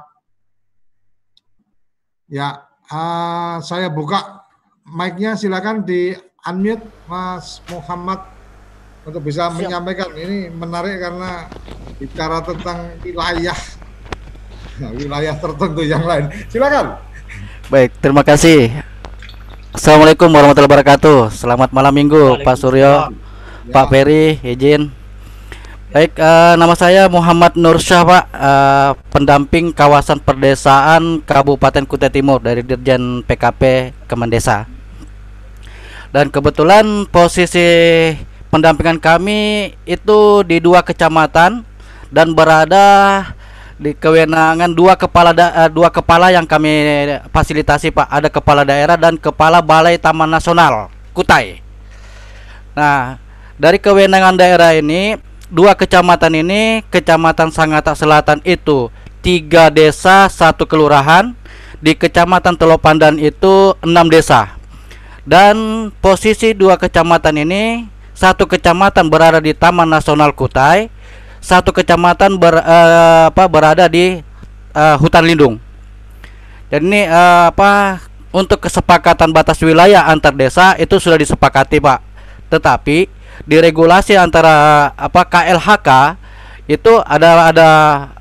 Ya, 2.25 2.65
uh, 2.89 3.61
saya 3.61 3.93
buka 3.93 4.49
mic-nya 4.89 5.37
silakan 5.37 5.85
di 5.85 6.17
unmute 6.49 6.85
Mas 7.05 7.61
Muhammad 7.69 8.25
untuk 9.05 9.21
bisa 9.21 9.49
Siap. 9.49 9.57
menyampaikan. 9.61 10.09
Ini 10.17 10.49
menarik 10.49 10.97
karena 10.97 11.45
bicara 12.01 12.41
tentang 12.41 12.97
wilayah 13.05 13.57
nah, 14.81 14.91
wilayah 14.97 15.37
tertentu 15.37 15.81
yang 15.85 16.01
lain. 16.05 16.29
Silakan. 16.49 16.97
Baik, 17.69 17.93
terima 18.01 18.25
kasih. 18.25 18.90
Assalamualaikum 19.71 20.27
warahmatullahi 20.27 20.67
wabarakatuh. 20.67 21.31
Selamat 21.31 21.71
malam 21.71 21.95
minggu 21.95 22.43
Pak 22.43 22.59
Suryo, 22.59 22.83
ya. 22.83 23.71
Pak 23.71 23.87
Ferry, 23.87 24.35
izin 24.43 24.91
Baik, 25.95 26.11
uh, 26.19 26.59
nama 26.59 26.75
saya 26.75 27.07
Muhammad 27.07 27.55
Nur 27.55 27.79
Syah, 27.79 28.03
Pak, 28.03 28.25
uh, 28.35 28.91
pendamping 29.15 29.71
kawasan 29.71 30.19
perdesaan 30.19 31.23
Kabupaten 31.23 31.87
Kutai 31.87 32.11
Timur 32.11 32.43
dari 32.43 32.67
Dirjen 32.67 33.23
PKP 33.23 33.95
Kemendesa. 34.11 34.67
Dan 36.11 36.27
kebetulan 36.35 37.07
posisi 37.07 37.63
pendampingan 38.51 38.99
kami 38.99 39.71
itu 39.87 40.43
di 40.43 40.59
dua 40.59 40.83
kecamatan 40.83 41.63
dan 42.11 42.27
berada 42.35 43.23
di 43.81 43.97
kewenangan 43.97 44.69
dua 44.77 44.93
kepala 44.93 45.33
da, 45.33 45.65
uh, 45.65 45.69
dua 45.73 45.89
kepala 45.89 46.29
yang 46.29 46.45
kami 46.45 46.69
fasilitasi, 47.33 47.89
Pak. 47.89 48.05
Ada 48.13 48.29
kepala 48.29 48.61
daerah 48.61 48.93
dan 48.93 49.17
kepala 49.17 49.57
Balai 49.57 49.97
Taman 49.97 50.29
Nasional 50.29 50.93
Kutai. 51.17 51.65
Nah, 52.77 53.17
dari 53.57 53.81
kewenangan 53.81 54.37
daerah 54.37 54.77
ini 54.77 55.17
dua 55.49 55.73
kecamatan 55.73 56.45
ini, 56.45 56.85
kecamatan 56.93 57.49
Sangatta 57.49 57.97
Selatan 57.97 58.37
itu 58.45 58.93
tiga 59.25 59.73
desa 59.73 60.29
satu 60.29 60.69
kelurahan, 60.69 61.33
di 61.81 61.97
kecamatan 61.97 62.53
Telopandan 62.61 63.17
itu 63.17 63.73
enam 63.81 64.05
desa. 64.13 64.61
Dan 65.25 65.89
posisi 66.05 66.53
dua 66.53 66.77
kecamatan 66.77 67.33
ini, 67.41 67.89
satu 68.13 68.45
kecamatan 68.45 69.09
berada 69.09 69.41
di 69.41 69.57
Taman 69.57 69.89
Nasional 69.89 70.37
Kutai, 70.37 70.93
satu 71.41 71.73
kecamatan 71.73 72.37
ber, 72.37 72.61
uh, 72.61 73.33
apa, 73.33 73.43
berada 73.49 73.89
di 73.89 74.21
uh, 74.77 74.95
hutan 75.01 75.25
lindung. 75.25 75.57
Dan 76.71 76.87
ini 76.87 77.03
uh, 77.09 77.51
apa 77.51 77.99
untuk 78.31 78.63
kesepakatan 78.63 79.35
batas 79.35 79.59
wilayah 79.59 80.07
antar 80.07 80.31
desa 80.31 80.77
itu 80.79 80.95
sudah 81.01 81.19
disepakati, 81.19 81.83
Pak. 81.83 81.99
Tetapi 82.47 82.97
di 83.43 83.57
regulasi 83.57 84.15
antara 84.15 84.87
apa 84.95 85.27
KLHK 85.27 85.89
itu 86.69 86.93
ada 87.03 87.51
ada 87.51 87.69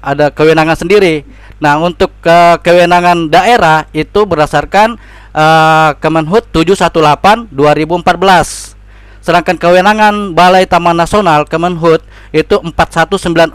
ada 0.03 0.27
kewenangan 0.35 0.75
sendiri. 0.75 1.23
Nah, 1.61 1.77
untuk 1.77 2.11
ke 2.25 2.57
kewenangan 2.65 3.29
daerah 3.29 3.85
itu 3.93 4.25
berdasarkan 4.25 4.97
uh, 5.37 5.93
Kemenhub 6.01 6.49
718 6.51 7.53
2014. 7.53 8.70
Sedangkan 9.31 9.63
kewenangan 9.63 10.35
Balai 10.35 10.67
Taman 10.67 10.99
Nasional 10.99 11.47
Kemenhub 11.47 12.03
itu 12.35 12.59
4194 12.59 13.55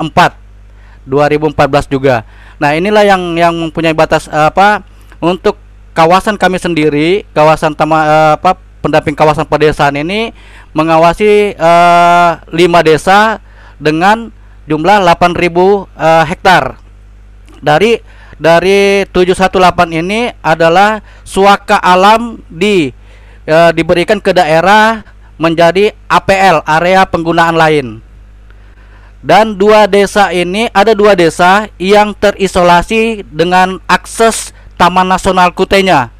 2014 1.03 1.91
juga. 1.91 2.23
Nah, 2.63 2.79
inilah 2.79 3.03
yang 3.03 3.35
yang 3.35 3.51
mempunyai 3.51 3.91
batas 3.91 4.31
uh, 4.31 4.47
apa 4.47 4.87
untuk 5.19 5.59
kawasan 5.91 6.39
kami 6.39 6.63
sendiri, 6.63 7.27
kawasan 7.35 7.75
taman 7.75 8.07
uh, 8.07 8.39
apa 8.39 8.55
pendamping 8.79 9.19
kawasan 9.19 9.43
pedesaan 9.43 9.99
ini 9.99 10.31
mengawasi 10.71 11.59
uh, 11.59 12.39
lima 12.55 12.79
desa 12.79 13.43
dengan 13.75 14.31
jumlah 14.71 15.03
8.000 15.03 15.11
uh, 15.11 15.83
eh, 15.91 16.23
hektar. 16.23 16.79
Dari 17.59 17.99
dari 18.39 19.03
718 19.11 19.91
ini 19.91 20.31
adalah 20.39 21.03
suaka 21.27 21.83
alam 21.83 22.39
di 22.47 22.95
uh, 23.43 23.75
diberikan 23.75 24.23
ke 24.23 24.31
daerah 24.31 25.14
menjadi 25.35 25.95
APL 26.07 26.63
area 26.67 27.03
penggunaan 27.03 27.55
lain. 27.55 27.99
Dan 29.25 29.57
dua 29.57 29.89
desa 29.89 30.29
ini 30.29 30.69
ada 30.69 30.93
dua 30.93 31.17
desa 31.17 31.65
yang 31.81 32.13
terisolasi 32.13 33.25
dengan 33.25 33.81
akses 33.89 34.53
Taman 34.77 35.09
Nasional 35.09 35.49
Kutenya 35.55 36.15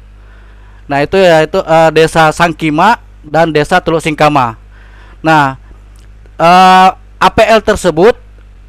Nah, 0.86 1.02
itu 1.02 1.18
ya 1.18 1.42
itu 1.42 1.58
uh, 1.58 1.90
Desa 1.90 2.30
Sangkima 2.30 3.02
dan 3.26 3.50
Desa 3.50 3.82
Teluk 3.82 4.02
Singkama. 4.02 4.54
Nah, 5.18 5.58
uh, 6.38 6.46
eh, 6.46 6.90
APL 7.18 7.58
tersebut 7.58 8.14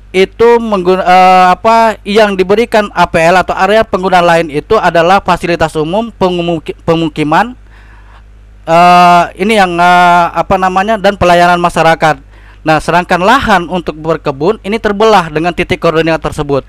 itu 0.09 0.49
mengguna, 0.57 1.05
uh, 1.05 1.45
apa 1.53 2.01
yang 2.01 2.33
diberikan 2.33 2.89
APL 2.89 3.45
atau 3.45 3.53
area 3.53 3.85
pengguna 3.85 4.17
lain 4.17 4.49
itu 4.49 4.73
adalah 4.81 5.21
fasilitas 5.21 5.77
umum 5.77 6.09
pemukiman 6.81 7.53
uh, 8.67 9.31
ini 9.39 9.57
yang 9.57 9.79
uh, 9.79 10.29
apa 10.35 10.59
namanya 10.59 10.99
dan 10.99 11.15
pelayanan 11.15 11.57
masyarakat. 11.57 12.19
Nah, 12.67 12.83
sedangkan 12.83 13.23
lahan 13.23 13.63
untuk 13.71 13.95
berkebun 13.95 14.59
ini 14.61 14.75
terbelah 14.75 15.31
dengan 15.31 15.55
titik 15.55 15.79
koordinat 15.79 16.19
tersebut. 16.19 16.67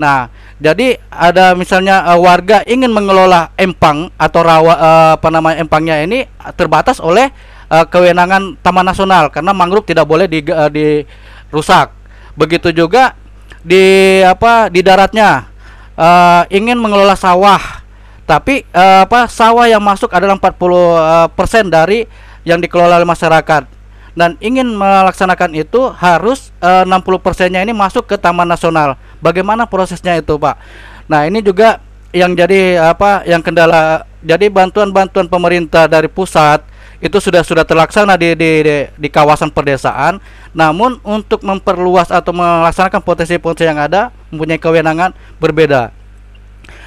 Nah, 0.00 0.32
jadi 0.56 0.96
ada 1.12 1.52
misalnya 1.52 2.00
uh, 2.08 2.18
warga 2.18 2.64
ingin 2.64 2.88
mengelola 2.88 3.52
empang 3.60 4.08
atau 4.16 4.40
rawa 4.40 4.74
uh, 4.74 5.10
apa 5.20 5.28
namanya 5.28 5.60
empangnya 5.60 6.00
ini 6.00 6.24
terbatas 6.56 6.96
oleh 6.96 7.28
uh, 7.68 7.84
kewenangan 7.84 8.56
Taman 8.64 8.88
Nasional 8.88 9.28
karena 9.28 9.52
mangrove 9.52 9.84
tidak 9.84 10.08
boleh 10.08 10.24
di, 10.24 10.40
uh, 10.48 10.72
dirusak. 10.72 11.92
Begitu 12.32 12.72
juga 12.72 13.12
di 13.60 14.18
apa 14.24 14.72
di 14.72 14.80
daratnya 14.80 15.52
uh, 15.94 16.48
ingin 16.48 16.80
mengelola 16.80 17.14
sawah 17.14 17.81
tapi 18.22 18.62
uh, 18.70 19.02
apa 19.04 19.26
sawah 19.26 19.66
yang 19.66 19.82
masuk 19.82 20.08
adalah 20.14 20.38
40% 20.38 20.54
uh, 20.54 21.28
persen 21.34 21.66
dari 21.66 22.06
yang 22.46 22.62
dikelola 22.62 23.02
oleh 23.02 23.08
masyarakat 23.08 23.82
dan 24.12 24.36
ingin 24.44 24.68
melaksanakan 24.76 25.56
itu 25.56 25.88
harus 25.96 26.52
eh, 26.60 26.84
uh, 26.84 27.00
60 27.00 27.24
persennya 27.24 27.64
ini 27.64 27.72
masuk 27.72 28.04
ke 28.04 28.20
Taman 28.20 28.44
Nasional. 28.44 29.00
Bagaimana 29.24 29.64
prosesnya 29.64 30.20
itu, 30.20 30.36
Pak? 30.36 30.60
Nah, 31.08 31.24
ini 31.24 31.40
juga 31.40 31.80
yang 32.12 32.36
jadi 32.36 32.92
apa? 32.92 33.24
Yang 33.24 33.48
kendala. 33.48 34.04
Jadi 34.20 34.52
bantuan-bantuan 34.52 35.32
pemerintah 35.32 35.88
dari 35.88 36.12
pusat 36.12 36.60
itu 37.00 37.18
sudah 37.18 37.40
sudah 37.42 37.64
terlaksana 37.64 38.14
di, 38.20 38.36
di 38.36 38.50
di 38.60 38.76
di 39.00 39.08
kawasan 39.08 39.48
perdesaan. 39.48 40.20
Namun 40.52 41.00
untuk 41.00 41.40
memperluas 41.40 42.12
atau 42.12 42.36
melaksanakan 42.36 43.00
potensi-potensi 43.00 43.64
yang 43.64 43.80
ada 43.80 44.12
mempunyai 44.28 44.60
kewenangan 44.60 45.16
berbeda 45.40 46.01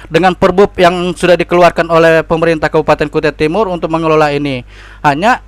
dengan 0.06 0.34
perbub 0.34 0.72
yang 0.78 1.14
sudah 1.14 1.34
dikeluarkan 1.34 1.90
oleh 1.90 2.22
pemerintah 2.22 2.70
Kabupaten 2.70 3.10
Kutai 3.10 3.34
Timur 3.34 3.66
untuk 3.70 3.90
mengelola 3.90 4.30
ini. 4.30 4.62
Hanya 5.02 5.42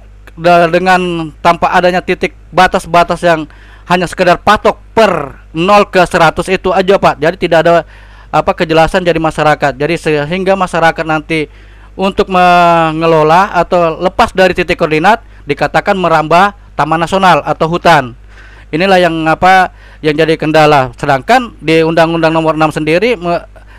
dengan 0.70 1.32
tanpa 1.42 1.74
adanya 1.74 1.98
titik 1.98 2.34
batas-batas 2.54 3.22
yang 3.26 3.50
hanya 3.88 4.06
sekedar 4.06 4.38
patok 4.38 4.78
per 4.92 5.42
0 5.56 5.88
ke 5.88 6.02
100 6.04 6.44
itu 6.52 6.70
aja 6.70 6.94
Pak. 7.00 7.14
Jadi 7.18 7.36
tidak 7.48 7.58
ada 7.66 7.74
apa 8.28 8.52
kejelasan 8.52 9.02
jadi 9.02 9.18
masyarakat. 9.18 9.72
Jadi 9.74 9.94
sehingga 9.96 10.54
masyarakat 10.54 11.04
nanti 11.08 11.48
untuk 11.98 12.30
mengelola 12.30 13.50
atau 13.50 13.98
lepas 13.98 14.30
dari 14.30 14.54
titik 14.54 14.78
koordinat 14.78 15.24
dikatakan 15.48 15.98
merambah 15.98 16.54
taman 16.78 17.00
nasional 17.02 17.42
atau 17.42 17.66
hutan. 17.66 18.14
Inilah 18.68 19.00
yang 19.00 19.24
apa 19.24 19.72
yang 20.04 20.12
jadi 20.14 20.36
kendala. 20.36 20.92
Sedangkan 21.00 21.56
di 21.58 21.80
Undang-Undang 21.80 22.30
Nomor 22.30 22.54
6 22.54 22.78
sendiri 22.78 23.16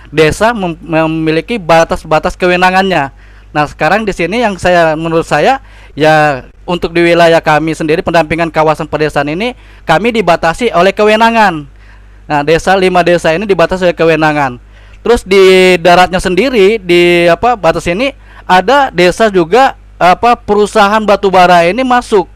desa 0.09 0.53
memiliki 0.53 1.61
batas-batas 1.61 2.33
kewenangannya 2.33 3.13
Nah, 3.49 3.65
sekarang 3.65 4.05
di 4.05 4.13
sini 4.13 4.45
yang 4.45 4.61
saya 4.61 4.93
menurut 4.93 5.25
saya 5.25 5.57
ya 5.97 6.45
untuk 6.69 6.93
di 6.93 7.01
wilayah 7.01 7.41
kami 7.41 7.73
sendiri 7.73 8.05
pendampingan 8.05 8.53
kawasan 8.53 8.85
pedesaan 8.85 9.25
ini 9.33 9.57
kami 9.89 10.13
dibatasi 10.13 10.69
oleh 10.69 10.93
kewenangan. 10.93 11.65
Nah, 12.29 12.41
desa 12.45 12.77
lima 12.77 13.01
desa 13.01 13.33
ini 13.33 13.49
dibatasi 13.49 13.89
oleh 13.89 13.97
kewenangan. 13.97 14.61
Terus 15.01 15.25
di 15.25 15.75
daratnya 15.81 16.21
sendiri 16.21 16.77
di 16.77 17.25
apa 17.25 17.57
batas 17.57 17.89
ini 17.89 18.13
ada 18.45 18.93
desa 18.93 19.33
juga 19.33 19.73
apa 19.97 20.37
perusahaan 20.37 21.01
batubara 21.01 21.65
ini 21.65 21.81
masuk. 21.81 22.29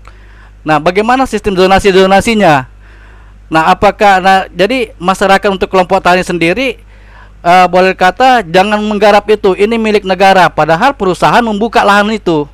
Nah, 0.65 0.81
bagaimana 0.81 1.29
sistem 1.29 1.53
zonasi 1.53 1.93
zonasinya? 1.93 2.65
Nah, 3.53 3.69
apakah 3.69 4.17
nah 4.17 4.49
jadi 4.49 4.97
masyarakat 4.97 5.45
untuk 5.45 5.69
kelompok 5.69 6.01
tani 6.01 6.25
sendiri 6.25 6.81
uh, 7.43 7.67
boleh 7.67 7.93
kata 7.93 8.41
jangan 8.47 8.79
menggarap 8.79 9.27
itu. 9.29 9.53
Ini 9.53 9.75
milik 9.75 10.07
negara. 10.07 10.47
Padahal 10.47 10.95
perusahaan 10.95 11.43
membuka 11.43 11.83
lahan 11.83 12.09
itu. 12.15 12.47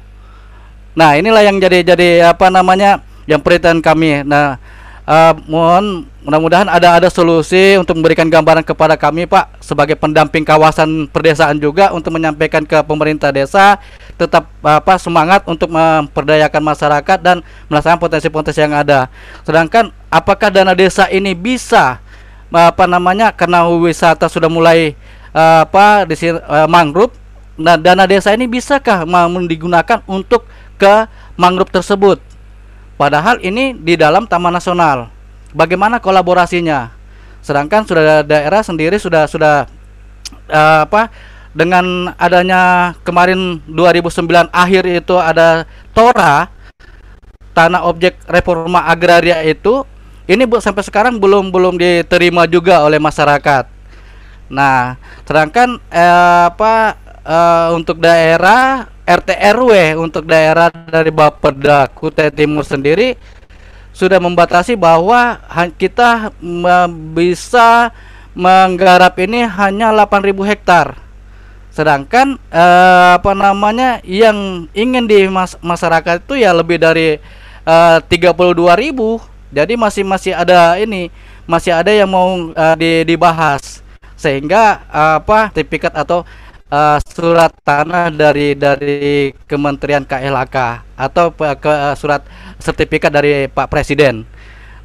Nah 0.98 1.16
inilah 1.16 1.46
yang 1.46 1.62
jadi 1.62 1.96
jadi 1.96 2.34
apa 2.34 2.50
namanya 2.50 3.00
yang 3.30 3.40
perhatian 3.40 3.80
kami. 3.80 4.26
Nah 4.26 4.58
uh, 5.06 5.34
mohon 5.48 6.10
mudah-mudahan 6.26 6.68
ada 6.68 7.00
ada 7.00 7.08
solusi 7.08 7.80
untuk 7.80 7.96
memberikan 7.98 8.28
gambaran 8.28 8.62
kepada 8.62 9.00
kami 9.00 9.26
Pak 9.26 9.64
sebagai 9.64 9.96
pendamping 9.96 10.44
kawasan 10.44 11.08
perdesaan 11.08 11.58
juga 11.58 11.90
untuk 11.96 12.14
menyampaikan 12.14 12.68
ke 12.68 12.78
pemerintah 12.84 13.32
desa 13.32 13.80
tetap 14.20 14.52
apa 14.60 15.00
semangat 15.00 15.48
untuk 15.48 15.72
memperdayakan 15.72 16.60
masyarakat 16.60 17.18
dan 17.24 17.40
melaksanakan 17.72 18.04
potensi-potensi 18.04 18.60
yang 18.60 18.76
ada. 18.76 19.08
Sedangkan 19.48 19.96
apakah 20.12 20.52
dana 20.52 20.76
desa 20.76 21.08
ini 21.08 21.32
bisa 21.32 22.04
apa 22.50 22.90
namanya 22.90 23.30
karena 23.30 23.70
wisata 23.70 24.26
sudah 24.26 24.50
mulai 24.50 24.98
uh, 25.34 25.66
apa 25.66 26.06
di 26.10 26.16
uh, 26.30 26.66
mangrove. 26.66 27.14
Nah 27.60 27.76
dana 27.76 28.08
desa 28.08 28.32
ini 28.32 28.48
bisakah 28.48 29.04
digunakan 29.46 30.00
untuk 30.08 30.48
ke 30.80 31.06
mangrove 31.36 31.70
tersebut? 31.70 32.18
Padahal 32.96 33.40
ini 33.44 33.76
di 33.76 34.00
dalam 34.00 34.28
taman 34.28 34.56
nasional. 34.56 35.12
Bagaimana 35.52 36.00
kolaborasinya? 36.00 36.92
Sedangkan 37.44 37.84
sudah 37.88 38.24
daerah 38.24 38.64
sendiri 38.64 39.00
sudah 39.00 39.28
sudah 39.28 39.68
uh, 40.52 40.88
apa 40.88 41.12
dengan 41.56 42.14
adanya 42.20 42.94
kemarin 43.02 43.60
2009 43.66 44.54
akhir 44.54 44.84
itu 44.86 45.16
ada 45.18 45.66
Tora 45.96 46.52
tanah 47.58 47.84
objek 47.90 48.22
reforma 48.30 48.86
agraria 48.86 49.42
itu 49.44 49.84
ini 50.30 50.46
bu 50.46 50.62
sampai 50.62 50.86
sekarang 50.86 51.18
belum 51.18 51.50
belum 51.50 51.82
diterima 51.82 52.46
juga 52.46 52.86
oleh 52.86 53.02
masyarakat. 53.02 53.66
Nah, 54.54 55.02
sedangkan 55.26 55.82
eh, 55.90 56.44
apa 56.54 56.94
eh, 57.26 57.68
untuk 57.74 57.98
daerah 57.98 58.86
RT 59.10 59.30
RW 59.58 59.98
untuk 59.98 60.30
daerah 60.30 60.70
dari 60.70 61.10
Bapeda 61.10 61.90
Kutai 61.90 62.30
Timur 62.30 62.62
sendiri 62.62 63.18
sudah 63.90 64.22
membatasi 64.22 64.78
bahwa 64.78 65.42
kita 65.82 66.30
bisa 67.18 67.90
menggarap 68.38 69.18
ini 69.18 69.50
hanya 69.50 69.90
8.000 69.90 70.30
hektar. 70.46 70.88
Sedangkan 71.74 72.38
eh, 72.54 73.10
apa 73.18 73.34
namanya 73.34 73.98
yang 74.06 74.70
ingin 74.78 75.10
di 75.10 75.26
mas 75.26 75.58
masyarakat 75.58 76.22
itu 76.22 76.46
ya 76.46 76.54
lebih 76.54 76.78
dari 76.78 77.18
eh, 77.66 77.98
32.000. 78.06 79.29
Jadi 79.50 79.74
masih 79.74 80.06
masih 80.06 80.34
ada 80.38 80.78
ini, 80.78 81.10
masih 81.50 81.74
ada 81.74 81.90
yang 81.90 82.10
mau 82.10 82.54
uh, 82.54 82.76
di, 82.78 83.02
dibahas 83.06 83.82
sehingga 84.20 84.84
uh, 84.92 85.24
apa 85.24 85.50
sertifikat 85.50 85.96
atau 85.96 86.28
uh, 86.70 86.98
surat 87.02 87.50
tanah 87.66 88.14
dari 88.14 88.54
dari 88.54 89.34
Kementerian 89.50 90.06
KLHK 90.06 90.58
atau 90.96 91.34
ke, 91.34 91.72
uh, 91.72 91.96
surat 91.98 92.22
sertifikat 92.62 93.10
dari 93.10 93.50
Pak 93.50 93.68
Presiden. 93.72 94.28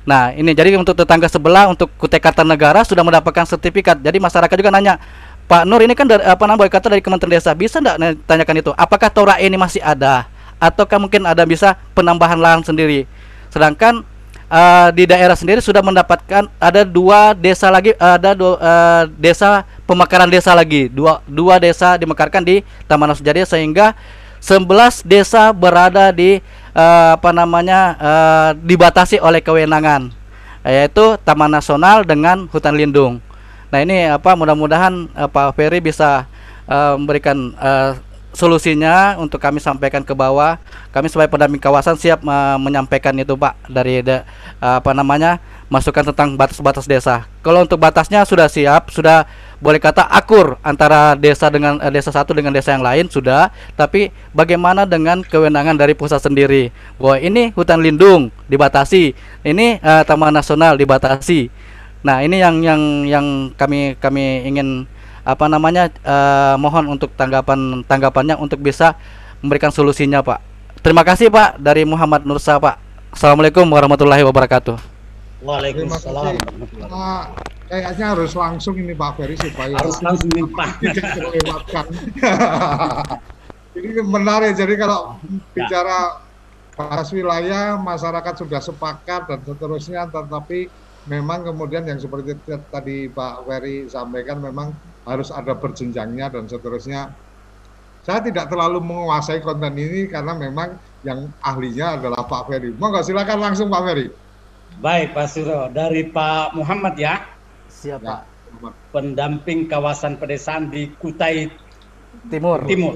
Nah, 0.05 0.37
ini 0.37 0.53
jadi 0.53 0.77
untuk 0.77 0.93
tetangga 0.93 1.33
sebelah 1.33 1.65
untuk 1.69 1.89
Kutai 1.97 2.21
Kartanegara 2.21 2.85
sudah 2.85 3.01
mendapatkan 3.01 3.49
sertifikat. 3.49 4.05
Jadi 4.05 4.21
masyarakat 4.21 4.53
juga 4.53 4.69
nanya, 4.69 5.01
Pak 5.49 5.65
Nur 5.65 5.81
ini 5.81 5.97
kan 5.97 6.05
dari, 6.05 6.25
apa 6.25 6.45
namanya 6.45 6.69
kata 6.73 6.93
dari 6.93 7.01
Kementerian 7.01 7.41
Desa 7.41 7.57
bisa 7.57 7.81
enggak 7.81 8.21
tanyakan 8.29 8.57
itu? 8.61 8.71
Apakah 8.77 9.09
Tora 9.09 9.37
ini 9.41 9.57
masih 9.57 9.81
ada 9.81 10.29
ataukah 10.61 11.01
mungkin 11.01 11.25
ada 11.25 11.45
bisa 11.49 11.77
penambahan 11.97 12.37
lahan 12.37 12.61
sendiri? 12.61 13.09
Sedangkan 13.49 14.05
uh, 14.55 14.89
di 14.95 15.05
daerah 15.11 15.35
sendiri 15.35 15.59
sudah 15.59 15.83
mendapatkan 15.83 16.47
ada 16.63 16.87
dua 16.87 17.35
desa 17.35 17.67
lagi 17.75 17.99
ada 17.99 18.31
dua 18.39 18.55
uh, 18.63 19.03
desa 19.19 19.67
pemekaran 19.83 20.31
desa 20.31 20.55
lagi 20.55 20.87
dua 20.87 21.19
dua 21.27 21.59
desa 21.59 21.99
dimekarkan 21.99 22.47
di 22.47 22.63
Taman 22.87 23.11
Nasional 23.11 23.43
sehingga 23.43 23.99
11 24.45 25.09
desa 25.09 25.57
berada 25.57 26.13
di 26.13 26.37
uh, 26.77 27.17
apa 27.17 27.33
namanya 27.33 27.97
uh, 27.97 28.51
dibatasi 28.53 29.17
oleh 29.17 29.41
kewenangan 29.41 30.13
yaitu 30.69 31.17
Taman 31.25 31.49
Nasional 31.49 32.05
dengan 32.05 32.45
hutan 32.53 32.77
lindung. 32.77 33.25
Nah 33.73 33.81
ini 33.81 34.05
apa 34.05 34.37
mudah-mudahan 34.37 35.09
uh, 35.17 35.29
Pak 35.33 35.57
Ferry 35.57 35.81
bisa 35.81 36.29
uh, 36.69 36.93
memberikan 37.01 37.57
uh, 37.57 37.97
solusinya 38.35 39.16
untuk 39.16 39.39
kami 39.39 39.62
sampaikan 39.62 40.03
ke 40.03 40.12
bawah. 40.12 40.59
Kami 40.91 41.07
sebagai 41.07 41.32
pendamping 41.32 41.62
kawasan 41.62 41.95
siap 41.95 42.20
uh, 42.26 42.59
menyampaikan 42.59 43.14
itu 43.14 43.39
Pak 43.39 43.70
dari 43.70 44.03
de, 44.03 44.20
uh, 44.59 44.82
apa 44.82 44.91
namanya 44.93 45.39
masukan 45.70 46.12
tentang 46.12 46.37
batas-batas 46.37 46.85
desa. 46.85 47.24
Kalau 47.41 47.64
untuk 47.64 47.80
batasnya 47.80 48.26
sudah 48.26 48.51
siap, 48.51 48.93
sudah 48.93 49.24
boleh 49.62 49.80
kata 49.80 50.05
akur 50.05 50.61
antara 50.61 51.16
desa 51.16 51.49
dengan 51.49 51.80
uh, 51.80 51.89
desa 51.89 52.12
satu 52.12 52.37
dengan 52.37 52.53
desa 52.53 52.74
yang 52.74 52.85
lain 52.85 53.07
sudah, 53.09 53.49
tapi 53.78 54.12
bagaimana 54.35 54.85
dengan 54.85 55.24
kewenangan 55.24 55.78
dari 55.78 55.97
pusat 55.97 56.20
sendiri? 56.20 56.74
Bahwa 57.01 57.16
ini 57.22 57.55
hutan 57.57 57.80
lindung 57.80 58.28
dibatasi, 58.51 59.16
ini 59.47 59.78
uh, 59.80 60.03
taman 60.05 60.35
nasional 60.35 60.76
dibatasi. 60.76 61.49
Nah, 62.05 62.20
ini 62.20 62.37
yang 62.37 62.61
yang 62.61 62.82
yang 63.09 63.26
kami 63.57 63.97
kami 63.97 64.45
ingin 64.45 64.85
apa 65.25 65.49
namanya 65.49 65.89
uh, 66.05 66.55
mohon 66.61 66.85
untuk 66.93 67.16
tanggapan 67.16 67.81
tanggapannya 67.89 68.37
untuk 68.37 68.61
bisa 68.61 68.95
memberikan 69.41 69.72
solusinya 69.72 70.20
Pak. 70.20 70.41
Terima 70.85 71.01
kasih 71.01 71.33
Pak 71.33 71.57
dari 71.57 71.89
Muhammad 71.89 72.29
Nursa 72.29 72.61
Pak. 72.61 72.77
Assalamualaikum 73.09 73.64
warahmatullahi 73.64 74.20
wabarakatuh. 74.20 74.77
Waalaikumsalam. 75.41 76.37
Uh, 76.85 77.25
kayaknya 77.68 78.12
harus 78.12 78.37
langsung 78.37 78.77
ini 78.77 78.93
Pak 78.93 79.16
Ferry 79.16 79.37
supaya 79.41 79.77
harus 79.81 79.97
langsung 80.05 80.29
ini 80.37 80.45
Pak. 80.45 80.68
Tidak 80.85 81.09
terlewatkan. 81.16 81.85
ini 83.81 83.91
menarik. 84.05 84.53
Jadi 84.57 84.75
kalau 84.77 85.16
bicara 85.57 86.20
bahas 86.75 87.09
wilayah 87.14 87.81
masyarakat 87.81 88.35
sudah 88.45 88.61
sepakat 88.61 89.31
dan 89.31 89.41
seterusnya, 89.47 90.05
tetapi 90.11 90.68
memang 91.09 91.45
kemudian 91.45 91.85
yang 91.85 92.01
seperti 92.01 92.37
tadi 92.72 93.09
Pak 93.09 93.45
Ferry 93.45 93.89
sampaikan 93.89 94.41
memang 94.41 94.72
harus 95.05 95.29
ada 95.33 95.53
berjenjangnya 95.53 96.33
dan 96.33 96.49
seterusnya. 96.49 97.13
Saya 98.05 98.21
tidak 98.21 98.53
terlalu 98.53 98.85
menguasai 98.85 99.41
konten 99.41 99.73
ini 99.81 100.13
karena 100.13 100.37
memang 100.37 100.77
yang 101.05 101.33
ahlinya 101.41 101.97
adalah 101.97 102.25
Pak 102.29 102.53
Ferry. 102.53 102.77
Monggo 102.77 103.01
silakan 103.01 103.41
langsung 103.41 103.73
Pak 103.73 103.83
Ferry. 103.85 104.09
Baik 104.81 105.15
Pak 105.15 105.29
Suro, 105.31 105.71
dari 105.73 106.05
Pak 106.09 106.53
Muhammad 106.53 106.99
ya. 107.01 107.25
Siapa? 107.71 108.27
Ya, 108.27 108.71
Pendamping 108.93 109.67
kawasan 109.73 110.21
pedesaan 110.21 110.69
di 110.69 110.93
Kutai 111.01 111.49
Timur. 112.29 112.61
Timur. 112.69 112.95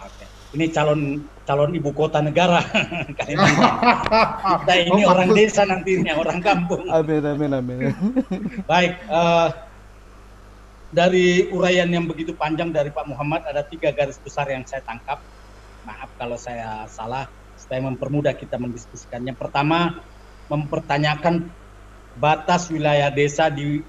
Oke. 0.00 0.24
Ini 0.56 0.68
calon 0.72 1.24
calon 1.46 1.70
ibu 1.78 1.94
kota 1.94 2.18
negara 2.18 2.58
Kita 3.22 4.74
ini 4.74 5.02
oh, 5.06 5.14
orang 5.14 5.30
desa 5.34 5.62
nantinya, 5.62 6.18
orang 6.18 6.42
kampung. 6.42 6.86
Amin 6.90 7.22
amin 7.22 7.50
amin. 7.54 7.78
Baik, 8.66 8.98
uh, 9.10 9.54
dari 10.94 11.50
uraian 11.50 11.90
yang 11.90 12.06
begitu 12.06 12.30
panjang 12.36 12.70
dari 12.70 12.94
Pak 12.94 13.06
Muhammad 13.10 13.42
ada 13.46 13.66
tiga 13.66 13.90
garis 13.90 14.18
besar 14.22 14.46
yang 14.50 14.62
saya 14.66 14.82
tangkap. 14.86 15.18
Maaf 15.86 16.10
kalau 16.18 16.34
saya 16.38 16.86
salah, 16.90 17.30
supaya 17.54 17.82
mempermudah 17.86 18.34
kita 18.34 18.58
mendiskusikan. 18.58 19.22
Yang 19.22 19.38
pertama, 19.38 20.02
mempertanyakan 20.50 21.46
batas 22.18 22.70
wilayah 22.70 23.10
desa 23.10 23.50
di 23.50 23.82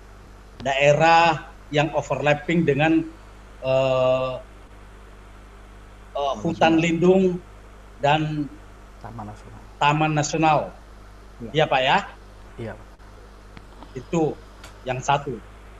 daerah 0.61 1.53
yang 1.69 1.93
overlapping 1.93 2.65
dengan 2.65 3.05
uh, 3.61 4.41
uh, 6.17 6.33
hutan 6.41 6.81
lindung 6.81 7.37
dan 8.01 8.49
taman 9.01 9.25
nasional. 9.29 9.61
Taman 9.77 10.11
nasional. 10.13 10.59
Ya. 11.37 11.51
Iya 11.53 11.65
Pak 11.69 11.81
ya? 11.81 11.97
Iya. 12.57 12.73
Itu 13.93 14.33
yang 14.85 15.01
satu 15.01 15.37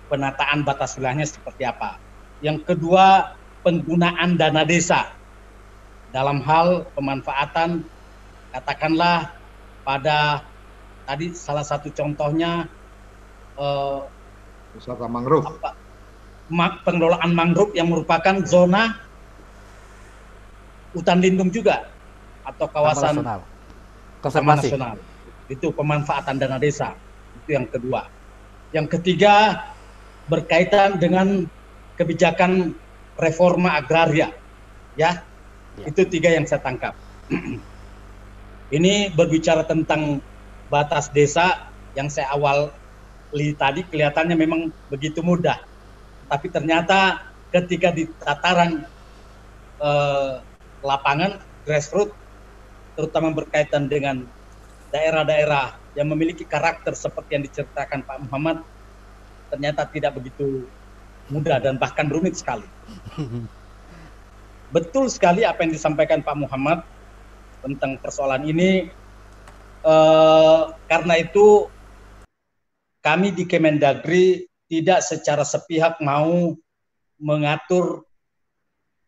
penataan 0.08 0.64
batas 0.64 0.96
wilayahnya 0.96 1.28
seperti 1.28 1.68
apa. 1.68 2.00
Yang 2.40 2.68
kedua, 2.68 3.36
penggunaan 3.62 4.40
dana 4.40 4.64
desa. 4.64 5.12
Dalam 6.16 6.40
hal 6.44 6.88
pemanfaatan 6.96 7.84
katakanlah 8.56 9.36
pada 9.84 10.42
tadi 11.04 11.36
salah 11.36 11.64
satu 11.68 11.92
contohnya 11.92 12.66
eh, 13.60 14.00
wisata 14.76 15.06
mangrove 15.08 15.48
apa, 15.60 15.76
pengelolaan 16.88 17.32
mangrove 17.36 17.76
yang 17.76 17.92
merupakan 17.92 18.40
zona 18.48 18.96
hutan 20.96 21.20
lindung 21.20 21.52
juga 21.52 21.92
atau 22.48 22.66
kawasan 22.72 23.20
konservasi. 24.24 24.72
Nasional. 24.72 24.96
Itu 25.48 25.72
pemanfaatan 25.72 26.40
dana 26.40 26.58
desa. 26.60 26.96
Itu 27.44 27.56
yang 27.56 27.68
kedua. 27.68 28.08
Yang 28.76 29.00
ketiga 29.00 29.64
berkaitan 30.28 31.00
dengan 31.00 31.48
kebijakan 31.96 32.76
reforma 33.18 33.80
agraria. 33.80 34.32
Ya, 34.98 35.24
ya. 35.78 35.86
itu 35.90 36.06
tiga 36.08 36.30
yang 36.34 36.46
saya 36.46 36.62
tangkap. 36.62 36.94
Ini 38.68 39.16
berbicara 39.16 39.64
tentang 39.64 40.20
batas 40.68 41.08
desa 41.16 41.72
yang 41.96 42.12
saya 42.12 42.36
awal 42.36 42.76
tadi 43.32 43.84
kelihatannya 43.88 44.36
memang 44.36 44.72
begitu 44.92 45.24
mudah, 45.24 45.60
tapi 46.28 46.48
ternyata 46.52 47.28
ketika 47.52 47.92
di 47.96 48.08
tataran 48.20 48.84
eh, 49.80 50.34
lapangan 50.84 51.40
grassroots, 51.64 52.16
terutama 52.96 53.32
berkaitan 53.32 53.88
dengan 53.88 54.28
daerah-daerah 54.92 55.76
yang 55.96 56.08
memiliki 56.12 56.48
karakter 56.48 56.96
seperti 56.96 57.36
yang 57.36 57.44
diceritakan 57.44 58.04
Pak 58.08 58.18
Muhammad, 58.28 58.64
ternyata 59.48 59.88
tidak 59.88 60.18
begitu 60.20 60.68
mudah 61.28 61.60
dan 61.60 61.76
bahkan 61.76 62.08
rumit 62.08 62.40
sekali. 62.40 62.66
Betul 64.76 65.08
sekali 65.08 65.48
apa 65.48 65.64
yang 65.64 65.72
disampaikan 65.72 66.20
Pak 66.20 66.36
Muhammad 66.36 66.84
tentang 67.64 68.00
persoalan 68.00 68.44
ini. 68.44 68.92
Eh, 69.88 70.62
karena 70.92 71.14
itu 71.16 71.72
kami 73.00 73.32
di 73.32 73.48
Kemendagri 73.48 74.44
tidak 74.68 75.00
secara 75.00 75.48
sepihak 75.48 75.96
mau 76.04 76.60
mengatur 77.16 78.04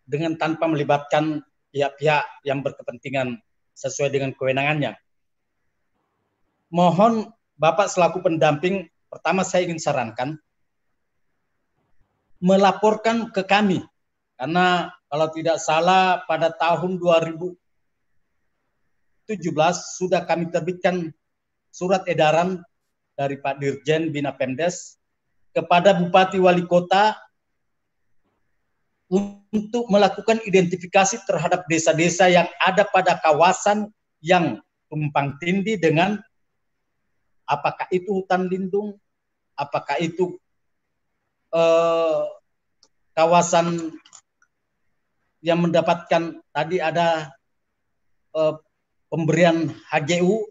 dengan 0.08 0.40
tanpa 0.40 0.66
melibatkan 0.72 1.44
pihak-pihak 1.76 2.26
yang 2.48 2.64
berkepentingan 2.64 3.38
sesuai 3.76 4.10
dengan 4.10 4.32
kewenangannya. 4.34 4.96
Mohon 6.72 7.36
Bapak 7.60 7.92
selaku 7.92 8.24
pendamping 8.24 8.88
Pertama 9.10 9.42
saya 9.42 9.66
ingin 9.66 9.82
sarankan 9.82 10.38
melaporkan 12.40 13.34
ke 13.36 13.44
kami. 13.44 13.84
Karena 14.40 14.88
kalau 15.12 15.28
tidak 15.36 15.60
salah 15.60 16.24
pada 16.24 16.54
tahun 16.56 16.96
2017 16.96 17.58
sudah 20.00 20.24
kami 20.24 20.48
terbitkan 20.48 21.12
surat 21.74 22.08
edaran 22.08 22.64
dari 23.20 23.36
Pak 23.36 23.60
Dirjen 23.60 24.16
Bina 24.16 24.32
Pemdes 24.32 24.96
kepada 25.52 25.92
Bupati 25.92 26.40
Wali 26.40 26.64
Kota 26.64 27.20
untuk 29.10 29.90
melakukan 29.90 30.40
identifikasi 30.46 31.26
terhadap 31.26 31.66
desa-desa 31.68 32.30
yang 32.30 32.48
ada 32.62 32.86
pada 32.86 33.18
kawasan 33.20 33.90
yang 34.22 34.62
tumpang 34.88 35.36
tindih 35.42 35.82
dengan 35.82 36.22
apakah 37.50 37.90
itu 37.90 38.22
hutan 38.22 38.46
lindung, 38.46 38.94
apakah 39.58 39.98
itu 39.98 40.38
eh, 41.50 42.22
kawasan 43.18 43.90
yang 45.42 45.66
mendapatkan 45.66 46.38
tadi 46.54 46.78
ada 46.78 47.34
eh, 48.38 48.54
pemberian 49.10 49.74
HGU, 49.90 50.46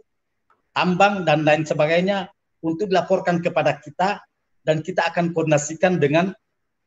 tambang 0.75 1.23
dan 1.23 1.47
lain 1.47 1.63
sebagainya 1.63 2.27
untuk 2.59 2.91
dilaporkan 2.91 3.39
kepada 3.39 3.79
kita 3.79 4.19
dan 4.67 4.83
kita 4.83 5.07
akan 5.07 5.31
koordinasikan 5.31 6.03
dengan 6.03 6.35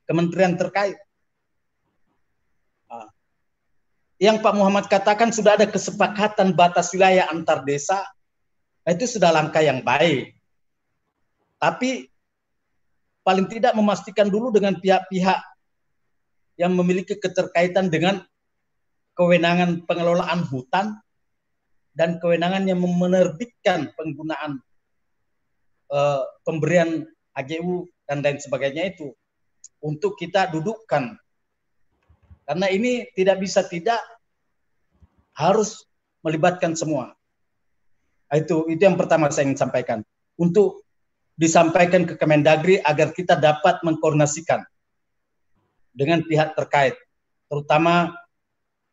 kementerian 0.04 0.60
terkait. 0.60 1.00
Ah. 2.92 3.08
Yang 4.20 4.44
Pak 4.44 4.54
Muhammad 4.60 4.86
katakan 4.92 5.32
sudah 5.32 5.56
ada 5.56 5.68
kesepakatan 5.68 6.52
batas 6.52 6.92
wilayah 6.92 7.32
antar 7.32 7.64
desa, 7.64 8.04
itu 8.90 9.06
sudah 9.06 9.30
langkah 9.30 9.62
yang 9.62 9.86
baik. 9.86 10.34
Tapi 11.62 12.10
paling 13.22 13.46
tidak 13.46 13.78
memastikan 13.78 14.28
dulu 14.30 14.50
dengan 14.50 14.82
pihak-pihak 14.82 15.40
yang 16.58 16.74
memiliki 16.74 17.18
keterkaitan 17.18 17.94
dengan 17.94 18.26
kewenangan 19.14 19.86
pengelolaan 19.86 20.42
hutan 20.50 20.98
dan 21.94 22.18
kewenangan 22.18 22.66
yang 22.66 22.80
menerbitkan 22.82 23.94
penggunaan 23.94 24.64
uh, 25.92 26.24
pemberian 26.48 27.06
HGU 27.38 27.86
dan 28.08 28.24
lain 28.26 28.40
sebagainya 28.40 28.96
itu 28.96 29.14
untuk 29.84 30.16
kita 30.18 30.50
dudukkan 30.50 31.20
karena 32.48 32.68
ini 32.72 33.08
tidak 33.14 33.44
bisa 33.44 33.64
tidak 33.68 34.00
harus 35.36 35.88
melibatkan 36.24 36.76
semua 36.76 37.16
itu 38.40 38.68
itu 38.72 38.82
yang 38.84 38.96
pertama 38.96 39.28
saya 39.28 39.50
ingin 39.50 39.60
sampaikan 39.60 40.00
untuk 40.40 40.88
disampaikan 41.36 42.08
ke 42.08 42.16
Kemendagri 42.16 42.80
agar 42.80 43.12
kita 43.12 43.36
dapat 43.36 43.84
mengkoordinasikan 43.84 44.64
dengan 45.92 46.24
pihak 46.24 46.56
terkait 46.56 46.96
terutama 47.52 48.16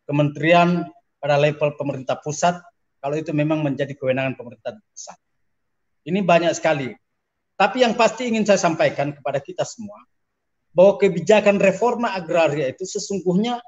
kementerian 0.08 0.88
pada 1.22 1.38
level 1.38 1.74
pemerintah 1.78 2.18
pusat 2.18 2.58
kalau 2.98 3.14
itu 3.14 3.30
memang 3.30 3.62
menjadi 3.62 3.94
kewenangan 3.94 4.34
pemerintah 4.34 4.74
pusat. 4.74 5.18
Ini 6.02 6.18
banyak 6.24 6.50
sekali. 6.54 6.90
Tapi 7.58 7.82
yang 7.82 7.94
pasti 7.94 8.30
ingin 8.30 8.46
saya 8.46 8.58
sampaikan 8.58 9.14
kepada 9.14 9.42
kita 9.42 9.66
semua, 9.66 9.98
bahwa 10.74 10.98
kebijakan 10.98 11.58
reforma 11.58 12.14
agraria 12.14 12.70
itu 12.70 12.86
sesungguhnya 12.86 13.58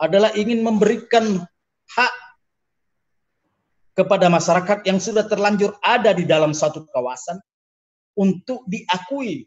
adalah 0.00 0.32
ingin 0.32 0.64
memberikan 0.64 1.44
hak 1.92 2.14
kepada 4.00 4.32
masyarakat 4.32 4.88
yang 4.88 4.96
sudah 4.96 5.28
terlanjur 5.28 5.76
ada 5.84 6.16
di 6.16 6.24
dalam 6.24 6.56
satu 6.56 6.88
kawasan 6.88 7.36
untuk 8.16 8.64
diakui. 8.64 9.44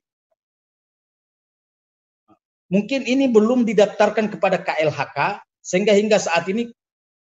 Mungkin 2.69 3.01
ini 3.09 3.25
belum 3.33 3.65
didaftarkan 3.65 4.29
kepada 4.29 4.61
KLHK, 4.61 5.41
sehingga 5.65 5.97
hingga 5.97 6.21
saat 6.21 6.45
ini 6.53 6.69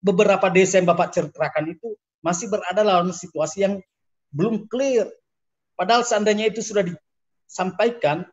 beberapa 0.01 0.49
desa 0.49 0.81
yang 0.81 0.89
Bapak 0.89 1.13
ceritakan 1.13 1.69
itu 1.69 1.93
masih 2.25 2.49
berada 2.49 2.81
dalam 2.81 3.13
situasi 3.13 3.69
yang 3.69 3.75
belum 4.33 4.65
clear. 4.73 5.13
Padahal 5.77 6.09
seandainya 6.09 6.49
itu 6.49 6.65
sudah 6.65 6.85
disampaikan, 6.85 8.25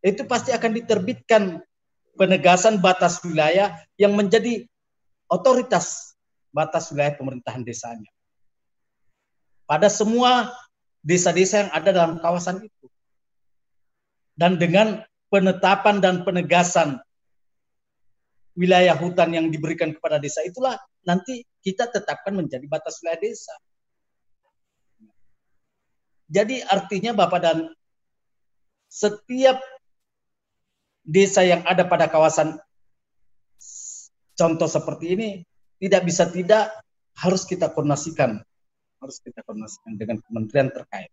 itu 0.00 0.24
pasti 0.24 0.56
akan 0.56 0.72
diterbitkan 0.72 1.60
penegasan 2.16 2.80
batas 2.80 3.20
wilayah 3.20 3.76
yang 4.00 4.16
menjadi 4.16 4.64
otoritas 5.28 6.09
batas 6.50 6.90
wilayah 6.90 7.14
pemerintahan 7.16 7.62
desanya. 7.62 8.10
Pada 9.66 9.86
semua 9.86 10.50
desa-desa 11.00 11.66
yang 11.66 11.72
ada 11.72 11.90
dalam 11.94 12.18
kawasan 12.18 12.66
itu. 12.66 12.86
Dan 14.34 14.56
dengan 14.58 15.04
penetapan 15.30 16.02
dan 16.02 16.26
penegasan 16.26 16.98
wilayah 18.58 18.98
hutan 18.98 19.30
yang 19.30 19.46
diberikan 19.48 19.94
kepada 19.94 20.18
desa 20.18 20.42
itulah 20.42 20.74
nanti 21.06 21.46
kita 21.62 21.86
tetapkan 21.86 22.34
menjadi 22.34 22.66
batas 22.66 22.98
wilayah 23.00 23.20
desa. 23.20 23.54
Jadi 26.30 26.62
artinya 26.62 27.14
Bapak 27.14 27.40
dan 27.42 27.58
setiap 28.90 29.58
desa 31.06 31.42
yang 31.46 31.62
ada 31.66 31.86
pada 31.86 32.06
kawasan 32.10 32.58
contoh 34.34 34.66
seperti 34.70 35.06
ini 35.14 35.28
tidak 35.80 36.02
bisa 36.04 36.28
tidak 36.28 36.70
harus 37.16 37.42
kita 37.48 37.72
koordinasikan 37.72 38.44
harus 39.00 39.16
kita 39.24 39.40
koordinasikan 39.42 39.96
dengan 39.96 40.20
kementerian 40.20 40.68
terkait. 40.68 41.08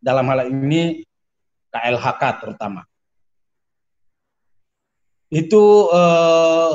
Dalam 0.00 0.24
hal 0.32 0.48
ini 0.48 1.04
KLHK 1.68 2.22
terutama 2.40 2.88
itu 5.28 5.64
eh, 5.92 6.72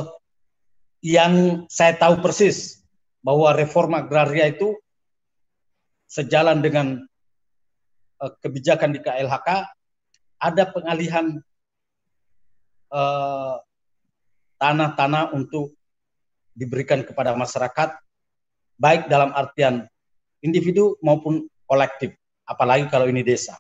yang 1.02 1.66
saya 1.66 1.98
tahu 1.98 2.22
persis 2.22 2.86
bahwa 3.26 3.50
reforma 3.58 4.06
agraria 4.06 4.54
itu 4.54 4.78
sejalan 6.06 6.62
dengan 6.62 7.02
eh, 8.22 8.34
kebijakan 8.46 8.94
di 8.94 9.00
KLHK 9.02 9.50
ada 10.38 10.64
pengalihan 10.70 11.42
eh, 12.94 13.56
tanah-tanah 14.62 15.34
untuk 15.34 15.74
diberikan 16.54 17.02
kepada 17.02 17.34
masyarakat 17.34 17.98
baik 18.78 19.10
dalam 19.10 19.34
artian 19.34 19.86
individu 20.42 20.98
maupun 21.02 21.46
kolektif 21.66 22.14
apalagi 22.46 22.90
kalau 22.90 23.10
ini 23.10 23.26
desa 23.26 23.58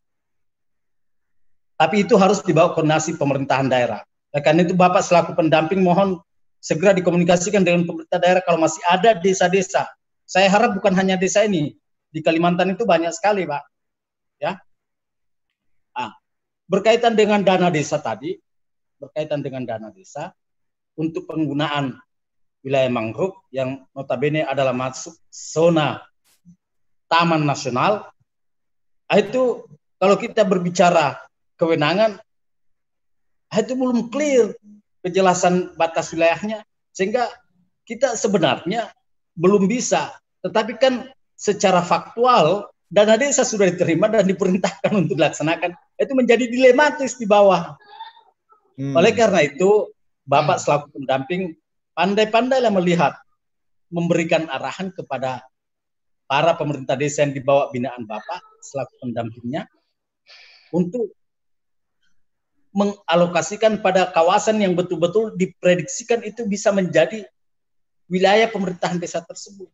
tapi 1.77 2.05
itu 2.05 2.15
harus 2.15 2.39
dibawa 2.45 2.71
koordinasi 2.71 3.17
pemerintahan 3.17 3.67
daerah 3.67 4.01
karena 4.41 4.65
itu 4.65 4.73
Bapak 4.73 5.05
selaku 5.05 5.37
pendamping 5.37 5.85
mohon 5.85 6.17
segera 6.63 6.95
dikomunikasikan 6.95 7.61
dengan 7.61 7.83
pemerintah 7.83 8.17
daerah 8.17 8.41
kalau 8.41 8.63
masih 8.63 8.79
ada 8.87 9.13
desa-desa. 9.19 9.83
Saya 10.23 10.47
harap 10.47 10.79
bukan 10.79 10.95
hanya 10.95 11.19
desa 11.19 11.43
ini, 11.43 11.75
di 12.07 12.23
Kalimantan 12.23 12.71
itu 12.71 12.87
banyak 12.87 13.11
sekali, 13.11 13.43
Pak. 13.43 13.63
Ya. 14.39 14.57
Ah, 15.91 16.15
berkaitan 16.65 17.13
dengan 17.19 17.43
dana 17.43 17.67
desa 17.67 17.99
tadi, 17.99 18.39
berkaitan 18.97 19.43
dengan 19.43 19.67
dana 19.67 19.91
desa 19.91 20.31
untuk 20.95 21.27
penggunaan 21.27 21.99
wilayah 22.63 22.89
mangrove 22.89 23.35
yang 23.51 23.83
notabene 23.91 24.47
adalah 24.47 24.71
masuk 24.71 25.13
zona 25.27 25.99
taman 27.11 27.45
nasional, 27.45 28.09
itu 29.13 29.67
kalau 30.01 30.15
kita 30.17 30.41
berbicara 30.41 31.21
kewenangan 31.59 32.17
itu 33.53 33.73
belum 33.77 34.09
clear 34.09 34.57
kejelasan 35.05 35.77
batas 35.77 36.09
wilayahnya 36.15 36.65
sehingga 36.89 37.29
kita 37.85 38.17
sebenarnya 38.17 38.89
belum 39.37 39.69
bisa 39.69 40.15
tetapi 40.41 40.81
kan 40.81 41.07
secara 41.37 41.85
faktual 41.85 42.73
dana 42.89 43.17
desa 43.17 43.45
sudah 43.45 43.69
diterima 43.69 44.09
dan 44.09 44.25
diperintahkan 44.25 44.91
untuk 44.93 45.17
dilaksanakan 45.17 45.77
itu 46.01 46.13
menjadi 46.17 46.45
dilematis 46.49 47.19
di 47.19 47.29
bawah 47.29 47.77
hmm. 48.79 48.97
oleh 48.97 49.11
karena 49.13 49.45
itu 49.45 49.91
bapak 50.25 50.57
hmm. 50.57 50.63
selaku 50.63 50.85
pendamping 50.97 51.41
pandai-pandailah 51.93 52.73
melihat 52.73 53.13
memberikan 53.93 54.49
arahan 54.49 54.89
kepada 54.89 55.45
para 56.25 56.57
pemerintah 56.57 56.97
desa 56.97 57.21
yang 57.21 57.33
dibawa 57.37 57.69
binaan 57.69 58.09
bapak 58.09 58.41
selaku 58.65 58.93
pendampingnya 59.05 59.69
untuk 60.73 61.13
mengalokasikan 62.73 63.85
pada 63.85 64.09
kawasan 64.09 64.57
yang 64.57 64.73
betul-betul 64.73 65.37
diprediksikan 65.37 66.25
itu 66.25 66.49
bisa 66.49 66.73
menjadi 66.73 67.21
wilayah 68.09 68.49
pemerintahan 68.49 68.97
desa 68.97 69.21
tersebut. 69.21 69.69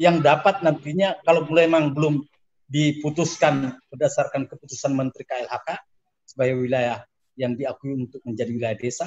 Yang 0.00 0.24
dapat 0.24 0.64
nantinya 0.64 1.20
kalau 1.28 1.44
memang 1.44 1.92
belum 1.92 2.24
diputuskan 2.72 3.76
berdasarkan 3.92 4.48
keputusan 4.48 4.96
Menteri 4.96 5.28
KLHK 5.28 5.68
sebagai 6.24 6.56
wilayah 6.64 7.04
yang 7.36 7.52
diakui 7.52 7.92
untuk 8.08 8.24
menjadi 8.24 8.50
wilayah 8.56 8.78
desa 8.80 9.06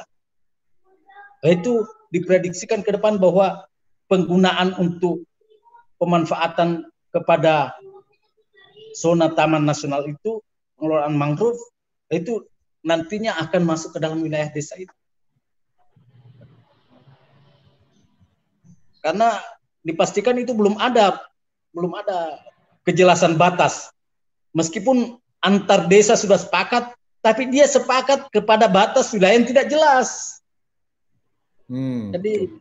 itu 1.46 1.86
diprediksikan 2.16 2.80
ke 2.80 2.96
depan 2.96 3.20
bahwa 3.20 3.68
penggunaan 4.08 4.72
untuk 4.80 5.28
pemanfaatan 6.00 6.88
kepada 7.12 7.76
zona 8.96 9.28
taman 9.36 9.68
nasional 9.68 10.08
itu 10.08 10.40
pengelolaan 10.80 11.20
mangrove 11.20 11.60
itu 12.08 12.48
nantinya 12.86 13.36
akan 13.44 13.68
masuk 13.68 13.92
ke 13.92 14.00
dalam 14.00 14.24
wilayah 14.24 14.48
desa 14.48 14.80
itu. 14.80 14.94
Karena 19.04 19.36
dipastikan 19.84 20.40
itu 20.40 20.56
belum 20.56 20.80
ada 20.80 21.20
belum 21.76 21.92
ada 22.00 22.40
kejelasan 22.88 23.36
batas 23.36 23.92
meskipun 24.56 25.20
antar 25.44 25.86
desa 25.86 26.16
sudah 26.18 26.40
sepakat, 26.40 26.96
tapi 27.20 27.52
dia 27.52 27.68
sepakat 27.68 28.32
kepada 28.32 28.66
batas 28.66 29.12
wilayah 29.12 29.38
yang 29.38 29.46
tidak 29.46 29.68
jelas. 29.70 30.40
Hmm. 31.66 32.14
Jadi 32.14 32.52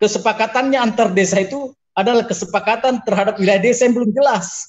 kesepakatannya 0.00 0.78
antar 0.80 1.14
desa 1.14 1.38
itu 1.42 1.70
adalah 1.94 2.24
kesepakatan 2.26 3.02
terhadap 3.04 3.36
wilayah 3.38 3.62
desa 3.62 3.86
yang 3.86 3.94
belum 3.94 4.10
jelas. 4.14 4.66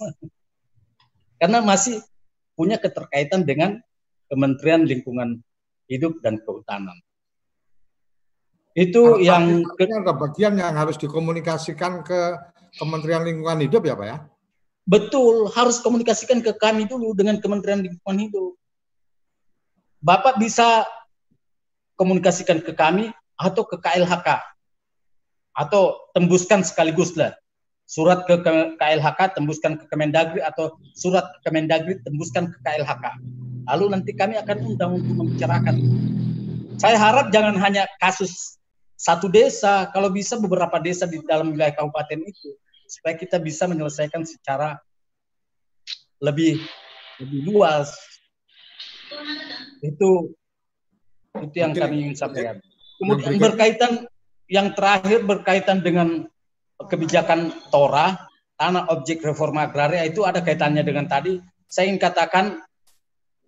Karena 1.42 1.64
masih 1.64 2.02
punya 2.54 2.78
keterkaitan 2.78 3.48
dengan 3.48 3.82
Kementerian 4.30 4.86
Lingkungan 4.86 5.42
Hidup 5.90 6.22
dan 6.22 6.40
Kehutanan. 6.40 6.96
Itu 8.72 9.20
Artinya 9.20 9.68
yang 9.68 10.02
ada 10.08 10.14
bagian 10.16 10.54
yang 10.56 10.72
harus 10.78 10.96
dikomunikasikan 10.96 12.06
ke 12.06 12.38
Kementerian 12.80 13.28
Lingkungan 13.28 13.60
Hidup 13.68 13.84
ya 13.84 13.98
Pak 14.00 14.08
ya? 14.08 14.18
Betul, 14.88 15.52
harus 15.52 15.84
komunikasikan 15.84 16.40
ke 16.40 16.56
kami 16.56 16.88
dulu 16.88 17.12
dengan 17.12 17.42
Kementerian 17.44 17.84
Lingkungan 17.84 18.20
Hidup. 18.30 18.54
Bapak 20.02 20.40
bisa 20.40 20.88
komunikasikan 22.02 22.66
ke 22.66 22.74
kami 22.74 23.14
atau 23.38 23.62
ke 23.62 23.78
KLHK 23.78 24.42
atau 25.54 26.10
tembuskan 26.18 26.66
sekaligus 26.66 27.14
lah 27.14 27.38
surat 27.92 28.24
ke 28.24 28.40
KLHK 28.80 29.36
tembuskan 29.36 29.76
ke 29.76 29.86
Kemendagri 29.92 30.40
atau 30.40 30.80
surat 30.96 31.28
ke 31.28 31.38
Kemendagri 31.52 32.00
tembuskan 32.08 32.48
ke 32.48 32.58
KLHK. 32.64 33.06
Lalu 33.68 33.86
nanti 33.92 34.12
kami 34.16 34.40
akan 34.40 34.58
undang 34.64 34.96
untuk 34.96 35.16
membicarakan. 35.20 35.76
Saya 36.80 36.96
harap 36.96 37.36
jangan 37.36 37.60
hanya 37.60 37.84
kasus 38.00 38.58
satu 38.96 39.28
desa, 39.28 39.92
kalau 39.92 40.08
bisa 40.08 40.40
beberapa 40.40 40.80
desa 40.80 41.04
di 41.04 41.20
dalam 41.28 41.52
wilayah 41.52 41.76
kabupaten 41.76 42.22
itu, 42.22 42.56
supaya 42.88 43.18
kita 43.20 43.44
bisa 43.44 43.68
menyelesaikan 43.68 44.24
secara 44.24 44.80
lebih 46.24 46.64
lebih 47.20 47.40
luas. 47.50 47.92
Itu 49.84 50.32
itu 51.40 51.56
yang 51.64 51.72
kami 51.72 52.10
ingin 52.10 52.16
sampaikan. 52.18 52.60
Kemudian 53.00 53.40
berkaitan 53.40 53.92
yang 54.52 54.76
terakhir 54.76 55.24
berkaitan 55.24 55.80
dengan 55.80 56.28
kebijakan 56.76 57.56
Tora, 57.72 58.20
tanah 58.60 58.92
objek 58.92 59.24
reforma 59.24 59.70
agraria 59.70 60.04
itu 60.04 60.28
ada 60.28 60.44
kaitannya 60.44 60.84
dengan 60.84 61.08
tadi. 61.08 61.40
Saya 61.72 61.88
ingin 61.88 62.02
katakan 62.04 62.46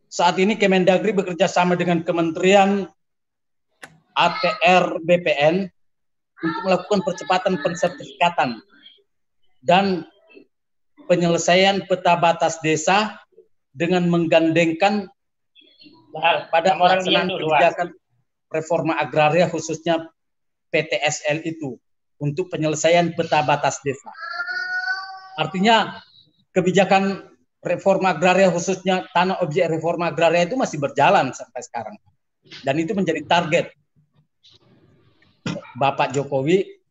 saat 0.08 0.40
ini 0.40 0.56
Kemendagri 0.56 1.12
bekerja 1.12 1.50
sama 1.52 1.76
dengan 1.76 2.06
Kementerian 2.06 2.88
ATR 4.14 5.02
BPN 5.04 5.68
untuk 6.44 6.62
melakukan 6.64 7.02
percepatan 7.04 7.60
pensertifikatan 7.60 8.62
dan 9.66 10.06
penyelesaian 11.10 11.84
peta 11.84 12.16
batas 12.16 12.62
desa 12.64 13.20
dengan 13.74 14.08
menggandengkan 14.08 15.10
pada 16.54 16.78
pelaksanaan 16.78 17.28
kebijakan 17.34 17.88
reforma 18.54 18.94
agraria 19.02 19.50
khususnya 19.50 20.06
PTSL 20.70 21.42
itu 21.46 21.78
untuk 22.22 22.54
penyelesaian 22.54 23.18
peta 23.18 23.42
batas 23.42 23.82
desa. 23.82 24.14
Artinya 25.38 25.98
kebijakan 26.54 27.34
reforma 27.66 28.14
agraria 28.14 28.54
khususnya 28.54 29.10
tanah 29.12 29.42
objek 29.42 29.66
reforma 29.72 30.14
agraria 30.14 30.46
itu 30.46 30.54
masih 30.54 30.78
berjalan 30.78 31.34
sampai 31.34 31.62
sekarang. 31.66 31.96
Dan 32.62 32.76
itu 32.78 32.94
menjadi 32.94 33.26
target 33.26 33.74
Bapak 35.74 36.14
Jokowi 36.14 36.84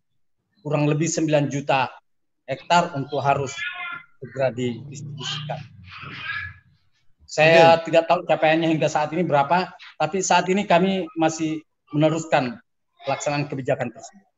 kurang 0.62 0.91
lebih 0.91 1.07
9 1.07 1.53
juta 1.53 1.91
hektar 2.47 2.99
untuk 2.99 3.23
harus 3.23 3.55
segera 4.18 4.51
didistribusikan. 4.51 5.61
Saya 7.33 7.80
Oke. 7.80 7.89
tidak 7.89 8.12
tahu 8.12 8.28
capaiannya 8.28 8.76
hingga 8.76 8.93
saat 8.93 9.09
ini 9.16 9.24
berapa, 9.24 9.72
tapi 9.97 10.20
saat 10.20 10.45
ini 10.53 10.68
kami 10.68 11.09
masih 11.16 11.64
meneruskan 11.97 12.61
pelaksanaan 13.09 13.49
kebijakan 13.49 13.89
tersebut. 13.89 14.28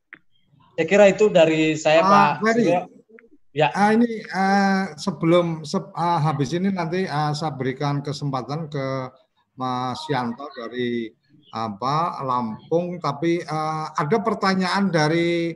Saya 0.79 0.87
kira 0.87 1.11
itu 1.11 1.27
dari 1.27 1.75
saya 1.75 2.07
uh, 2.07 2.07
Pak. 2.07 2.31
Ferry, 2.47 2.71
ya. 3.51 3.67
Uh, 3.75 3.91
ini 3.99 4.23
uh, 4.31 4.95
sebelum 4.95 5.67
se 5.67 5.83
uh, 5.83 6.19
habis 6.23 6.55
ini 6.55 6.71
nanti 6.71 7.03
uh, 7.11 7.35
saya 7.35 7.59
berikan 7.59 7.99
kesempatan 7.99 8.71
ke 8.71 9.11
Mas 9.59 9.99
Yanto 10.07 10.47
dari 10.55 11.11
apa 11.51 12.23
Lampung 12.23 13.03
tapi 13.03 13.43
uh, 13.43 13.91
ada 13.91 14.23
pertanyaan 14.23 14.91
dari 14.91 15.55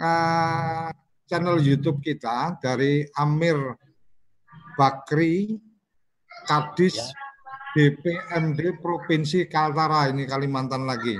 uh, 0.00 0.88
channel 1.28 1.56
YouTube 1.60 2.00
kita 2.00 2.56
dari 2.60 3.04
Amir 3.16 3.76
Bakri 4.80 5.65
Kadis 6.46 6.96
ya. 6.96 7.10
DPMD 7.76 8.80
Provinsi 8.80 9.44
Kaltara 9.50 10.08
ini 10.08 10.24
Kalimantan 10.24 10.88
lagi 10.88 11.18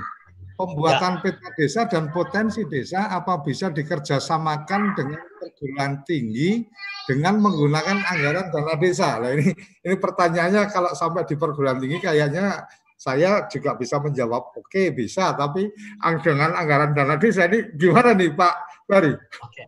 pembuatan 0.57 1.21
ya. 1.21 1.21
peta 1.21 1.49
desa 1.53 1.81
dan 1.85 2.09
potensi 2.09 2.65
desa 2.65 3.13
apa 3.13 3.45
bisa 3.45 3.69
dikerjasamakan 3.69 4.81
dengan 4.97 5.21
perguruan 5.37 6.01
tinggi 6.01 6.65
dengan 7.05 7.37
menggunakan 7.39 8.01
anggaran 8.03 8.49
dana 8.49 8.73
desa. 8.75 9.21
Nah 9.21 9.37
ini 9.37 9.53
ini 9.85 9.95
pertanyaannya 9.95 10.65
kalau 10.73 10.91
sampai 10.97 11.29
di 11.29 11.37
perguruan 11.37 11.77
tinggi 11.77 12.01
kayaknya 12.01 12.65
saya 12.97 13.45
juga 13.45 13.77
bisa 13.77 14.01
menjawab 14.01 14.57
oke 14.57 14.65
okay, 14.65 14.89
bisa 14.89 15.37
tapi 15.37 15.69
dengan 16.25 16.57
anggaran 16.57 16.97
dana 16.97 17.15
desa 17.21 17.45
ini 17.45 17.77
gimana 17.77 18.17
nih 18.17 18.33
Pak 18.33 18.55
Bari? 18.89 19.13
Oke. 19.45 19.63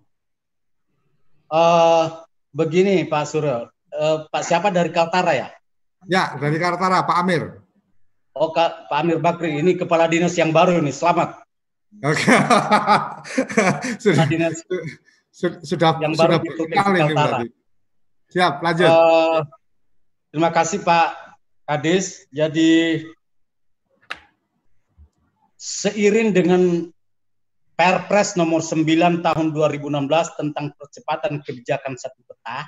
Uh, 1.50 2.26
begini 2.54 3.06
Pak 3.10 3.26
Suryo, 3.26 3.70
uh, 4.00 4.18
Pak 4.32 4.44
siapa 4.48 4.72
dari 4.72 4.90
Kaltara 4.96 5.36
ya? 5.36 5.48
Ya 6.08 6.40
dari 6.40 6.56
Kaltara 6.56 7.04
Pak 7.04 7.18
Amir. 7.20 7.60
Oh 8.32 8.56
Kak, 8.56 8.88
Pak 8.88 8.98
Amir 9.04 9.20
Bakri 9.20 9.60
ini 9.60 9.76
kepala 9.76 10.08
dinas 10.08 10.32
yang 10.40 10.56
baru 10.56 10.80
nih, 10.80 10.96
selamat. 10.96 11.44
Oke. 12.00 12.24
sudah, 14.04 14.26
dinas 14.32 14.64
sudah 15.36 16.00
yang 16.00 16.16
sudah 16.16 16.40
baru 16.40 16.56
berkali 16.56 17.00
ini 17.04 17.14
berarti. 17.14 17.48
Siap, 18.30 18.54
lanjut. 18.62 18.88
Uh, 18.88 19.42
terima 20.32 20.54
kasih 20.54 20.80
Pak 20.86 21.36
Kadis. 21.66 22.30
Jadi 22.32 23.04
seiring 25.60 26.32
dengan 26.32 26.62
Perpres 27.80 28.36
nomor 28.36 28.60
9 28.60 29.24
tahun 29.24 29.56
2016 29.56 30.12
tentang 30.36 30.76
percepatan 30.76 31.40
kebijakan 31.40 31.96
satu 31.96 32.20
peta, 32.28 32.68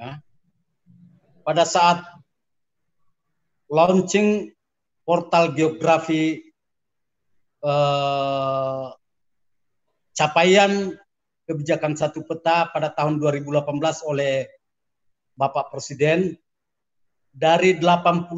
ya, 0.00 0.16
pada 1.44 1.68
saat 1.68 2.00
launching 3.68 4.50
portal 5.04 5.52
geografi 5.52 6.40
eh, 7.60 8.86
capaian 10.16 10.96
kebijakan 11.44 11.98
satu 11.98 12.24
peta 12.24 12.70
pada 12.72 12.88
tahun 12.94 13.20
2018 13.20 13.66
oleh 14.06 14.46
Bapak 15.34 15.72
Presiden 15.74 16.36
dari 17.30 17.78
85 17.78 18.34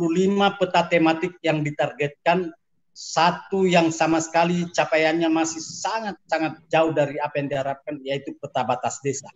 peta 0.61 0.83
tematik 0.89 1.41
yang 1.41 1.65
ditargetkan 1.65 2.53
satu 2.93 3.65
yang 3.65 3.89
sama 3.89 4.21
sekali 4.21 4.69
capaiannya 4.69 5.33
masih 5.33 5.65
sangat-sangat 5.65 6.61
jauh 6.69 6.93
dari 6.93 7.17
apa 7.17 7.41
yang 7.41 7.49
diharapkan 7.49 7.97
yaitu 8.05 8.37
peta 8.37 8.69
batas 8.69 9.01
desa. 9.01 9.33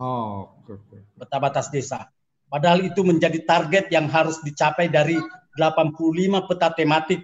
Oh, 0.00 0.48
batas 1.28 1.68
desa. 1.68 2.08
Padahal 2.48 2.88
itu 2.88 3.04
menjadi 3.04 3.36
target 3.44 3.92
yang 3.92 4.08
harus 4.08 4.40
dicapai 4.40 4.88
dari 4.88 5.20
85 5.60 6.48
peta 6.48 6.72
tematik 6.72 7.20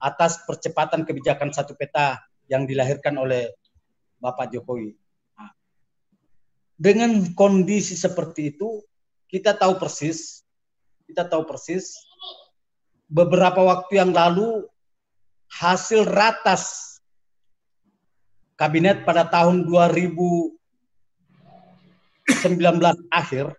atas 0.00 0.40
percepatan 0.48 1.04
kebijakan 1.04 1.52
satu 1.52 1.76
peta 1.76 2.24
yang 2.48 2.64
dilahirkan 2.64 3.20
oleh 3.20 3.52
Bapak 4.16 4.48
Jokowi. 4.56 4.96
Nah, 5.36 5.52
dengan 6.80 7.20
kondisi 7.36 8.00
seperti 8.00 8.56
itu, 8.56 8.80
kita 9.28 9.52
tahu 9.52 9.76
persis, 9.76 10.40
kita 11.04 11.28
tahu 11.28 11.44
persis 11.44 12.00
beberapa 13.12 13.60
waktu 13.60 14.00
yang 14.00 14.16
lalu 14.16 14.64
hasil 15.52 16.08
ratas 16.08 16.96
kabinet 18.56 19.04
pada 19.04 19.28
tahun 19.28 19.68
2019 22.24 23.08
akhir 23.12 23.52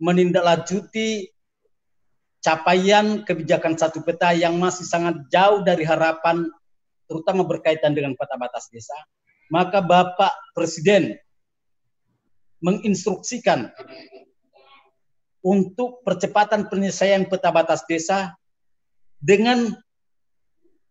menindaklanjuti 0.00 1.28
capaian 2.40 3.20
kebijakan 3.22 3.76
satu 3.76 4.00
peta 4.00 4.32
yang 4.32 4.56
masih 4.56 4.88
sangat 4.88 5.28
jauh 5.28 5.60
dari 5.60 5.84
harapan 5.84 6.48
terutama 7.04 7.44
berkaitan 7.44 7.92
dengan 7.92 8.16
peta 8.16 8.38
batas 8.40 8.70
desa, 8.72 8.96
maka 9.52 9.82
Bapak 9.82 10.30
Presiden 10.54 11.18
menginstruksikan 12.62 13.74
untuk 15.42 16.04
percepatan 16.06 16.68
penyelesaian 16.70 17.26
peta 17.26 17.50
batas 17.50 17.84
desa 17.88 18.36
dengan 19.18 19.72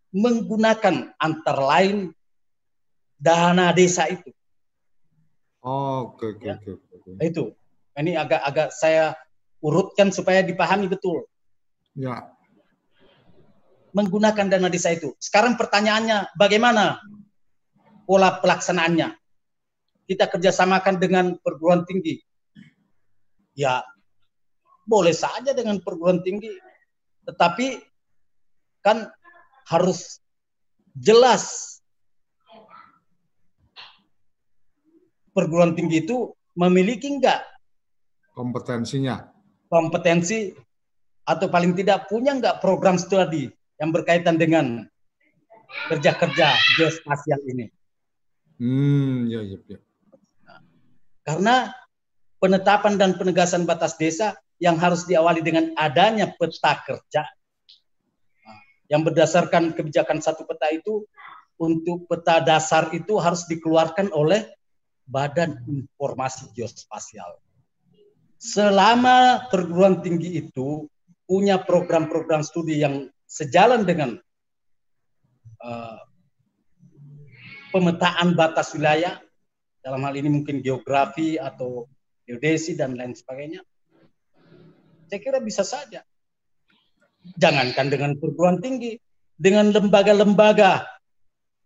menggunakan 0.10 1.14
antara 1.22 1.64
lain 1.78 2.12
dana 3.18 3.70
desa 3.74 4.10
itu. 4.10 4.34
Oh, 5.60 6.16
oke, 6.16 6.40
oke, 6.40 6.46
ya. 6.46 6.56
oke. 6.60 7.20
Itu. 7.20 7.52
Ini 8.00 8.16
agak-agak 8.16 8.72
saya 8.72 9.12
urutkan 9.60 10.08
supaya 10.10 10.40
dipahami 10.40 10.88
betul. 10.88 11.28
Ya. 12.00 12.32
Menggunakan 13.92 14.48
dana 14.48 14.72
desa 14.72 14.96
itu. 14.96 15.12
Sekarang 15.20 15.60
pertanyaannya, 15.60 16.32
bagaimana 16.40 17.04
pola 18.08 18.40
pelaksanaannya? 18.40 19.20
Kita 20.08 20.32
kerjasamakan 20.32 20.96
dengan 20.98 21.26
perguruan 21.44 21.84
tinggi. 21.84 22.18
Ya, 23.54 23.84
boleh 24.88 25.12
saja 25.14 25.52
dengan 25.52 25.84
perguruan 25.84 26.24
tinggi. 26.24 26.50
Tetapi 27.28 27.84
kan 28.80 29.12
harus 29.68 30.24
jelas 30.96 31.78
perguruan 35.40 35.72
tinggi 35.72 36.04
itu 36.04 36.36
memiliki 36.60 37.08
enggak 37.08 37.40
kompetensinya 38.36 39.32
kompetensi 39.72 40.52
atau 41.24 41.48
paling 41.48 41.72
tidak 41.80 42.12
punya 42.12 42.36
enggak 42.36 42.60
program 42.60 43.00
studi 43.00 43.48
yang 43.80 43.96
berkaitan 43.96 44.36
dengan 44.36 44.84
kerja-kerja 45.88 46.48
geospasial 46.76 47.40
ini. 47.46 47.70
Hmm, 48.60 49.30
ya, 49.30 49.40
ya, 49.46 49.60
ya. 49.70 49.80
Karena 51.24 51.72
penetapan 52.42 53.00
dan 53.00 53.16
penegasan 53.16 53.64
batas 53.64 53.96
desa 53.96 54.36
yang 54.60 54.76
harus 54.76 55.08
diawali 55.08 55.40
dengan 55.40 55.72
adanya 55.80 56.28
peta 56.36 56.76
kerja 56.84 57.24
yang 58.90 59.06
berdasarkan 59.06 59.72
kebijakan 59.78 60.20
satu 60.20 60.44
peta 60.44 60.68
itu 60.74 61.06
untuk 61.62 62.10
peta 62.10 62.42
dasar 62.42 62.90
itu 62.92 63.16
harus 63.22 63.46
dikeluarkan 63.46 64.12
oleh 64.12 64.50
Badan 65.10 65.66
Informasi 65.66 66.54
Geospasial. 66.54 67.42
Selama 68.40 69.50
perguruan 69.52 70.00
tinggi 70.00 70.40
itu 70.40 70.88
punya 71.28 71.60
program-program 71.60 72.46
studi 72.46 72.80
yang 72.80 73.12
sejalan 73.28 73.84
dengan 73.84 74.16
uh, 75.60 76.00
pemetaan 77.76 78.38
batas 78.38 78.72
wilayah, 78.78 79.20
dalam 79.84 80.06
hal 80.08 80.16
ini 80.16 80.30
mungkin 80.32 80.64
geografi 80.64 81.36
atau 81.36 81.90
geodesi 82.24 82.80
dan 82.80 82.96
lain 82.96 83.12
sebagainya, 83.12 83.60
saya 85.10 85.20
kira 85.20 85.42
bisa 85.44 85.66
saja 85.66 86.06
Jangankan 87.36 87.88
dengan 87.92 88.12
perguruan 88.16 88.64
tinggi, 88.64 88.96
dengan 89.36 89.76
lembaga-lembaga 89.76 90.88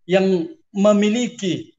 yang 0.09 0.49
memiliki 0.73 1.72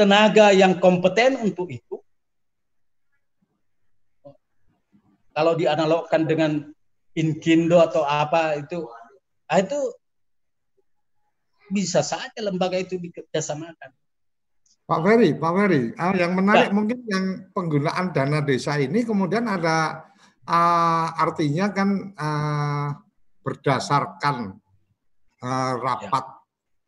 tenaga 0.00 0.48
yang 0.56 0.80
kompeten 0.80 1.36
untuk 1.44 1.68
itu. 1.68 2.00
Kalau 5.36 5.52
dianalogkan 5.52 6.24
dengan 6.24 6.72
Inkindo 7.12 7.76
atau 7.84 8.08
apa 8.08 8.56
itu, 8.56 8.88
ah, 9.52 9.60
itu 9.60 9.76
bisa 11.68 12.00
saja 12.00 12.40
lembaga 12.40 12.80
itu 12.80 12.96
dikerjasamakan. 12.96 13.92
Pak 14.88 15.00
Ferry, 15.06 15.30
Pak 15.38 15.52
Ferry, 15.54 15.82
ah, 16.00 16.16
yang 16.16 16.32
menarik 16.34 16.72
ya. 16.72 16.74
mungkin 16.74 16.98
yang 17.06 17.24
penggunaan 17.52 18.10
dana 18.10 18.40
desa 18.42 18.80
ini 18.80 19.04
kemudian 19.06 19.46
ada 19.46 20.10
uh, 20.50 21.06
artinya 21.14 21.70
kan 21.70 22.10
uh, 22.18 22.88
berdasarkan 23.46 24.58
uh, 25.44 25.72
rapat 25.78 26.26
ya. 26.26 26.38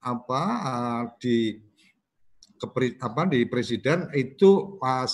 apa 0.03 0.43
uh, 0.67 1.03
di 1.23 1.63
kepri, 2.63 2.95
apa 3.03 3.27
di 3.27 3.43
presiden 3.51 4.07
itu 4.15 4.79
pas 4.79 5.11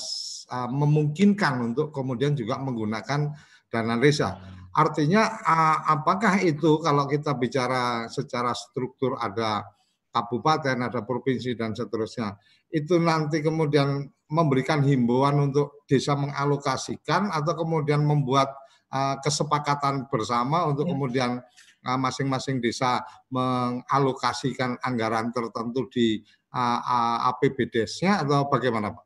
uh, 0.53 0.69
memungkinkan 0.69 1.73
untuk 1.73 1.89
kemudian 1.97 2.37
juga 2.37 2.61
menggunakan 2.61 3.33
dana 3.73 3.97
desa. 3.97 4.37
Artinya 4.77 5.41
uh, 5.41 5.79
apakah 5.97 6.45
itu 6.45 6.85
kalau 6.85 7.09
kita 7.09 7.33
bicara 7.41 8.05
secara 8.13 8.53
struktur 8.53 9.17
ada 9.17 9.65
kabupaten, 10.13 10.77
ada 10.77 11.01
provinsi 11.01 11.57
dan 11.57 11.73
seterusnya, 11.73 12.37
itu 12.69 13.01
nanti 13.01 13.41
kemudian 13.41 14.05
memberikan 14.29 14.85
himbauan 14.85 15.49
untuk 15.49 15.89
desa 15.89 16.13
mengalokasikan 16.13 17.33
atau 17.33 17.57
kemudian 17.57 18.05
membuat 18.05 18.53
uh, 18.93 19.17
kesepakatan 19.25 20.05
bersama 20.13 20.69
untuk 20.69 20.85
ya. 20.85 20.93
kemudian 20.93 21.33
masing-masing 21.79 22.59
desa 22.59 23.07
mengalokasikan 23.31 24.77
anggaran 24.83 25.31
tertentu 25.31 25.87
di 25.89 26.21
APBDes-nya 26.53 28.25
atau 28.25 28.49
bagaimana 28.49 28.97
Pak? 28.97 29.05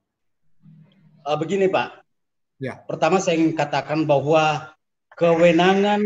Uh, 1.23 1.39
begini 1.39 1.71
Pak, 1.71 2.03
ya. 2.59 2.83
pertama 2.87 3.23
saya 3.23 3.39
ingin 3.39 3.55
katakan 3.55 4.07
bahwa 4.07 4.75
kewenangan 5.15 6.03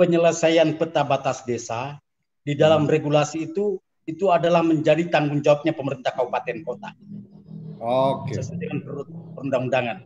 penyelesaian 0.00 0.80
peta 0.80 1.04
batas 1.04 1.44
desa 1.44 2.00
di 2.40 2.56
dalam 2.56 2.88
hmm. 2.88 2.92
regulasi 2.92 3.52
itu 3.52 3.76
itu 4.08 4.32
adalah 4.32 4.64
menjadi 4.64 5.06
tanggung 5.12 5.44
jawabnya 5.44 5.76
pemerintah 5.76 6.10
kabupaten 6.16 6.64
kota. 6.64 6.90
Oke. 7.80 8.32
Okay. 8.32 8.42
Sesuai 8.42 8.58
dengan 8.58 8.78
perundang-undangan. 9.36 9.98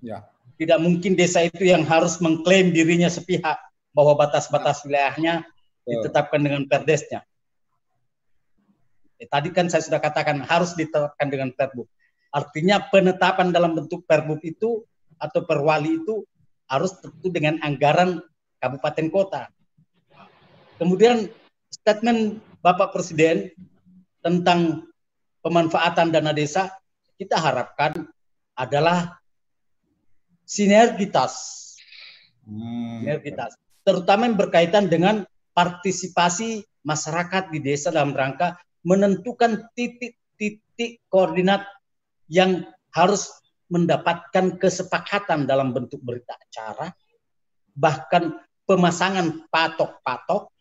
Ya. 0.00 0.26
Tidak 0.56 0.78
mungkin 0.80 1.18
desa 1.18 1.44
itu 1.44 1.68
yang 1.68 1.84
harus 1.84 2.16
mengklaim 2.22 2.72
dirinya 2.72 3.12
sepihak 3.12 3.60
bahwa 3.92 4.16
batas-batas 4.16 4.86
wilayahnya 4.88 5.44
ditetapkan 5.84 6.40
dengan 6.40 6.64
perdesnya. 6.64 7.28
Eh, 9.16 9.28
tadi 9.28 9.48
kan 9.52 9.72
saya 9.72 9.80
sudah 9.80 10.00
katakan 10.00 10.44
harus 10.44 10.76
ditetapkan 10.76 11.28
dengan 11.32 11.48
perbuk. 11.56 11.88
Artinya 12.28 12.84
penetapan 12.92 13.48
dalam 13.48 13.72
bentuk 13.72 14.04
perbuk 14.04 14.44
itu 14.44 14.84
atau 15.16 15.40
perwali 15.48 16.04
itu 16.04 16.24
harus 16.68 16.92
tentu 17.00 17.32
dengan 17.32 17.56
anggaran 17.64 18.20
kabupaten 18.60 19.06
kota. 19.08 19.42
Kemudian 20.76 21.32
statement 21.72 22.44
Bapak 22.60 22.92
Presiden 22.92 23.48
tentang 24.20 24.84
pemanfaatan 25.40 26.12
dana 26.12 26.36
desa 26.36 26.68
kita 27.16 27.40
harapkan 27.40 28.04
adalah 28.52 29.16
sinergitas. 30.44 31.64
Hmm. 32.44 33.00
Sinergitas. 33.00 33.56
Terutama 33.86 34.28
yang 34.28 34.36
berkaitan 34.36 34.92
dengan 34.92 35.24
partisipasi 35.56 36.66
masyarakat 36.84 37.48
di 37.48 37.58
desa 37.64 37.88
dalam 37.88 38.12
rangka 38.12 38.60
menentukan 38.86 39.66
titik-titik 39.74 41.02
koordinat 41.10 41.66
yang 42.30 42.70
harus 42.94 43.34
mendapatkan 43.66 44.62
kesepakatan 44.62 45.50
dalam 45.50 45.74
bentuk 45.74 45.98
berita 46.06 46.38
acara, 46.38 46.94
bahkan 47.74 48.38
pemasangan 48.62 49.50
patok-patok 49.50 50.54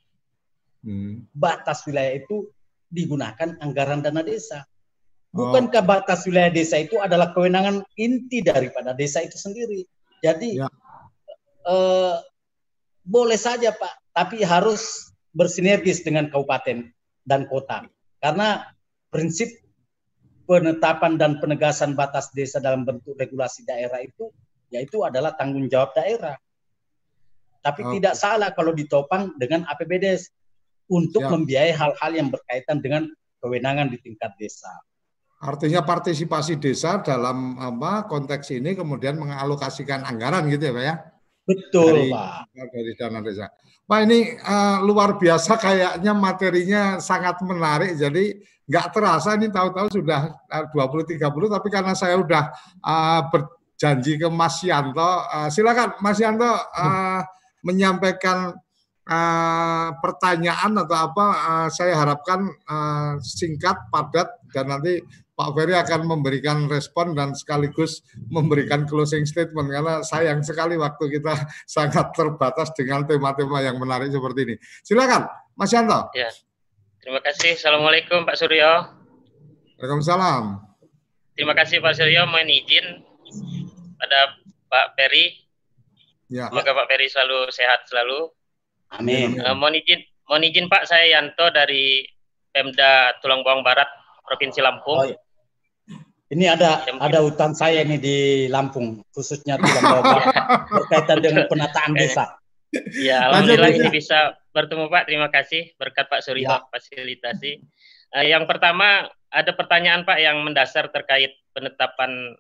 hmm. 0.81 1.29
batas 1.37 1.85
wilayah 1.85 2.17
itu 2.17 2.49
digunakan 2.89 3.61
anggaran 3.61 4.01
dana 4.01 4.25
desa. 4.25 4.65
Bukankah 5.35 5.83
oh. 5.83 5.87
batas 5.87 6.25
wilayah 6.25 6.49
desa 6.49 6.81
itu 6.81 6.97
adalah 6.97 7.29
kewenangan 7.35 7.85
inti 7.99 8.41
daripada 8.41 8.97
desa 8.97 9.21
itu 9.21 9.37
sendiri? 9.37 9.85
Jadi 10.25 10.57
ya. 10.57 10.69
eh, 11.69 12.17
boleh 13.05 13.37
saja 13.37 13.69
Pak, 13.69 14.15
tapi 14.15 14.41
harus 14.41 15.13
bersinergis 15.35 16.01
dengan 16.01 16.31
kabupaten 16.31 16.89
dan 17.27 17.41
kota. 17.45 17.85
Karena 18.25 18.65
prinsip 19.13 19.53
penetapan 20.49 21.13
dan 21.13 21.37
penegasan 21.37 21.93
batas 21.93 22.33
desa 22.33 22.57
dalam 22.57 22.81
bentuk 22.81 23.13
regulasi 23.13 23.61
daerah 23.69 24.01
itu 24.01 24.33
yaitu 24.73 25.05
adalah 25.05 25.37
tanggung 25.37 25.69
jawab 25.69 25.93
daerah. 25.93 26.33
Tapi 27.61 27.85
okay. 27.85 27.93
tidak 28.01 28.17
salah 28.17 28.49
kalau 28.57 28.73
ditopang 28.73 29.37
dengan 29.37 29.61
APBD 29.69 30.17
untuk 30.89 31.21
ya. 31.21 31.29
membiayai 31.29 31.73
hal-hal 31.77 32.11
yang 32.17 32.33
berkaitan 32.33 32.81
dengan 32.81 33.05
kewenangan 33.45 33.93
di 33.93 34.01
tingkat 34.01 34.33
desa. 34.41 34.73
Artinya 35.37 35.85
partisipasi 35.85 36.57
desa 36.57 37.05
dalam 37.05 37.61
apa 37.61 38.09
konteks 38.09 38.49
ini 38.57 38.73
kemudian 38.73 39.21
mengalokasikan 39.21 40.01
anggaran 40.01 40.49
gitu 40.49 40.65
ya 40.65 40.73
Pak 40.73 40.81
ya? 40.81 40.95
Betul 41.45 42.09
dari, 42.09 42.11
Pak. 42.11 42.49
Dari 42.73 42.91
dana 42.97 43.19
desa. 43.21 43.45
Pak 43.85 43.99
ini 44.01 44.33
uh, 44.41 44.81
luar 44.81 45.21
biasa 45.21 45.61
kayaknya 45.61 46.13
materinya 46.17 46.97
sangat 46.97 47.37
menarik 47.45 47.93
jadi 47.93 48.33
nggak 48.65 48.87
terasa 48.89 49.37
ini 49.37 49.53
tahu-tahu 49.53 49.93
sudah 49.93 50.41
eh, 50.49 50.65
uh, 50.65 51.21
20-30 51.21 51.21
tapi 51.53 51.67
karena 51.69 51.93
saya 51.93 52.17
udah 52.17 52.49
uh, 52.81 53.21
berjanji 53.29 54.17
ke 54.17 54.25
Mas 54.25 54.57
Yanto 54.65 55.05
uh, 55.05 55.53
silakan 55.53 56.01
Mas 56.01 56.17
Yanto 56.17 56.49
uh, 56.49 57.21
menyampaikan 57.61 58.57
uh, 59.05 59.89
pertanyaan 60.01 60.81
atau 60.81 60.97
apa 60.97 61.25
uh, 61.29 61.67
saya 61.69 61.93
harapkan 61.93 62.41
uh, 62.65 63.21
singkat 63.21 63.85
padat 63.93 64.33
dan 64.49 64.65
nanti 64.73 64.97
Pak 65.35 65.51
Ferry 65.51 65.75
akan 65.75 66.07
memberikan 66.07 66.71
respon 66.71 67.11
dan 67.11 67.35
sekaligus 67.35 67.99
memberikan 68.31 68.87
closing 68.87 69.27
statement 69.27 69.67
karena 69.67 69.99
sayang 69.99 70.39
sekali 70.39 70.79
waktu 70.79 71.19
kita 71.19 71.35
sangat 71.75 72.15
terbatas 72.15 72.71
dengan 72.71 73.03
tema-tema 73.03 73.59
yang 73.59 73.75
menarik 73.75 74.07
seperti 74.07 74.47
ini. 74.47 74.55
Silakan, 74.79 75.27
Mas 75.59 75.75
Yanto. 75.75 76.07
Ya. 76.15 76.31
Terima 77.03 77.19
kasih. 77.19 77.59
Assalamualaikum 77.59 78.23
Pak 78.23 78.39
Suryo. 78.39 78.71
Waalaikumsalam. 79.75 80.63
terima 81.35 81.51
kasih 81.51 81.83
Pak 81.83 81.99
Suryo 81.99 82.23
mohon 82.31 82.47
izin 82.47 83.03
pada 83.99 84.39
Pak 84.71 84.95
Peri. 84.95 85.35
Ya. 86.31 86.47
Semoga 86.47 86.71
Pak 86.71 86.87
Peri 86.87 87.11
selalu 87.11 87.51
sehat 87.51 87.83
selalu. 87.91 88.31
Amin. 88.95 89.35
Uh, 89.43 89.51
mohon 89.51 89.75
izin, 89.75 89.99
mohon 90.31 90.47
izin 90.47 90.71
Pak, 90.71 90.87
saya 90.87 91.19
Yanto 91.19 91.51
dari 91.51 92.07
Pemda 92.55 93.19
Tulang 93.19 93.43
Bawang 93.43 93.67
Barat, 93.67 93.91
Provinsi 94.23 94.63
Lampung. 94.63 94.95
Oh, 94.95 95.05
iya. 95.05 95.19
Ini 96.25 96.45
ada 96.49 96.81
Yang 96.89 96.99
ada 97.05 97.19
hutan 97.21 97.51
saya 97.53 97.85
ini 97.85 98.01
di 98.01 98.17
Lampung, 98.49 99.05
khususnya 99.13 99.61
Bawang 99.61 100.01
Barat, 100.01 100.33
berkaitan 100.81 101.19
dengan 101.21 101.45
penataan 101.45 101.93
desa. 101.93 102.41
Ya, 102.97 103.29
alhamdulillah 103.29 103.71
ini 103.77 103.89
bisa 103.93 104.33
bertemu 104.49 104.89
Pak. 104.89 105.05
Terima 105.05 105.29
kasih 105.29 105.77
berkat 105.77 106.09
Pak 106.09 106.25
Suryo 106.25 106.49
ya. 106.49 106.65
fasilitasi. 106.73 107.61
Uh, 108.09 108.25
yang 108.25 108.49
pertama 108.49 109.05
ada 109.29 109.51
pertanyaan 109.53 110.01
Pak 110.01 110.17
yang 110.17 110.41
mendasar 110.41 110.89
terkait 110.89 111.37
penetapan 111.53 112.33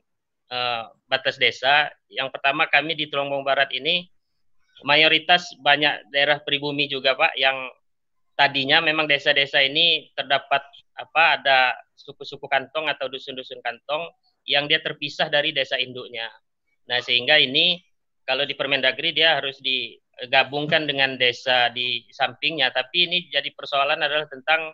uh, 0.49 0.89
batas 1.05 1.37
desa. 1.37 1.93
Yang 2.09 2.33
pertama 2.33 2.65
kami 2.65 2.97
di 2.97 3.05
Tulangbong 3.05 3.45
Barat 3.45 3.69
ini 3.69 4.09
mayoritas 4.81 5.55
banyak 5.61 6.09
daerah 6.09 6.41
pribumi 6.41 6.89
juga 6.89 7.13
Pak 7.15 7.37
yang 7.37 7.69
tadinya 8.35 8.83
memang 8.83 9.07
desa-desa 9.07 9.63
ini 9.63 10.11
terdapat 10.13 10.61
apa 10.95 11.23
ada 11.39 11.59
suku-suku 11.95 12.47
kantong 12.47 12.91
atau 12.91 13.07
dusun-dusun 13.07 13.59
kantong 13.63 14.11
yang 14.45 14.67
dia 14.69 14.79
terpisah 14.83 15.31
dari 15.31 15.55
desa 15.55 15.79
induknya. 15.79 16.29
Nah, 16.85 17.01
sehingga 17.01 17.41
ini 17.41 17.81
kalau 18.27 18.45
di 18.45 18.53
Permendagri 18.53 19.15
dia 19.15 19.41
harus 19.41 19.57
digabungkan 19.63 20.85
dengan 20.85 21.17
desa 21.17 21.73
di 21.73 22.05
sampingnya, 22.13 22.69
tapi 22.69 23.09
ini 23.09 23.17
jadi 23.33 23.49
persoalan 23.55 23.99
adalah 24.05 24.29
tentang 24.29 24.69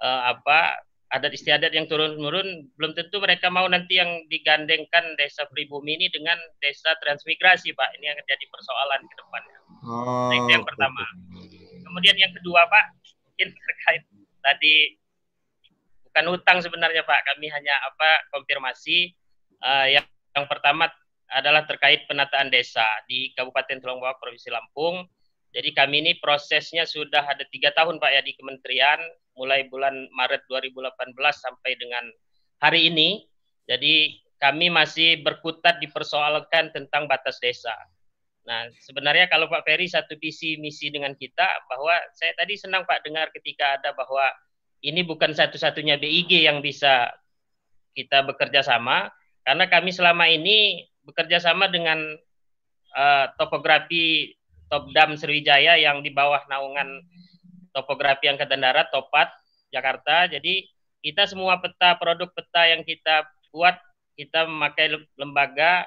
uh, 0.00 0.22
apa 0.32 0.80
adat 1.12 1.36
istiadat 1.36 1.76
yang 1.76 1.84
turun-menurun. 1.92 2.72
Belum 2.80 2.96
tentu 2.96 3.20
mereka 3.20 3.52
mau 3.52 3.68
nanti 3.68 4.00
yang 4.00 4.24
digandengkan 4.32 5.12
desa 5.20 5.44
pribumi 5.52 6.00
ini 6.00 6.08
dengan 6.08 6.40
desa 6.64 6.96
transmigrasi 7.04 7.76
Pak. 7.76 7.88
Ini 8.00 8.16
yang 8.16 8.18
jadi 8.24 8.44
persoalan 8.48 9.00
ke 9.04 9.14
depannya. 9.20 9.58
Oh, 9.82 10.30
nah, 10.32 10.36
itu 10.40 10.50
yang 10.56 10.64
pertama 10.64 11.04
kemudian 11.92 12.16
yang 12.16 12.32
kedua 12.32 12.64
Pak 12.64 12.84
mungkin 13.28 13.48
terkait 13.52 14.02
tadi 14.40 14.96
bukan 16.08 16.24
utang 16.40 16.58
sebenarnya 16.64 17.04
Pak 17.04 17.20
kami 17.36 17.52
hanya 17.52 17.76
apa 17.92 18.32
konfirmasi 18.32 19.12
uh, 19.60 19.86
yang 19.92 20.04
yang 20.32 20.48
pertama 20.48 20.88
adalah 21.28 21.68
terkait 21.68 22.08
penataan 22.08 22.48
desa 22.48 22.84
di 23.04 23.32
Kabupaten 23.36 23.80
Tulung 23.80 24.00
Bawang 24.00 24.16
Provinsi 24.16 24.48
Lampung 24.48 25.04
jadi 25.52 25.70
kami 25.76 26.00
ini 26.00 26.12
prosesnya 26.16 26.88
sudah 26.88 27.28
ada 27.28 27.44
tiga 27.52 27.68
tahun 27.76 28.00
Pak 28.00 28.10
ya 28.10 28.24
di 28.24 28.32
Kementerian, 28.32 29.00
mulai 29.36 29.68
bulan 29.68 30.08
Maret 30.16 30.48
2018 30.48 31.12
sampai 31.36 31.76
dengan 31.76 32.08
hari 32.56 32.88
ini. 32.88 33.28
Jadi 33.68 34.16
kami 34.40 34.72
masih 34.72 35.20
berkutat 35.20 35.76
dipersoalkan 35.84 36.72
tentang 36.72 37.04
batas 37.04 37.36
desa. 37.38 37.76
Nah, 38.42 38.66
sebenarnya 38.82 39.30
kalau 39.30 39.46
Pak 39.46 39.62
Ferry 39.62 39.86
satu 39.86 40.18
visi 40.18 40.58
misi 40.58 40.90
dengan 40.90 41.14
kita 41.14 41.46
bahwa 41.70 41.94
saya 42.18 42.34
tadi 42.34 42.58
senang 42.58 42.82
Pak 42.82 43.06
dengar 43.06 43.30
ketika 43.30 43.78
ada 43.78 43.94
bahwa 43.94 44.26
ini 44.82 45.06
bukan 45.06 45.30
satu-satunya 45.30 45.94
BIG 46.02 46.42
yang 46.42 46.58
bisa 46.58 47.14
kita 47.94 48.26
bekerja 48.26 48.66
sama 48.66 49.14
karena 49.46 49.70
kami 49.70 49.94
selama 49.94 50.26
ini 50.26 50.90
bekerja 51.06 51.38
sama 51.38 51.70
dengan 51.70 52.02
uh, 52.94 53.26
topografi 53.38 54.34
Top 54.66 54.88
Dam 54.96 55.14
Sriwijaya 55.14 55.76
yang 55.76 56.00
di 56.00 56.10
bawah 56.10 56.42
naungan 56.48 57.04
topografi 57.76 58.26
angkatan 58.32 58.64
darat 58.64 58.88
Topat 58.88 59.28
Jakarta. 59.68 60.30
Jadi 60.32 60.64
kita 61.04 61.28
semua 61.28 61.60
peta 61.60 61.98
produk 62.00 62.30
peta 62.32 62.70
yang 62.70 62.80
kita 62.80 63.28
buat 63.52 63.76
kita 64.16 64.48
memakai 64.48 64.96
lembaga 65.20 65.84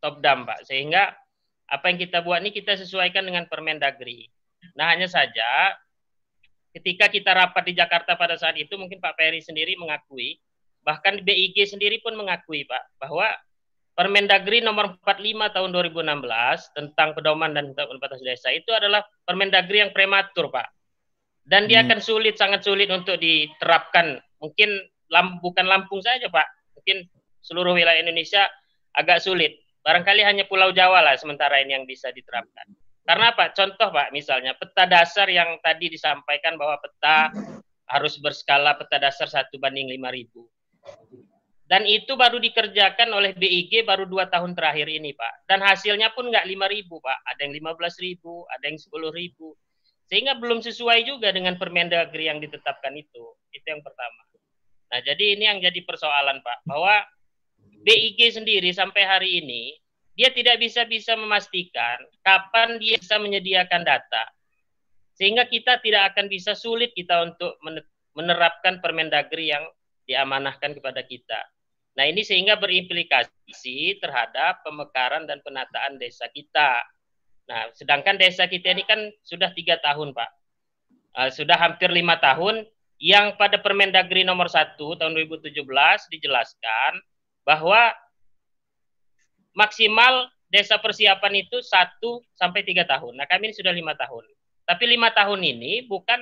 Top 0.00 0.24
Dam, 0.24 0.48
Pak. 0.48 0.64
Sehingga 0.64 1.12
apa 1.70 1.90
yang 1.92 1.98
kita 1.98 2.20
buat 2.20 2.44
ini 2.44 2.52
kita 2.52 2.76
sesuaikan 2.76 3.24
dengan 3.24 3.48
Permendagri. 3.48 4.28
Nah, 4.76 4.92
hanya 4.92 5.08
saja 5.08 5.74
ketika 6.74 7.06
kita 7.08 7.30
rapat 7.32 7.70
di 7.70 7.72
Jakarta 7.78 8.18
pada 8.18 8.34
saat 8.34 8.58
itu 8.58 8.74
mungkin 8.74 8.98
Pak 8.98 9.14
Peri 9.14 9.38
sendiri 9.38 9.78
mengakui 9.78 10.42
bahkan 10.84 11.22
BIG 11.24 11.64
sendiri 11.64 12.02
pun 12.04 12.12
mengakui 12.18 12.68
Pak 12.68 13.00
bahwa 13.00 13.30
Permendagri 13.94 14.58
nomor 14.58 14.98
45 15.06 15.54
tahun 15.54 15.70
2016 15.70 16.02
tentang 16.74 17.14
pedoman 17.14 17.54
dan 17.54 17.70
batas 17.78 18.18
desa 18.26 18.50
itu 18.50 18.74
adalah 18.74 19.06
Permendagri 19.22 19.86
yang 19.86 19.94
prematur, 19.94 20.50
Pak. 20.50 20.66
Dan 21.46 21.70
dia 21.70 21.78
hmm. 21.78 21.86
akan 21.86 21.98
sulit, 22.02 22.34
sangat 22.34 22.66
sulit 22.66 22.90
untuk 22.90 23.22
diterapkan. 23.22 24.18
Mungkin 24.42 24.82
lam, 25.14 25.38
bukan 25.38 25.70
Lampung 25.70 26.02
saja, 26.02 26.26
Pak. 26.26 26.74
Mungkin 26.74 27.06
seluruh 27.38 27.70
wilayah 27.70 28.02
Indonesia 28.02 28.50
agak 28.98 29.22
sulit. 29.22 29.62
Barangkali 29.84 30.24
hanya 30.24 30.48
Pulau 30.48 30.72
Jawa 30.72 31.04
lah 31.04 31.14
sementara 31.20 31.60
ini 31.60 31.76
yang 31.76 31.84
bisa 31.84 32.08
diterapkan. 32.08 32.64
Karena 33.04 33.36
apa? 33.36 33.52
Contoh, 33.52 33.92
Pak, 33.92 34.16
misalnya 34.16 34.56
peta 34.56 34.88
dasar 34.88 35.28
yang 35.28 35.60
tadi 35.60 35.92
disampaikan 35.92 36.56
bahwa 36.56 36.80
peta 36.80 37.28
harus 37.84 38.16
berskala 38.16 38.80
peta 38.80 38.96
dasar 38.96 39.28
satu 39.28 39.60
banding 39.60 39.92
5000 39.92 40.32
dan 41.64 41.88
itu 41.88 42.12
baru 42.12 42.36
dikerjakan 42.36 43.08
oleh 43.16 43.32
BIG 43.32 43.88
baru 43.88 44.04
dua 44.04 44.28
tahun 44.28 44.52
terakhir 44.52 44.84
ini, 44.84 45.16
Pak. 45.16 45.48
Dan 45.48 45.64
hasilnya 45.64 46.12
pun 46.12 46.28
nggak 46.28 46.44
lima 46.44 46.68
ribu, 46.68 47.00
Pak. 47.00 47.24
Ada 47.24 47.48
yang 47.48 47.54
lima 47.56 47.72
belas 47.72 47.96
ribu, 47.96 48.44
ada 48.52 48.68
yang 48.68 48.76
sepuluh 48.76 49.08
ribu. 49.08 49.56
Sehingga 50.04 50.36
belum 50.36 50.60
sesuai 50.60 51.08
juga 51.08 51.32
dengan 51.32 51.56
Permendagri 51.56 52.28
yang 52.28 52.36
ditetapkan 52.36 52.92
itu. 52.92 53.24
Itu 53.48 53.64
yang 53.64 53.80
pertama. 53.80 54.22
Nah, 54.92 55.00
jadi 55.00 55.40
ini 55.40 55.44
yang 55.48 55.58
jadi 55.64 55.80
persoalan, 55.88 56.44
Pak. 56.44 56.68
Bahwa 56.68 57.00
BIG 57.84 58.32
sendiri 58.32 58.72
sampai 58.72 59.04
hari 59.04 59.30
ini, 59.44 59.76
dia 60.16 60.32
tidak 60.32 60.56
bisa 60.62 60.88
bisa 60.88 61.12
memastikan 61.18 62.00
kapan 62.24 62.80
dia 62.80 62.96
bisa 62.96 63.20
menyediakan 63.20 63.84
data. 63.84 64.24
Sehingga 65.14 65.46
kita 65.46 65.78
tidak 65.84 66.14
akan 66.14 66.26
bisa 66.26 66.56
sulit 66.58 66.90
kita 66.96 67.22
untuk 67.22 67.54
menerapkan 68.16 68.82
Permendagri 68.82 69.52
yang 69.52 69.62
diamanahkan 70.08 70.74
kepada 70.74 71.04
kita. 71.06 71.38
Nah 71.94 72.10
ini 72.10 72.26
sehingga 72.26 72.58
berimplikasi 72.58 74.02
terhadap 74.02 74.66
pemekaran 74.66 75.30
dan 75.30 75.38
penataan 75.46 76.00
desa 76.02 76.26
kita. 76.34 76.82
Nah 77.46 77.70
sedangkan 77.76 78.18
desa 78.18 78.50
kita 78.50 78.74
ini 78.74 78.82
kan 78.82 78.98
sudah 79.22 79.54
tiga 79.54 79.78
tahun 79.78 80.10
Pak, 80.10 80.30
uh, 81.14 81.30
sudah 81.30 81.54
hampir 81.54 81.94
lima 81.94 82.18
tahun 82.18 82.66
yang 82.98 83.38
pada 83.38 83.62
Permendagri 83.62 84.26
nomor 84.26 84.50
1 84.50 84.74
tahun 84.78 85.12
2017 85.14 85.54
dijelaskan 86.14 86.92
bahwa 87.44 87.92
maksimal 89.54 90.28
desa 90.50 90.80
persiapan 90.80 91.46
itu 91.46 91.60
satu 91.62 92.24
sampai 92.34 92.64
tiga 92.66 92.84
tahun. 92.84 93.14
Nah 93.16 93.28
kami 93.30 93.50
ini 93.50 93.54
sudah 93.56 93.72
lima 93.72 93.94
tahun. 93.94 94.24
Tapi 94.64 94.84
lima 94.88 95.12
tahun 95.12 95.44
ini 95.44 95.86
bukan 95.86 96.20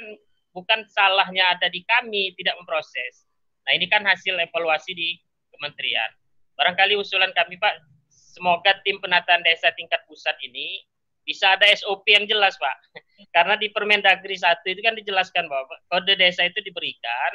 bukan 0.52 0.84
salahnya 0.90 1.46
ada 1.54 1.70
di 1.72 1.80
kami 1.86 2.34
tidak 2.36 2.58
memproses. 2.60 3.24
Nah 3.64 3.72
ini 3.78 3.86
kan 3.86 4.02
hasil 4.04 4.34
evaluasi 4.36 4.92
di 4.92 5.16
kementerian. 5.54 6.10
Barangkali 6.58 6.98
usulan 6.98 7.30
kami 7.32 7.56
Pak, 7.56 7.80
semoga 8.10 8.76
tim 8.82 8.98
penataan 8.98 9.40
desa 9.46 9.72
tingkat 9.72 10.02
pusat 10.04 10.36
ini 10.42 10.82
bisa 11.22 11.54
ada 11.54 11.70
SOP 11.70 12.02
yang 12.10 12.26
jelas 12.26 12.58
Pak. 12.58 12.76
Karena 13.34 13.54
di 13.54 13.70
Permendagri 13.70 14.34
1 14.34 14.60
itu 14.66 14.80
kan 14.82 14.98
dijelaskan 14.98 15.46
bahwa 15.46 15.70
kode 15.88 16.18
desa 16.18 16.42
itu 16.44 16.58
diberikan 16.60 17.32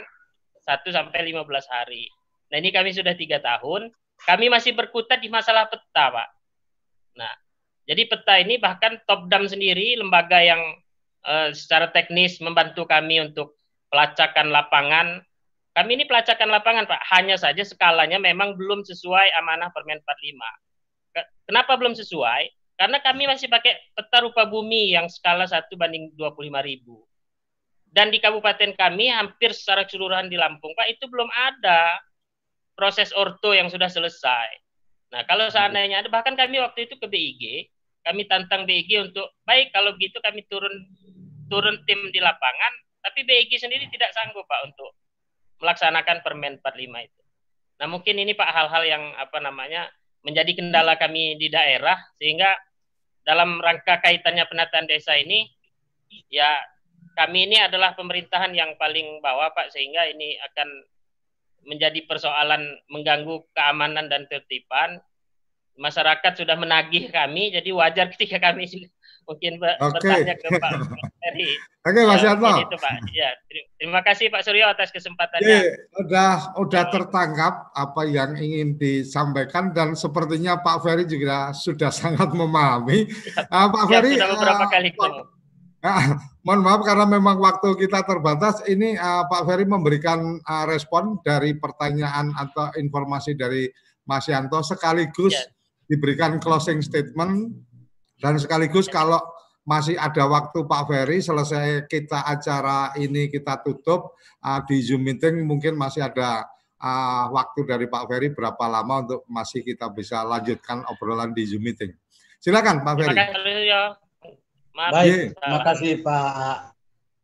1 0.67 0.83
sampai 0.91 1.31
15 1.31 1.47
hari. 1.71 2.11
Nah 2.47 2.57
ini 2.57 2.69
kami 2.71 2.95
sudah 2.95 3.13
tiga 3.13 3.43
tahun, 3.43 3.91
kami 4.23 4.47
masih 4.47 4.73
berkutat 4.73 5.19
di 5.19 5.27
masalah 5.27 5.67
peta 5.67 6.11
Pak. 6.13 6.29
Nah, 7.17 7.33
jadi 7.89 8.07
peta 8.07 8.39
ini 8.39 8.61
bahkan 8.61 8.99
Top 9.09 9.27
Dam 9.27 9.45
sendiri, 9.45 9.97
lembaga 9.99 10.39
yang 10.41 10.61
uh, 11.27 11.49
secara 11.51 11.91
teknis 11.91 12.39
membantu 12.39 12.87
kami 12.87 13.21
untuk 13.23 13.57
pelacakan 13.91 14.51
lapangan 14.51 15.23
kami 15.77 15.93
ini 15.93 16.09
pelacakan 16.09 16.49
lapangan, 16.49 16.89
Pak. 16.89 17.05
Hanya 17.13 17.37
saja 17.37 17.61
skalanya 17.61 18.17
memang 18.17 18.57
belum 18.57 18.81
sesuai 18.81 19.29
amanah 19.37 19.69
Permen 19.69 20.01
45. 20.01 21.21
Kenapa 21.45 21.77
belum 21.77 21.93
sesuai? 21.93 22.49
Karena 22.81 22.97
kami 22.97 23.29
masih 23.29 23.45
pakai 23.45 23.77
peta 23.93 24.25
rupa 24.25 24.49
bumi 24.49 24.97
yang 24.97 25.05
skala 25.05 25.45
1 25.45 25.69
banding 25.77 26.09
25 26.17 26.49
ribu. 26.65 27.05
Dan 27.93 28.09
di 28.09 28.17
kabupaten 28.17 28.73
kami 28.73 29.13
hampir 29.13 29.53
secara 29.53 29.85
keseluruhan 29.85 30.33
di 30.33 30.37
Lampung, 30.37 30.73
Pak, 30.73 30.97
itu 30.97 31.05
belum 31.05 31.29
ada 31.29 32.01
proses 32.77 33.09
orto 33.17 33.57
yang 33.57 33.73
sudah 33.73 33.89
selesai. 33.89 34.61
Nah, 35.09 35.25
kalau 35.25 35.49
seandainya 35.49 36.05
ada, 36.05 36.09
bahkan 36.13 36.37
kami 36.37 36.61
waktu 36.61 36.85
itu 36.85 36.95
ke 37.01 37.07
BIG, 37.09 37.43
kami 38.05 38.29
tantang 38.29 38.69
BIG 38.69 39.09
untuk, 39.09 39.33
baik 39.43 39.73
kalau 39.73 39.97
begitu 39.97 40.21
kami 40.21 40.45
turun 40.45 40.85
turun 41.49 41.81
tim 41.89 41.97
di 42.13 42.21
lapangan, 42.21 42.73
tapi 43.01 43.25
BIG 43.25 43.57
sendiri 43.57 43.89
tidak 43.89 44.13
sanggup 44.13 44.45
Pak 44.45 44.61
untuk 44.69 44.93
melaksanakan 45.57 46.21
Permen 46.21 46.61
45 46.61 47.07
itu. 47.09 47.21
Nah, 47.81 47.87
mungkin 47.89 48.15
ini 48.21 48.37
Pak 48.37 48.51
hal-hal 48.53 48.83
yang 48.85 49.03
apa 49.17 49.41
namanya 49.41 49.89
menjadi 50.21 50.53
kendala 50.53 50.99
kami 51.01 51.39
di 51.39 51.49
daerah 51.49 51.97
sehingga 52.19 52.51
dalam 53.23 53.59
rangka 53.59 53.99
kaitannya 54.03 54.47
penataan 54.47 54.87
desa 54.87 55.15
ini 55.15 55.47
ya 56.31 56.47
kami 57.15 57.49
ini 57.49 57.59
adalah 57.59 57.95
pemerintahan 57.95 58.53
yang 58.55 58.75
paling 58.79 59.19
bawah 59.19 59.51
Pak 59.51 59.73
sehingga 59.73 60.07
ini 60.07 60.37
akan 60.51 60.67
menjadi 61.67 61.99
persoalan 62.07 62.63
mengganggu 62.87 63.43
keamanan 63.51 64.07
dan 64.07 64.23
tertiban 64.31 65.03
masyarakat 65.77 66.33
sudah 66.41 66.57
menagih 66.57 67.11
kami 67.13 67.53
jadi 67.53 67.69
wajar 67.75 68.09
ketika 68.09 68.39
kami 68.39 68.65
mungkin 69.27 69.59
okay. 69.59 69.91
bertanya 69.91 70.35
ke 70.39 70.47
Pak 70.55 70.71
Ferry. 71.19 71.51
Oke, 71.87 72.03
okay, 72.03 72.03
Mas 72.03 72.19
ya, 72.19 72.35
Yanto. 72.35 72.51
Itu 72.67 72.77
Pak. 72.79 72.91
Ya, 73.15 73.29
terima 73.79 73.99
kasih 74.03 74.27
Pak 74.27 74.43
Suryo 74.43 74.67
atas 74.67 74.91
kesempatannya. 74.91 75.43
Oke, 75.43 75.59
udah 76.03 76.31
udah 76.59 76.83
tertangkap 76.91 77.71
apa 77.75 78.01
yang 78.07 78.35
ingin 78.39 78.75
disampaikan 78.75 79.71
dan 79.71 79.95
sepertinya 79.95 80.59
Pak 80.59 80.83
Ferry 80.83 81.03
juga 81.07 81.51
sudah 81.51 81.91
sangat 81.99 82.31
memahami. 82.31 83.07
Uh, 83.51 83.67
Pak 83.71 83.83
ya, 83.87 83.99
Ferry 83.99 84.15
sudah 84.15 84.29
beberapa 84.35 84.63
uh, 84.63 84.71
kali 84.71 84.89
ketemu. 84.95 85.23
Uh, 85.77 86.17
mohon 86.45 86.65
maaf 86.65 86.81
karena 86.81 87.05
memang 87.05 87.37
waktu 87.37 87.77
kita 87.77 88.01
terbatas. 88.01 88.65
Ini 88.65 88.97
uh, 88.97 89.29
Pak 89.29 89.45
Ferry 89.45 89.65
memberikan 89.69 90.41
uh, 90.41 90.65
respon 90.65 91.21
dari 91.21 91.53
pertanyaan 91.53 92.33
atau 92.33 92.73
informasi 92.75 93.37
dari 93.37 93.69
Mas 94.07 94.25
Yanto 94.25 94.63
sekaligus 94.65 95.35
ya. 95.35 95.45
diberikan 95.85 96.41
closing 96.41 96.81
statement 96.81 97.53
dan 98.17 98.41
sekaligus 98.41 98.89
kalau 98.89 99.21
masih 99.67 99.99
ada 99.99 100.25
waktu 100.31 100.63
Pak 100.63 100.83
Ferry 100.87 101.19
selesai 101.19 101.91
kita 101.91 102.23
acara 102.23 102.95
ini 102.95 103.27
kita 103.27 103.59
tutup 103.59 104.15
uh, 104.41 104.63
di 104.63 104.79
Zoom 104.79 105.03
meeting 105.03 105.43
mungkin 105.43 105.75
masih 105.75 106.07
ada 106.07 106.47
uh, 106.79 107.27
waktu 107.35 107.67
dari 107.67 107.85
Pak 107.91 108.07
Ferry 108.07 108.31
berapa 108.31 108.63
lama 108.65 109.03
untuk 109.03 109.21
masih 109.27 109.67
kita 109.67 109.91
bisa 109.91 110.23
lanjutkan 110.23 110.87
obrolan 110.87 111.35
di 111.35 111.43
Zoom 111.43 111.67
meeting. 111.67 111.91
Silakan 112.39 112.81
Pak 112.81 112.93
Ferry. 112.95 113.13
Terima 113.13 113.27
kasih 113.35 113.59
ya. 113.67 114.06
Baik, 114.77 115.33
terima 115.33 115.59
kasih 115.65 116.05
Pak 116.05 116.29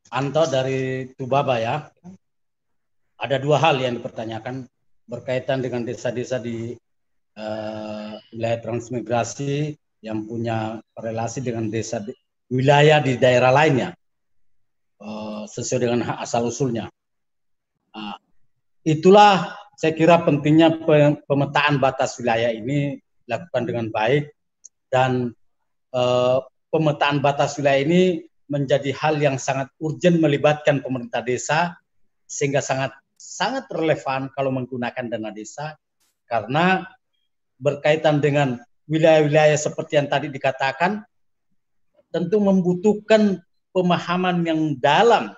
Anto 0.09 0.43
dari 0.49 1.05
Tubaba 1.13 1.61
ya. 1.61 1.85
Ada 3.21 3.37
dua 3.37 3.61
hal 3.61 3.77
yang 3.77 4.01
dipertanyakan 4.01 4.65
berkaitan 5.05 5.61
dengan 5.61 5.85
desa-desa 5.85 6.41
di 6.41 6.73
uh, 7.37 8.17
wilayah 8.33 8.57
transmigrasi 8.57 9.77
yang 10.01 10.25
punya 10.25 10.81
relasi 10.97 11.45
dengan 11.45 11.69
desa 11.69 12.01
wilayah 12.49 12.97
di 13.05 13.21
daerah 13.21 13.53
lainnya 13.53 13.93
uh, 14.97 15.45
sesuai 15.45 15.85
dengan 15.85 16.01
hak 16.09 16.25
asal 16.25 16.49
usulnya. 16.49 16.89
Uh, 17.93 18.17
itulah 18.81 19.53
saya 19.77 19.93
kira 19.93 20.25
pentingnya 20.25 20.73
pemetaan 21.29 21.77
batas 21.77 22.17
wilayah 22.17 22.49
ini 22.49 22.97
dilakukan 23.29 23.63
dengan 23.69 23.85
baik 23.93 24.33
dan 24.89 25.37
uh, 25.93 26.41
pemetaan 26.73 27.21
batas 27.21 27.61
wilayah 27.61 27.85
ini 27.85 28.25
menjadi 28.49 28.89
hal 28.97 29.21
yang 29.21 29.37
sangat 29.37 29.69
urgent 29.77 30.17
melibatkan 30.17 30.81
pemerintah 30.81 31.21
desa 31.21 31.77
sehingga 32.25 32.65
sangat 32.65 32.97
sangat 33.13 33.69
relevan 33.69 34.33
kalau 34.33 34.49
menggunakan 34.49 35.05
dana 35.05 35.29
desa 35.29 35.77
karena 36.25 36.89
berkaitan 37.61 38.17
dengan 38.17 38.57
wilayah-wilayah 38.89 39.55
seperti 39.55 40.01
yang 40.01 40.09
tadi 40.09 40.27
dikatakan 40.33 41.05
tentu 42.09 42.41
membutuhkan 42.41 43.39
pemahaman 43.71 44.41
yang 44.43 44.75
dalam 44.81 45.31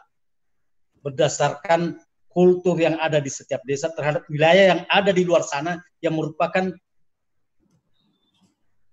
berdasarkan 1.04 2.00
kultur 2.32 2.80
yang 2.80 2.98
ada 2.98 3.20
di 3.22 3.30
setiap 3.30 3.62
desa 3.64 3.92
terhadap 3.94 4.26
wilayah 4.32 4.76
yang 4.76 4.82
ada 4.88 5.12
di 5.14 5.24
luar 5.24 5.46
sana 5.46 5.80
yang 6.00 6.18
merupakan 6.18 6.74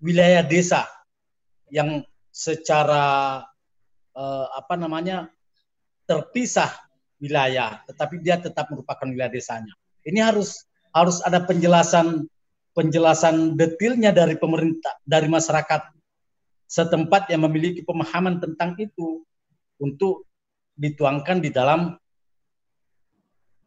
wilayah 0.03 0.45
desa 0.45 0.85
yang 1.73 2.05
secara 2.33 3.39
eh, 4.17 4.47
apa 4.57 4.75
namanya 4.81 5.29
terpisah 6.09 6.73
wilayah 7.21 7.85
tetapi 7.87 8.19
dia 8.25 8.41
tetap 8.41 8.73
merupakan 8.73 9.07
wilayah 9.07 9.31
desanya. 9.31 9.77
Ini 10.03 10.19
harus 10.19 10.67
harus 10.91 11.21
ada 11.23 11.45
penjelasan 11.45 12.27
penjelasan 12.73 13.55
detailnya 13.55 14.11
dari 14.11 14.35
pemerintah, 14.41 14.97
dari 15.05 15.29
masyarakat 15.29 15.93
setempat 16.65 17.29
yang 17.29 17.45
memiliki 17.45 17.85
pemahaman 17.85 18.41
tentang 18.41 18.73
itu 18.81 19.29
untuk 19.77 20.25
dituangkan 20.73 21.45
di 21.45 21.53
dalam 21.53 22.01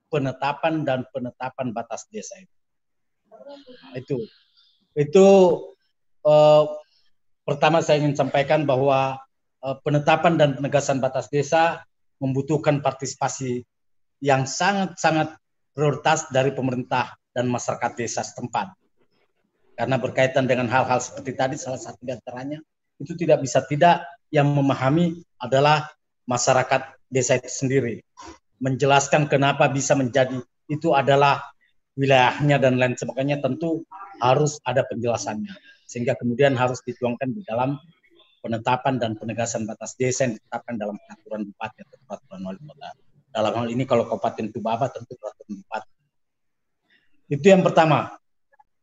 penetapan 0.10 0.82
dan 0.82 1.06
penetapan 1.14 1.70
batas 1.70 2.10
desa 2.10 2.34
itu. 2.42 2.56
Itu 3.94 4.18
itu 4.98 5.28
eh, 6.26 6.64
pertama 7.46 7.80
saya 7.80 8.02
ingin 8.02 8.18
sampaikan 8.18 8.66
bahwa 8.66 9.22
eh, 9.62 9.78
penetapan 9.86 10.36
dan 10.36 10.58
penegasan 10.58 11.00
batas 11.00 11.30
desa 11.30 11.86
membutuhkan 12.18 12.82
partisipasi 12.82 13.64
yang 14.20 14.50
sangat-sangat 14.50 15.38
prioritas 15.78 16.28
dari 16.34 16.52
pemerintah 16.52 17.14
dan 17.36 17.46
masyarakat 17.48 17.94
desa 17.94 18.26
setempat. 18.26 18.74
Karena 19.76 20.00
berkaitan 20.00 20.48
dengan 20.48 20.72
hal-hal 20.72 21.04
seperti 21.04 21.36
tadi 21.36 21.56
salah 21.60 21.78
satu 21.78 22.00
di 22.02 22.16
antaranya 22.16 22.60
itu 22.96 23.12
tidak 23.20 23.44
bisa 23.44 23.60
tidak 23.68 24.08
yang 24.32 24.48
memahami 24.48 25.20
adalah 25.36 25.92
masyarakat 26.24 26.96
desa 27.12 27.36
itu 27.36 27.52
sendiri. 27.52 28.00
Menjelaskan 28.64 29.28
kenapa 29.28 29.68
bisa 29.68 29.94
menjadi 30.00 30.40
itu 30.72 30.96
adalah 30.96 31.44
wilayahnya 32.00 32.56
dan 32.56 32.80
lain 32.80 32.96
sebagainya 32.96 33.44
tentu 33.44 33.84
harus 34.24 34.64
ada 34.64 34.88
penjelasannya 34.88 35.75
sehingga 35.86 36.18
kemudian 36.18 36.58
harus 36.58 36.82
dituangkan 36.82 37.32
di 37.32 37.42
dalam 37.46 37.78
penetapan 38.46 39.02
dan 39.02 39.18
penegasan 39.18 39.66
batas 39.66 39.98
desa 39.98 40.30
yang 40.30 40.38
ditetapkan 40.38 40.78
dalam 40.78 40.98
peraturan 41.02 41.50
bupati 41.50 41.82
atau 41.82 41.98
peraturan 42.06 42.42
wali 42.46 42.62
kota. 42.62 42.90
Dalam 43.34 43.54
hal 43.58 43.68
ini 43.74 43.84
kalau 43.90 44.06
Kabupaten 44.06 44.48
Tubaba 44.54 44.86
tentu 44.94 45.18
peraturan 45.18 45.66
bupati. 45.66 45.94
Itu 47.34 47.46
yang 47.50 47.66
pertama. 47.66 48.14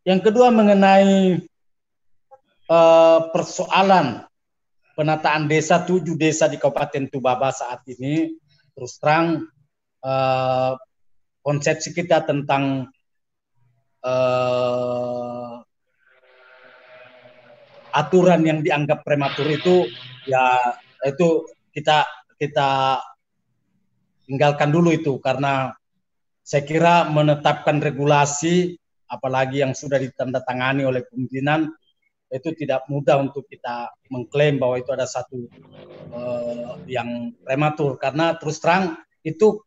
Yang 0.03 0.21
kedua 0.27 0.51
mengenai 0.51 1.39
uh, 2.67 3.21
persoalan 3.31 4.27
penataan 4.99 5.47
desa 5.47 5.87
tujuh 5.87 6.19
desa 6.19 6.51
di 6.51 6.59
Kabupaten 6.59 7.07
Tubaba 7.07 7.55
saat 7.55 7.87
ini 7.87 8.35
terus 8.75 8.99
terang 8.99 9.47
uh, 10.03 10.75
konsepsi 11.47 11.95
kita 11.95 12.27
tentang 12.27 12.91
uh, 14.05 15.42
aturan 17.93 18.43
yang 18.43 18.65
dianggap 18.65 19.05
prematur 19.05 19.47
itu 19.47 19.87
ya 20.25 20.57
itu 21.05 21.47
kita 21.73 22.09
kita 22.41 22.99
tinggalkan 24.27 24.73
dulu 24.73 24.91
itu. 24.91 25.21
Karena 25.21 25.71
saya 26.43 26.65
kira 26.65 27.07
menetapkan 27.07 27.79
regulasi 27.79 28.75
apalagi 29.07 29.61
yang 29.61 29.77
sudah 29.77 30.01
ditandatangani 30.01 30.89
oleh 30.89 31.05
pimpinan 31.07 31.69
itu 32.33 32.49
tidak 32.57 32.89
mudah 32.89 33.21
untuk 33.21 33.45
kita 33.45 33.93
mengklaim 34.09 34.57
bahwa 34.57 34.81
itu 34.81 34.89
ada 34.89 35.05
satu 35.05 35.53
uh, 36.17 36.81
yang 36.89 37.37
prematur. 37.45 38.01
Karena 38.01 38.33
terus 38.41 38.57
terang 38.57 38.97
itu 39.21 39.61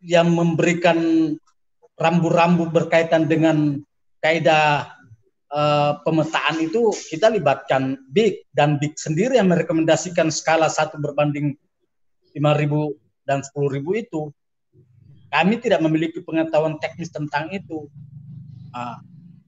yang 0.00 0.32
memberikan 0.32 0.96
rambu-rambu 1.94 2.72
berkaitan 2.72 3.28
dengan 3.28 3.78
kaidah 4.18 5.01
uh, 5.52 6.00
pemetaan 6.02 6.56
itu 6.58 6.90
kita 7.12 7.28
libatkan 7.28 8.00
BIK 8.10 8.48
dan 8.56 8.80
BIK 8.80 8.94
sendiri 8.96 9.36
yang 9.36 9.52
merekomendasikan 9.52 10.32
skala 10.32 10.72
satu 10.72 10.96
berbanding 10.98 11.54
5.000 12.32 13.28
dan 13.28 13.44
10.000 13.44 14.02
itu. 14.02 14.32
Kami 15.32 15.54
tidak 15.60 15.80
memiliki 15.80 16.20
pengetahuan 16.20 16.76
teknis 16.80 17.12
tentang 17.12 17.52
itu. 17.52 17.88
Uh, 18.72 18.96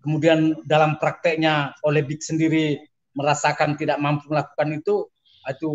kemudian 0.05 0.61
dalam 0.69 1.01
prakteknya 1.01 1.73
oleh 1.81 2.05
BIK 2.05 2.21
sendiri 2.21 2.77
merasakan 3.17 3.81
tidak 3.81 3.97
mampu 3.97 4.29
melakukan 4.29 4.77
itu 4.77 5.09
itu 5.45 5.71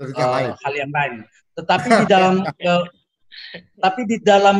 uh, 0.00 0.52
hal 0.56 0.74
yang 0.76 0.92
lain. 0.92 1.24
Tetapi 1.56 1.88
di 2.04 2.06
dalam 2.08 2.44
uh, 2.44 2.84
tapi 3.84 4.00
di 4.08 4.16
dalam 4.24 4.58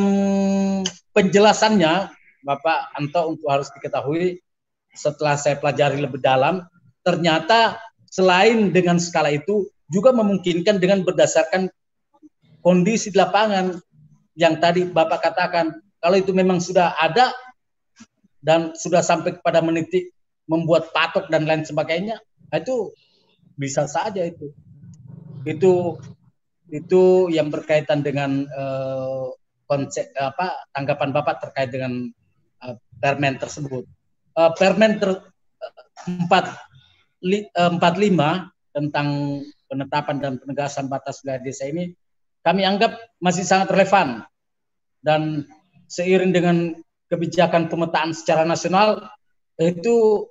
penjelasannya 1.17 2.13
Bapak 2.47 2.95
Anto 2.95 3.35
untuk 3.35 3.51
harus 3.51 3.67
diketahui 3.75 4.39
setelah 4.95 5.35
saya 5.35 5.59
pelajari 5.59 5.99
lebih 5.99 6.23
dalam 6.23 6.63
ternyata 7.03 7.83
selain 8.07 8.71
dengan 8.71 9.03
skala 9.03 9.35
itu 9.35 9.67
juga 9.91 10.15
memungkinkan 10.15 10.79
dengan 10.79 11.03
berdasarkan 11.03 11.67
kondisi 12.63 13.11
di 13.11 13.19
lapangan 13.19 13.75
yang 14.39 14.63
tadi 14.63 14.87
Bapak 14.87 15.27
katakan 15.27 15.75
kalau 15.99 16.17
itu 16.23 16.31
memang 16.31 16.63
sudah 16.63 16.95
ada 17.03 17.35
dan 18.39 18.79
sudah 18.79 19.03
sampai 19.03 19.35
kepada 19.35 19.59
menitik 19.59 20.15
membuat 20.47 20.95
patok 20.95 21.27
dan 21.27 21.43
lain 21.43 21.67
sebagainya, 21.67 22.23
nah 22.55 22.63
itu 22.63 22.95
bisa 23.59 23.91
saja 23.91 24.23
itu. 24.23 24.55
Itu 25.43 25.99
itu 26.71 27.31
yang 27.31 27.51
berkaitan 27.51 28.07
dengan 28.07 28.47
uh, 28.47 29.35
konsep 29.67 30.15
apa 30.15 30.71
tanggapan 30.71 31.11
Bapak 31.11 31.43
terkait 31.43 31.75
dengan 31.75 32.07
permen 33.01 33.37
tersebut. 33.37 33.85
Uh, 34.37 34.53
permen 34.57 35.01
ter, 35.01 35.25
empat 36.05 36.53
empat 37.57 37.95
lima 37.97 38.53
tentang 38.71 39.41
penetapan 39.67 40.17
dan 40.21 40.33
penegasan 40.37 40.87
batas 40.87 41.25
wilayah 41.25 41.43
desa 41.43 41.67
ini 41.67 41.97
kami 42.47 42.63
anggap 42.63 42.95
masih 43.19 43.43
sangat 43.43 43.75
relevan 43.75 44.23
dan 45.03 45.43
seiring 45.91 46.31
dengan 46.31 46.57
kebijakan 47.11 47.67
pemetaan 47.67 48.15
secara 48.15 48.47
nasional 48.47 49.03
itu 49.59 50.29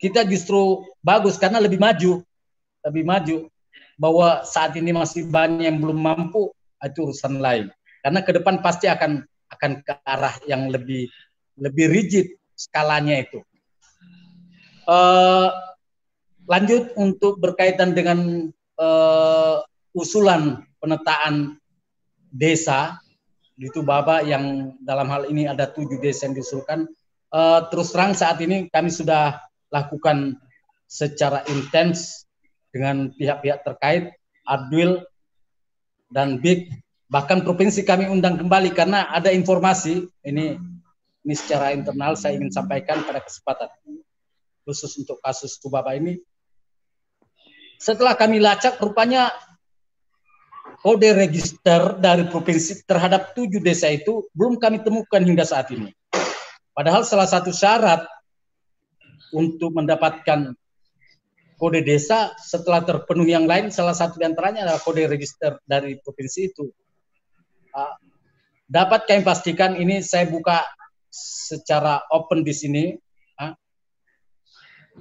kita 0.00 0.24
justru 0.24 0.80
bagus 1.04 1.36
karena 1.36 1.60
lebih 1.60 1.76
maju, 1.76 2.24
lebih 2.80 3.04
maju 3.04 3.36
bahwa 4.00 4.42
saat 4.48 4.72
ini 4.80 4.90
masih 4.96 5.28
banyak 5.28 5.68
yang 5.68 5.78
belum 5.78 6.00
mampu 6.00 6.48
itu 6.80 6.98
urusan 7.08 7.40
lain. 7.40 7.68
Karena 8.00 8.20
ke 8.20 8.32
depan 8.36 8.60
pasti 8.60 8.88
akan 8.88 9.24
akan 9.52 9.72
ke 9.84 9.92
arah 10.04 10.34
yang 10.48 10.68
lebih 10.68 11.08
lebih 11.58 11.90
rigid 11.90 12.26
skalanya 12.54 13.22
itu. 13.22 13.42
Uh, 14.84 15.48
lanjut 16.44 16.92
untuk 17.00 17.40
berkaitan 17.40 17.96
dengan 17.96 18.50
uh, 18.76 19.64
usulan 19.96 20.60
penetaan 20.82 21.56
desa 22.28 23.00
itu 23.54 23.86
Bapak 23.86 24.26
yang 24.26 24.74
dalam 24.82 25.06
hal 25.08 25.30
ini 25.30 25.46
ada 25.46 25.70
tujuh 25.70 26.02
desa 26.02 26.26
yang 26.26 26.34
diusulkan. 26.34 26.90
Uh, 27.30 27.66
terus 27.70 27.94
terang 27.94 28.14
saat 28.14 28.38
ini 28.42 28.66
kami 28.70 28.90
sudah 28.90 29.38
lakukan 29.70 30.38
secara 30.90 31.42
intens 31.50 32.26
dengan 32.74 33.10
pihak-pihak 33.14 33.62
terkait, 33.62 34.14
Adwil 34.46 35.02
dan 36.10 36.42
BIG, 36.42 36.70
bahkan 37.10 37.42
provinsi 37.42 37.86
kami 37.86 38.10
undang 38.10 38.38
kembali 38.38 38.74
karena 38.74 39.06
ada 39.10 39.30
informasi 39.30 40.06
ini 40.26 40.58
ini 41.24 41.34
secara 41.34 41.72
internal 41.72 42.14
saya 42.14 42.36
ingin 42.36 42.52
sampaikan 42.52 43.00
pada 43.00 43.24
kesempatan 43.24 43.72
khusus 44.68 44.92
untuk 45.00 45.20
kasus 45.24 45.56
Tubaba 45.56 45.96
ini. 45.96 46.20
Setelah 47.80 48.16
kami 48.16 48.40
lacak, 48.40 48.76
rupanya 48.80 49.32
kode 50.84 51.16
register 51.16 51.96
dari 51.96 52.28
provinsi 52.28 52.84
terhadap 52.84 53.32
tujuh 53.32 53.60
desa 53.60 53.88
itu 53.88 54.28
belum 54.36 54.60
kami 54.60 54.84
temukan 54.84 55.20
hingga 55.20 55.44
saat 55.48 55.72
ini. 55.72 55.92
Padahal 56.76 57.08
salah 57.08 57.28
satu 57.28 57.52
syarat 57.52 58.04
untuk 59.32 59.72
mendapatkan 59.72 60.52
kode 61.56 61.80
desa 61.86 62.36
setelah 62.36 62.84
terpenuhi 62.84 63.32
yang 63.32 63.48
lain, 63.48 63.72
salah 63.72 63.96
satu 63.96 64.20
di 64.20 64.28
antaranya 64.28 64.68
adalah 64.68 64.80
kode 64.82 65.08
register 65.08 65.56
dari 65.64 65.96
provinsi 65.96 66.40
itu. 66.52 66.68
Uh, 67.74 67.94
dapat 68.68 69.08
kami 69.08 69.24
pastikan 69.24 69.76
ini 69.80 70.04
saya 70.04 70.28
buka 70.28 70.62
secara 71.14 72.02
open 72.10 72.42
di 72.42 72.50
sini 72.50 72.84
uh, 73.38 73.54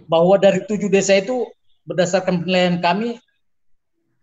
bahwa 0.06 0.38
dari 0.38 0.62
tujuh 0.66 0.94
desa 0.94 1.18
itu 1.18 1.50
berdasarkan 1.90 2.46
penilaian 2.46 2.78
kami 2.80 3.18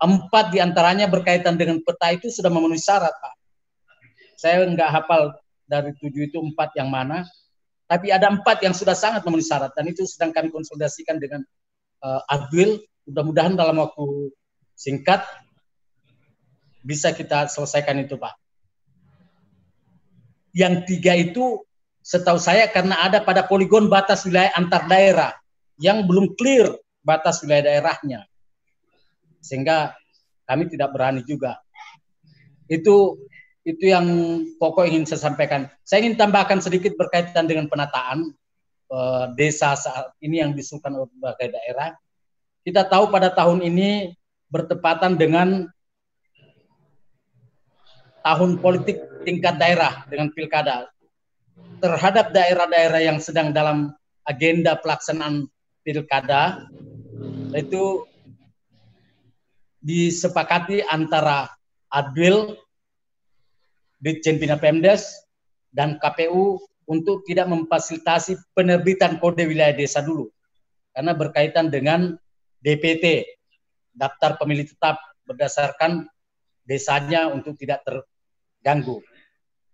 empat 0.01 0.55
di 0.55 0.59
antaranya 0.63 1.11
berkaitan 1.11 1.61
dengan 1.61 1.83
peta 1.85 2.09
itu 2.15 2.33
sudah 2.33 2.49
memenuhi 2.49 2.81
syarat 2.81 3.13
pak. 3.13 3.35
Saya 4.41 4.65
nggak 4.65 4.89
hafal 4.89 5.37
dari 5.69 5.93
tujuh 6.01 6.33
itu 6.33 6.41
empat 6.41 6.73
yang 6.81 6.89
mana, 6.89 7.29
tapi 7.85 8.09
ada 8.09 8.33
empat 8.33 8.65
yang 8.65 8.73
sudah 8.73 8.97
sangat 8.97 9.21
memenuhi 9.29 9.45
syarat 9.45 9.77
dan 9.77 9.85
itu 9.91 10.09
sedang 10.09 10.33
kami 10.33 10.49
konsolidasikan 10.49 11.21
dengan 11.21 11.45
uh, 12.01 12.25
Adwil. 12.33 12.81
Mudah-mudahan 13.05 13.59
dalam 13.59 13.77
waktu 13.83 14.31
singkat 14.79 15.21
bisa 16.81 17.13
kita 17.13 17.51
selesaikan 17.53 18.01
itu, 18.01 18.17
Pak. 18.17 18.33
Yang 20.57 20.75
tiga 20.89 21.13
itu 21.19 21.61
setahu 22.01 22.41
saya 22.41 22.69
karena 22.73 22.97
ada 23.05 23.21
pada 23.21 23.45
poligon 23.45 23.87
batas 23.87 24.25
wilayah 24.25 24.51
antar 24.57 24.89
daerah 24.89 25.31
yang 25.81 26.05
belum 26.05 26.37
clear 26.37 26.73
batas 27.05 27.41
wilayah 27.45 27.69
daerahnya. 27.73 28.27
Sehingga 29.41 29.97
kami 30.45 30.69
tidak 30.69 30.93
berani 30.93 31.25
juga. 31.25 31.61
Itu 32.69 33.17
itu 33.65 33.93
yang 33.93 34.07
pokok 34.57 34.89
ingin 34.89 35.05
saya 35.05 35.31
sampaikan. 35.31 35.69
Saya 35.85 36.05
ingin 36.05 36.17
tambahkan 36.17 36.65
sedikit 36.65 36.97
berkaitan 36.97 37.45
dengan 37.45 37.69
penataan 37.69 38.33
uh, 38.89 39.33
desa 39.37 39.77
saat 39.77 40.13
ini 40.25 40.41
yang 40.41 40.53
disukan 40.57 40.93
oleh 40.93 41.09
berbagai 41.17 41.57
daerah. 41.57 41.97
Kita 42.65 42.85
tahu 42.85 43.09
pada 43.09 43.33
tahun 43.33 43.65
ini 43.65 44.13
bertepatan 44.53 45.17
dengan 45.17 45.69
tahun 48.21 48.61
politik 48.61 49.25
tingkat 49.25 49.57
daerah 49.57 50.05
dengan 50.09 50.29
pilkada. 50.33 50.89
Terhadap 51.81 52.37
daerah-daerah 52.37 53.01
yang 53.01 53.19
sedang 53.19 53.57
dalam 53.57 53.97
agenda 54.29 54.77
pelaksanaan 54.77 55.49
pilkada, 55.81 56.69
itu 57.57 58.05
disepakati 59.81 60.85
antara 60.85 61.49
Adwil, 61.89 62.55
Ditjen 64.01 64.37
Bina 64.37 64.61
Pemdes, 64.61 65.09
dan 65.73 65.97
KPU 65.97 66.61
untuk 66.91 67.23
tidak 67.25 67.49
memfasilitasi 67.49 68.37
penerbitan 68.53 69.17
kode 69.23 69.47
wilayah 69.47 69.73
desa 69.73 70.03
dulu. 70.03 70.29
Karena 70.91 71.15
berkaitan 71.15 71.71
dengan 71.71 72.19
DPT, 72.61 73.25
daftar 73.95 74.37
pemilih 74.37 74.67
tetap 74.69 74.99
berdasarkan 75.25 76.11
desanya 76.67 77.31
untuk 77.31 77.55
tidak 77.57 77.87
terganggu. 77.87 79.01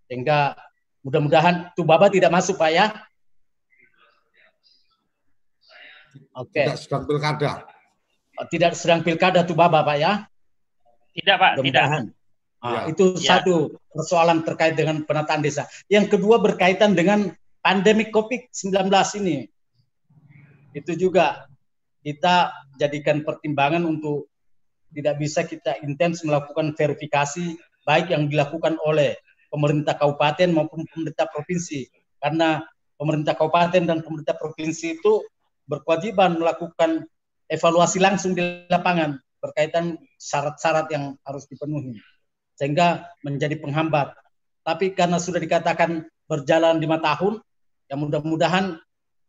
Sehingga 0.07 0.55
mudah-mudahan 1.07 1.71
Tubaba 1.71 2.11
tidak 2.11 2.35
masuk 2.35 2.59
Pak 2.59 2.71
ya. 2.75 2.91
Oke. 6.35 6.51
Okay. 6.51 6.65
Tidak 6.67 6.79
sedang 6.83 7.03
pilkada. 7.07 7.51
Oh, 8.35 8.47
tidak 8.51 8.75
sedang 8.75 9.01
pilkada 9.07 9.47
Tubaba 9.47 9.87
Pak 9.87 9.97
ya. 9.97 10.27
Tidak 11.15 11.35
Pak, 11.39 11.63
tidak. 11.63 11.85
Nah, 11.87 12.03
ya. 12.59 12.81
Itu 12.91 13.15
ya. 13.15 13.39
satu 13.39 13.71
persoalan 13.95 14.43
terkait 14.43 14.75
dengan 14.75 15.07
penataan 15.07 15.39
desa. 15.39 15.63
Yang 15.87 16.19
kedua 16.19 16.43
berkaitan 16.43 16.91
dengan 16.91 17.31
pandemi 17.63 18.11
COVID-19 18.11 18.91
ini. 19.23 19.47
Itu 20.75 20.93
juga 20.99 21.47
kita 22.03 22.51
jadikan 22.75 23.23
pertimbangan 23.23 23.87
untuk 23.87 24.29
tidak 24.91 25.15
bisa 25.23 25.47
kita 25.47 25.79
intens 25.81 26.21
melakukan 26.27 26.75
verifikasi 26.75 27.57
baik 27.87 28.11
yang 28.11 28.27
dilakukan 28.27 28.75
oleh 28.83 29.15
pemerintah 29.47 29.95
kabupaten 29.95 30.49
maupun 30.51 30.83
pemerintah 30.89 31.27
provinsi. 31.31 31.87
Karena 32.17 32.63
pemerintah 32.97 33.37
kabupaten 33.37 33.83
dan 33.85 33.99
pemerintah 34.01 34.35
provinsi 34.35 34.99
itu 34.99 35.23
berkewajiban 35.67 36.39
melakukan 36.39 37.05
evaluasi 37.47 37.99
langsung 37.99 38.35
di 38.35 38.65
lapangan 38.67 39.19
berkaitan 39.39 39.95
syarat-syarat 40.17 40.89
yang 40.91 41.15
harus 41.23 41.45
dipenuhi 41.45 42.01
sehingga 42.57 43.13
menjadi 43.21 43.61
penghambat. 43.61 44.17
Tapi 44.65 44.97
karena 44.97 45.21
sudah 45.21 45.37
dikatakan 45.37 46.09
berjalan 46.25 46.81
lima 46.81 46.99
tahun, 46.99 47.39
ya 47.87 47.95
mudah-mudahan 47.95 48.81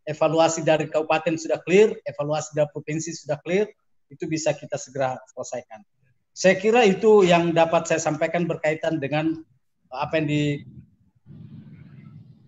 evaluasi 0.08 0.64
dari 0.64 0.88
kabupaten 0.88 1.36
sudah 1.36 1.60
clear, 1.62 1.92
evaluasi 2.08 2.56
dari 2.56 2.66
provinsi 2.72 3.12
sudah 3.12 3.36
clear, 3.44 3.68
itu 4.08 4.24
bisa 4.24 4.56
kita 4.56 4.80
segera 4.80 5.20
selesaikan. 5.30 5.84
Saya 6.32 6.56
kira 6.56 6.82
itu 6.88 7.28
yang 7.28 7.52
dapat 7.52 7.86
saya 7.86 8.00
sampaikan 8.00 8.48
berkaitan 8.48 8.96
dengan 8.98 9.44
apa 9.92 10.20
yang 10.20 10.26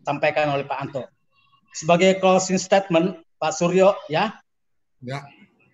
disampaikan 0.05 0.53
oleh 0.53 0.65
Pak 0.69 0.79
Anto. 0.81 1.03
Sebagai 1.73 2.19
closing 2.19 2.59
statement, 2.59 3.23
Pak 3.39 3.55
Suryo, 3.55 3.95
ya, 4.11 4.37
ya. 5.01 5.23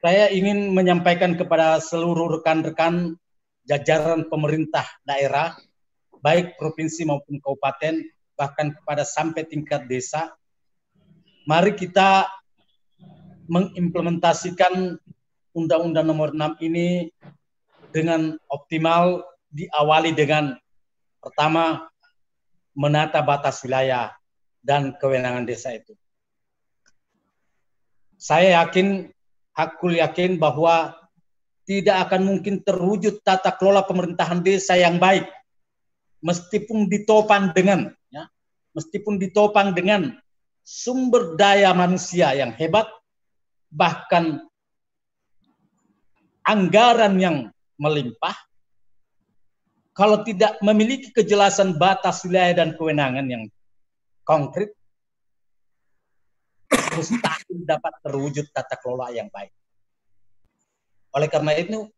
saya 0.04 0.28
ingin 0.30 0.70
menyampaikan 0.76 1.34
kepada 1.34 1.80
seluruh 1.80 2.38
rekan-rekan 2.38 3.16
jajaran 3.66 4.28
pemerintah 4.30 4.86
daerah, 5.02 5.56
baik 6.22 6.54
provinsi 6.60 7.08
maupun 7.08 7.40
kabupaten, 7.42 8.04
bahkan 8.36 8.76
kepada 8.76 9.02
sampai 9.02 9.48
tingkat 9.48 9.88
desa, 9.88 10.36
mari 11.48 11.72
kita 11.74 12.28
mengimplementasikan 13.48 15.00
Undang-Undang 15.56 16.06
Nomor 16.06 16.30
6 16.36 16.60
ini 16.60 17.08
dengan 17.94 18.36
optimal 18.52 19.24
diawali 19.48 20.12
dengan 20.12 20.52
pertama 21.26 21.90
menata 22.70 23.18
batas 23.18 23.58
wilayah 23.66 24.14
dan 24.62 24.94
kewenangan 24.94 25.42
desa 25.42 25.74
itu. 25.74 25.98
Saya 28.14 28.62
yakin, 28.62 29.10
hakul 29.50 29.98
yakin 29.98 30.38
bahwa 30.38 30.94
tidak 31.66 32.06
akan 32.06 32.22
mungkin 32.22 32.62
terwujud 32.62 33.26
tata 33.26 33.50
kelola 33.58 33.82
pemerintahan 33.82 34.38
desa 34.38 34.78
yang 34.78 35.02
baik 35.02 35.26
meskipun 36.22 36.86
ditopang 36.86 37.50
dengan 37.50 37.90
ya, 38.06 38.30
meskipun 38.70 39.18
ditopang 39.18 39.74
dengan 39.74 40.14
sumber 40.62 41.34
daya 41.34 41.74
manusia 41.74 42.30
yang 42.38 42.54
hebat 42.54 42.86
bahkan 43.66 44.46
anggaran 46.46 47.18
yang 47.18 47.36
melimpah 47.82 48.45
kalau 49.96 50.20
tidak 50.20 50.60
memiliki 50.60 51.08
kejelasan 51.08 51.80
batas 51.80 52.20
wilayah 52.28 52.60
dan 52.60 52.76
kewenangan 52.76 53.24
yang 53.24 53.48
konkret 54.28 54.76
mustahil 56.92 57.64
dapat 57.64 57.96
terwujud 58.04 58.44
tata 58.52 58.76
kelola 58.76 59.08
yang 59.08 59.32
baik. 59.32 59.52
Oleh 61.16 61.32
karena 61.32 61.56
itu, 61.56 61.88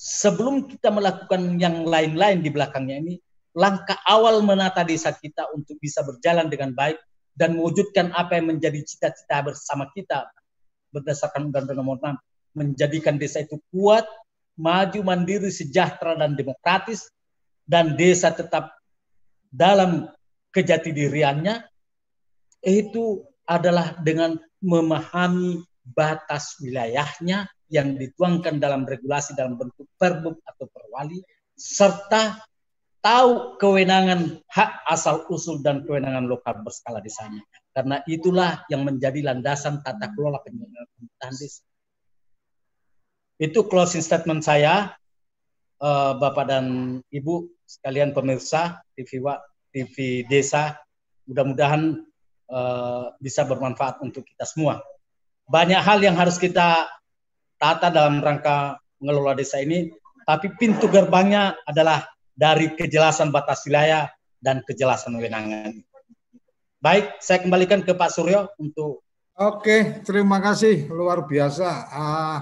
sebelum 0.00 0.72
kita 0.72 0.88
melakukan 0.88 1.60
yang 1.60 1.84
lain-lain 1.84 2.40
di 2.40 2.48
belakangnya 2.48 2.96
ini, 2.96 3.14
langkah 3.52 4.00
awal 4.08 4.40
menata 4.40 4.80
desa 4.80 5.12
kita 5.12 5.52
untuk 5.52 5.76
bisa 5.76 6.00
berjalan 6.00 6.48
dengan 6.48 6.72
baik 6.72 6.96
dan 7.36 7.60
mewujudkan 7.60 8.08
apa 8.16 8.40
yang 8.40 8.56
menjadi 8.56 8.80
cita-cita 8.80 9.44
bersama 9.44 9.92
kita 9.92 10.32
berdasarkan 10.96 11.52
Undang-Undang 11.52 11.76
Nomor 11.76 11.96
6 12.00 12.56
menjadikan 12.56 13.20
desa 13.20 13.44
itu 13.44 13.60
kuat, 13.68 14.08
maju, 14.56 15.04
mandiri, 15.04 15.52
sejahtera 15.52 16.16
dan 16.16 16.32
demokratis 16.32 17.12
dan 17.68 17.94
desa 18.00 18.32
tetap 18.32 18.72
dalam 19.52 20.08
kejati 20.50 20.90
diriannya 20.90 21.68
itu 22.64 23.22
adalah 23.44 23.94
dengan 24.00 24.40
memahami 24.64 25.62
batas 25.84 26.58
wilayahnya 26.58 27.46
yang 27.68 28.00
dituangkan 28.00 28.56
dalam 28.56 28.88
regulasi 28.88 29.36
dalam 29.36 29.60
bentuk 29.60 29.86
perbuk 30.00 30.40
atau 30.48 30.66
perwali 30.72 31.20
serta 31.52 32.40
tahu 33.04 33.60
kewenangan 33.60 34.42
hak 34.50 34.72
asal 34.88 35.28
usul 35.30 35.60
dan 35.62 35.84
kewenangan 35.84 36.26
lokal 36.26 36.60
berskala 36.64 36.98
desanya. 36.98 37.44
Karena 37.70 38.02
itulah 38.10 38.66
yang 38.72 38.82
menjadi 38.82 39.22
landasan 39.22 39.84
tata 39.86 40.10
kelola 40.16 40.42
pemerintahan 40.42 41.34
desa. 41.36 41.62
Itu 43.38 43.70
closing 43.70 44.02
statement 44.02 44.42
saya, 44.42 44.98
uh, 45.78 46.12
Bapak 46.18 46.50
dan 46.50 46.98
Ibu 47.06 47.57
sekalian 47.68 48.16
pemirsa 48.16 48.80
TV 48.96 49.20
TV 49.68 50.24
Desa. 50.24 50.80
Mudah-mudahan 51.28 52.00
uh, 52.48 53.12
bisa 53.20 53.44
bermanfaat 53.44 54.00
untuk 54.00 54.24
kita 54.24 54.48
semua. 54.48 54.80
Banyak 55.44 55.80
hal 55.84 56.00
yang 56.00 56.16
harus 56.16 56.40
kita 56.40 56.88
tata 57.60 57.92
dalam 57.92 58.24
rangka 58.24 58.80
mengelola 58.96 59.36
desa 59.36 59.60
ini, 59.60 59.92
tapi 60.24 60.52
pintu 60.56 60.88
gerbangnya 60.88 61.56
adalah 61.68 62.08
dari 62.32 62.72
kejelasan 62.72 63.28
batas 63.28 63.68
wilayah 63.68 64.08
dan 64.40 64.64
kejelasan 64.64 65.16
wewenangan. 65.20 65.84
Baik, 66.78 67.18
saya 67.18 67.42
kembalikan 67.42 67.82
ke 67.82 67.92
Pak 67.92 68.14
Suryo 68.14 68.54
untuk. 68.56 69.02
Oke, 69.38 70.02
terima 70.06 70.38
kasih 70.38 70.86
luar 70.90 71.26
biasa. 71.26 71.68
Uh, 71.90 72.38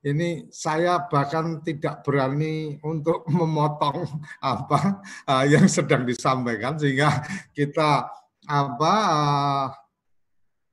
ini 0.00 0.48
saya 0.48 1.04
bahkan 1.08 1.60
tidak 1.60 2.00
berani 2.00 2.80
untuk 2.80 3.24
memotong 3.38 4.08
apa 4.40 5.04
uh, 5.28 5.44
yang 5.44 5.68
sedang 5.68 6.08
disampaikan 6.08 6.80
sehingga 6.80 7.20
kita 7.52 8.08
apa 8.48 8.94
uh, 9.12 9.66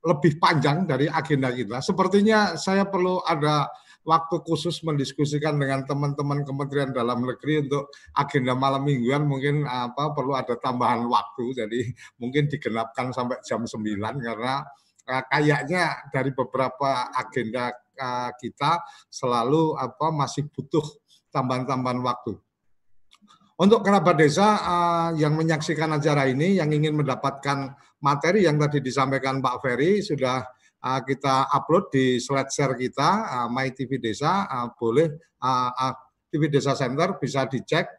lebih 0.08 0.40
panjang 0.40 0.88
dari 0.88 1.12
agenda 1.12 1.52
kita. 1.52 1.84
Sepertinya 1.84 2.56
saya 2.56 2.88
perlu 2.88 3.20
ada 3.28 3.68
waktu 4.08 4.40
khusus 4.48 4.80
mendiskusikan 4.88 5.60
dengan 5.60 5.84
teman-teman 5.84 6.48
Kementerian 6.48 6.95
Dalam 6.95 7.28
Negeri 7.28 7.68
untuk 7.68 7.91
agenda 8.16 8.56
malam 8.56 8.88
mingguan 8.88 9.28
mungkin 9.28 9.68
apa 9.68 10.16
perlu 10.16 10.32
ada 10.32 10.56
tambahan 10.56 11.04
waktu 11.12 11.52
jadi 11.60 11.82
mungkin 12.24 12.48
digenapkan 12.48 13.12
sampai 13.12 13.44
jam 13.44 13.68
9 13.68 13.99
karena 13.99 14.64
uh, 15.08 15.24
kayaknya 15.32 16.12
dari 16.12 16.36
beberapa 16.36 17.10
agenda 17.16 17.72
uh, 17.98 18.32
kita 18.36 18.84
selalu 19.08 19.80
apa 19.80 20.12
masih 20.12 20.52
butuh 20.52 20.84
tambahan-tambahan 21.32 22.04
waktu. 22.04 22.36
Untuk 23.58 23.82
kerabat 23.82 24.22
desa 24.22 24.48
uh, 24.62 25.10
yang 25.18 25.34
menyaksikan 25.34 25.90
acara 25.90 26.30
ini 26.30 26.62
yang 26.62 26.70
ingin 26.70 26.94
mendapatkan 26.94 27.74
materi 28.04 28.46
yang 28.46 28.62
tadi 28.62 28.84
disampaikan 28.84 29.42
Pak 29.42 29.66
Ferry 29.66 30.06
sudah 30.06 30.46
kita 30.78 31.50
upload 31.50 31.90
di 31.90 32.22
slide 32.22 32.54
share 32.54 32.78
kita 32.78 33.26
My 33.50 33.74
TV 33.74 33.98
Desa 33.98 34.46
boleh 34.78 35.10
TV 36.30 36.54
Desa 36.54 36.78
Center 36.78 37.18
bisa 37.18 37.50
dicek 37.50 37.98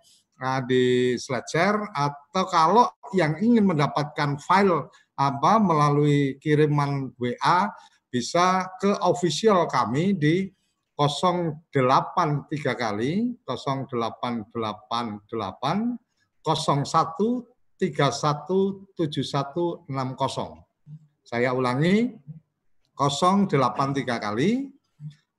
di 0.62 1.18
slide 1.18 1.48
share 1.50 1.90
atau 1.90 2.44
kalau 2.46 2.86
yang 3.18 3.34
ingin 3.42 3.66
mendapatkan 3.66 4.38
file 4.38 4.86
apa 5.18 5.58
melalui 5.58 6.38
kiriman 6.38 7.10
WA 7.18 7.66
bisa 8.06 8.70
ke 8.78 8.94
official 9.02 9.66
kami 9.66 10.14
di 10.14 10.46
083 10.94 11.66
kali 12.78 13.34
0888 13.42 15.98
01 16.46 17.58
317160. 17.78 19.86
Saya 21.22 21.54
ulangi 21.54 22.10
083 22.98 24.18
kali 24.18 24.74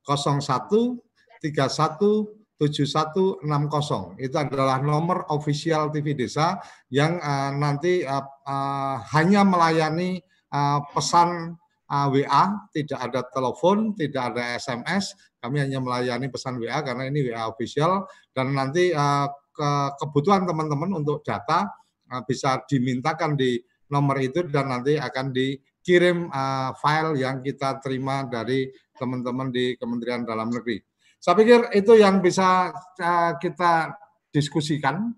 01 0.07 1.03
31 1.39 2.39
7160 2.60 4.19
itu 4.19 4.36
adalah 4.36 4.84
nomor 4.84 5.23
official 5.31 5.88
TV 5.95 6.11
Desa 6.11 6.60
yang 6.91 7.15
uh, 7.23 7.56
nanti 7.56 8.03
uh, 8.03 8.19
uh, 8.44 8.99
hanya 9.15 9.48
melayani 9.48 10.19
uh, 10.52 10.84
pesan 10.91 11.56
uh, 11.88 12.07
WA, 12.11 12.68
tidak 12.76 12.99
ada 12.99 13.22
telepon, 13.31 13.95
tidak 13.95 14.36
ada 14.36 14.60
SMS, 14.60 15.15
kami 15.40 15.64
hanya 15.64 15.80
melayani 15.80 16.27
pesan 16.27 16.60
WA 16.60 16.84
karena 16.84 17.07
ini 17.07 17.31
WA 17.31 17.48
official 17.48 18.03
dan 18.36 18.52
nanti 18.52 18.91
uh, 18.91 19.31
ke 19.56 19.69
kebutuhan 20.03 20.44
teman-teman 20.44 20.99
untuk 20.99 21.23
data 21.23 21.64
uh, 22.11 22.22
bisa 22.27 22.60
dimintakan 22.68 23.40
di 23.40 23.56
nomor 23.90 24.19
itu 24.19 24.45
dan 24.52 24.69
nanti 24.69 24.99
akan 24.99 25.31
di 25.31 25.57
kirim 25.80 26.27
uh, 26.30 26.76
file 26.77 27.18
yang 27.18 27.41
kita 27.41 27.80
terima 27.81 28.27
dari 28.27 28.69
teman-teman 28.99 29.49
di 29.49 29.73
Kementerian 29.80 30.27
Dalam 30.27 30.52
Negeri. 30.52 30.89
Saya 31.20 31.36
pikir 31.36 31.76
itu 31.76 32.00
yang 32.00 32.24
bisa 32.24 32.72
uh, 32.76 33.32
kita 33.44 33.91
diskusikan, 34.32 35.12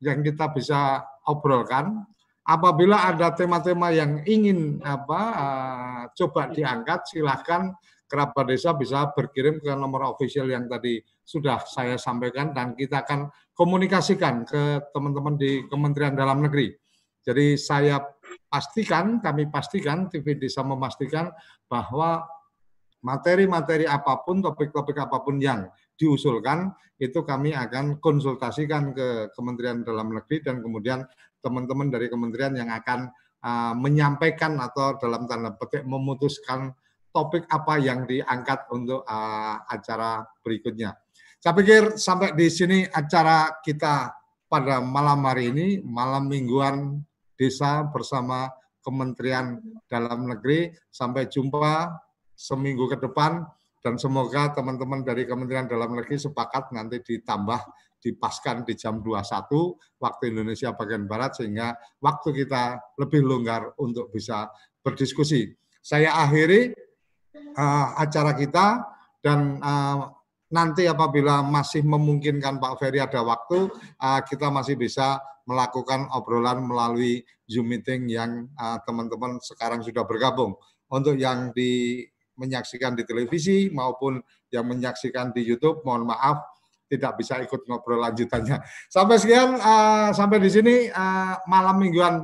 yang 0.00 0.24
kita 0.24 0.48
bisa 0.56 1.04
obrolkan. 1.28 2.04
Apabila 2.44 3.08
ada 3.08 3.32
tema-tema 3.32 3.88
yang 3.92 4.20
ingin 4.24 4.80
apa 4.84 5.20
uh, 5.36 6.02
coba 6.16 6.48
diangkat, 6.52 7.12
silahkan 7.12 7.72
kerabat 8.08 8.52
desa 8.52 8.76
bisa 8.76 9.12
berkirim 9.12 9.60
ke 9.60 9.72
nomor 9.72 10.12
official 10.12 10.48
yang 10.48 10.68
tadi 10.68 11.00
sudah 11.24 11.60
saya 11.64 11.96
sampaikan 11.96 12.52
dan 12.52 12.76
kita 12.76 13.00
akan 13.04 13.32
komunikasikan 13.56 14.44
ke 14.44 14.92
teman-teman 14.92 15.40
di 15.40 15.64
Kementerian 15.68 16.12
Dalam 16.12 16.44
Negeri. 16.44 16.72
Jadi 17.24 17.56
saya 17.56 18.04
pastikan, 18.52 19.24
kami 19.24 19.48
pastikan, 19.48 20.12
TV 20.12 20.36
Desa 20.36 20.60
memastikan 20.60 21.32
bahwa 21.64 22.20
materi-materi 23.04 23.84
apa 23.84 24.24
pun, 24.24 24.40
topik-topik 24.40 24.96
apa 24.96 25.20
pun 25.20 25.36
yang 25.36 25.68
diusulkan, 25.94 26.72
itu 26.96 27.20
kami 27.22 27.52
akan 27.52 28.00
konsultasikan 28.00 28.96
ke 28.96 29.30
Kementerian 29.36 29.84
Dalam 29.84 30.10
Negeri 30.16 30.40
dan 30.40 30.64
kemudian 30.64 31.04
teman-teman 31.44 31.92
dari 31.92 32.08
kementerian 32.08 32.56
yang 32.56 32.72
akan 32.72 33.12
uh, 33.44 33.76
menyampaikan 33.76 34.56
atau 34.56 34.96
dalam 34.96 35.28
tanda 35.28 35.52
petik 35.52 35.84
memutuskan 35.84 36.72
topik 37.12 37.44
apa 37.52 37.78
yang 37.78 38.08
diangkat 38.08 38.64
untuk 38.72 39.04
uh, 39.04 39.62
acara 39.68 40.24
berikutnya. 40.40 40.96
Saya 41.38 41.52
pikir 41.52 42.00
sampai 42.00 42.32
di 42.32 42.48
sini 42.48 42.88
acara 42.88 43.60
kita 43.60 44.16
pada 44.48 44.80
malam 44.80 45.28
hari 45.28 45.52
ini, 45.52 45.84
malam 45.84 46.24
mingguan 46.32 47.04
Desa 47.36 47.84
bersama 47.84 48.48
Kementerian 48.80 49.60
Dalam 49.90 50.24
Negeri. 50.24 50.72
Sampai 50.88 51.28
jumpa 51.28 51.92
seminggu 52.34 52.90
ke 52.90 52.98
depan 52.98 53.46
dan 53.84 54.00
semoga 54.00 54.50
teman-teman 54.56 55.04
dari 55.04 55.28
Kementerian 55.28 55.68
Dalam 55.68 55.94
Negeri 55.94 56.16
sepakat 56.16 56.72
nanti 56.72 57.04
ditambah 57.04 57.60
dipaskan 58.04 58.68
di 58.68 58.76
jam 58.76 59.00
21 59.00 59.48
waktu 60.00 60.22
Indonesia 60.28 60.76
bagian 60.76 61.08
Barat 61.08 61.40
sehingga 61.40 61.72
waktu 62.04 62.44
kita 62.44 62.80
lebih 63.00 63.24
longgar 63.24 63.72
untuk 63.80 64.12
bisa 64.12 64.52
berdiskusi. 64.84 65.56
Saya 65.80 66.12
akhiri 66.12 66.72
uh, 67.56 67.96
acara 67.96 68.36
kita 68.36 68.84
dan 69.24 69.60
uh, 69.64 70.12
nanti 70.52 70.84
apabila 70.84 71.40
masih 71.40 71.80
memungkinkan 71.84 72.60
Pak 72.60 72.76
Ferry 72.76 73.00
ada 73.00 73.24
waktu, 73.24 73.72
uh, 74.00 74.20
kita 74.24 74.52
masih 74.52 74.76
bisa 74.76 75.20
melakukan 75.44 76.08
obrolan 76.12 76.64
melalui 76.64 77.20
Zoom 77.44 77.68
meeting 77.68 78.08
yang 78.08 78.48
teman-teman 78.88 79.36
uh, 79.36 79.44
sekarang 79.44 79.84
sudah 79.84 80.08
bergabung. 80.08 80.56
Untuk 80.88 81.20
yang 81.20 81.52
di 81.52 82.00
menyaksikan 82.34 82.98
di 82.98 83.06
televisi 83.06 83.70
maupun 83.70 84.18
yang 84.50 84.66
menyaksikan 84.66 85.30
di 85.30 85.42
YouTube, 85.42 85.82
mohon 85.86 86.06
maaf 86.06 86.42
tidak 86.90 87.18
bisa 87.18 87.40
ikut 87.42 87.66
ngobrol 87.66 88.02
lanjutannya. 88.02 88.60
Sampai 88.86 89.16
sekian, 89.18 89.56
uh, 89.56 90.10
sampai 90.14 90.38
di 90.38 90.50
sini 90.52 90.74
uh, 90.92 91.40
malam 91.48 91.80
mingguan 91.80 92.22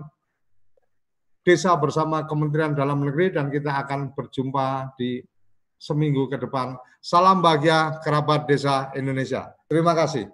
desa 1.41 1.73
bersama 1.81 2.29
Kementerian 2.29 2.77
Dalam 2.77 3.01
Negeri 3.01 3.33
dan 3.35 3.49
kita 3.49 3.81
akan 3.87 4.13
berjumpa 4.13 4.95
di 4.95 5.25
seminggu 5.81 6.29
ke 6.29 6.37
depan. 6.37 6.77
Salam 7.01 7.41
bahagia 7.41 7.99
kerabat 8.05 8.45
desa 8.45 8.93
Indonesia. 8.93 9.49
Terima 9.65 9.97
kasih. 9.97 10.29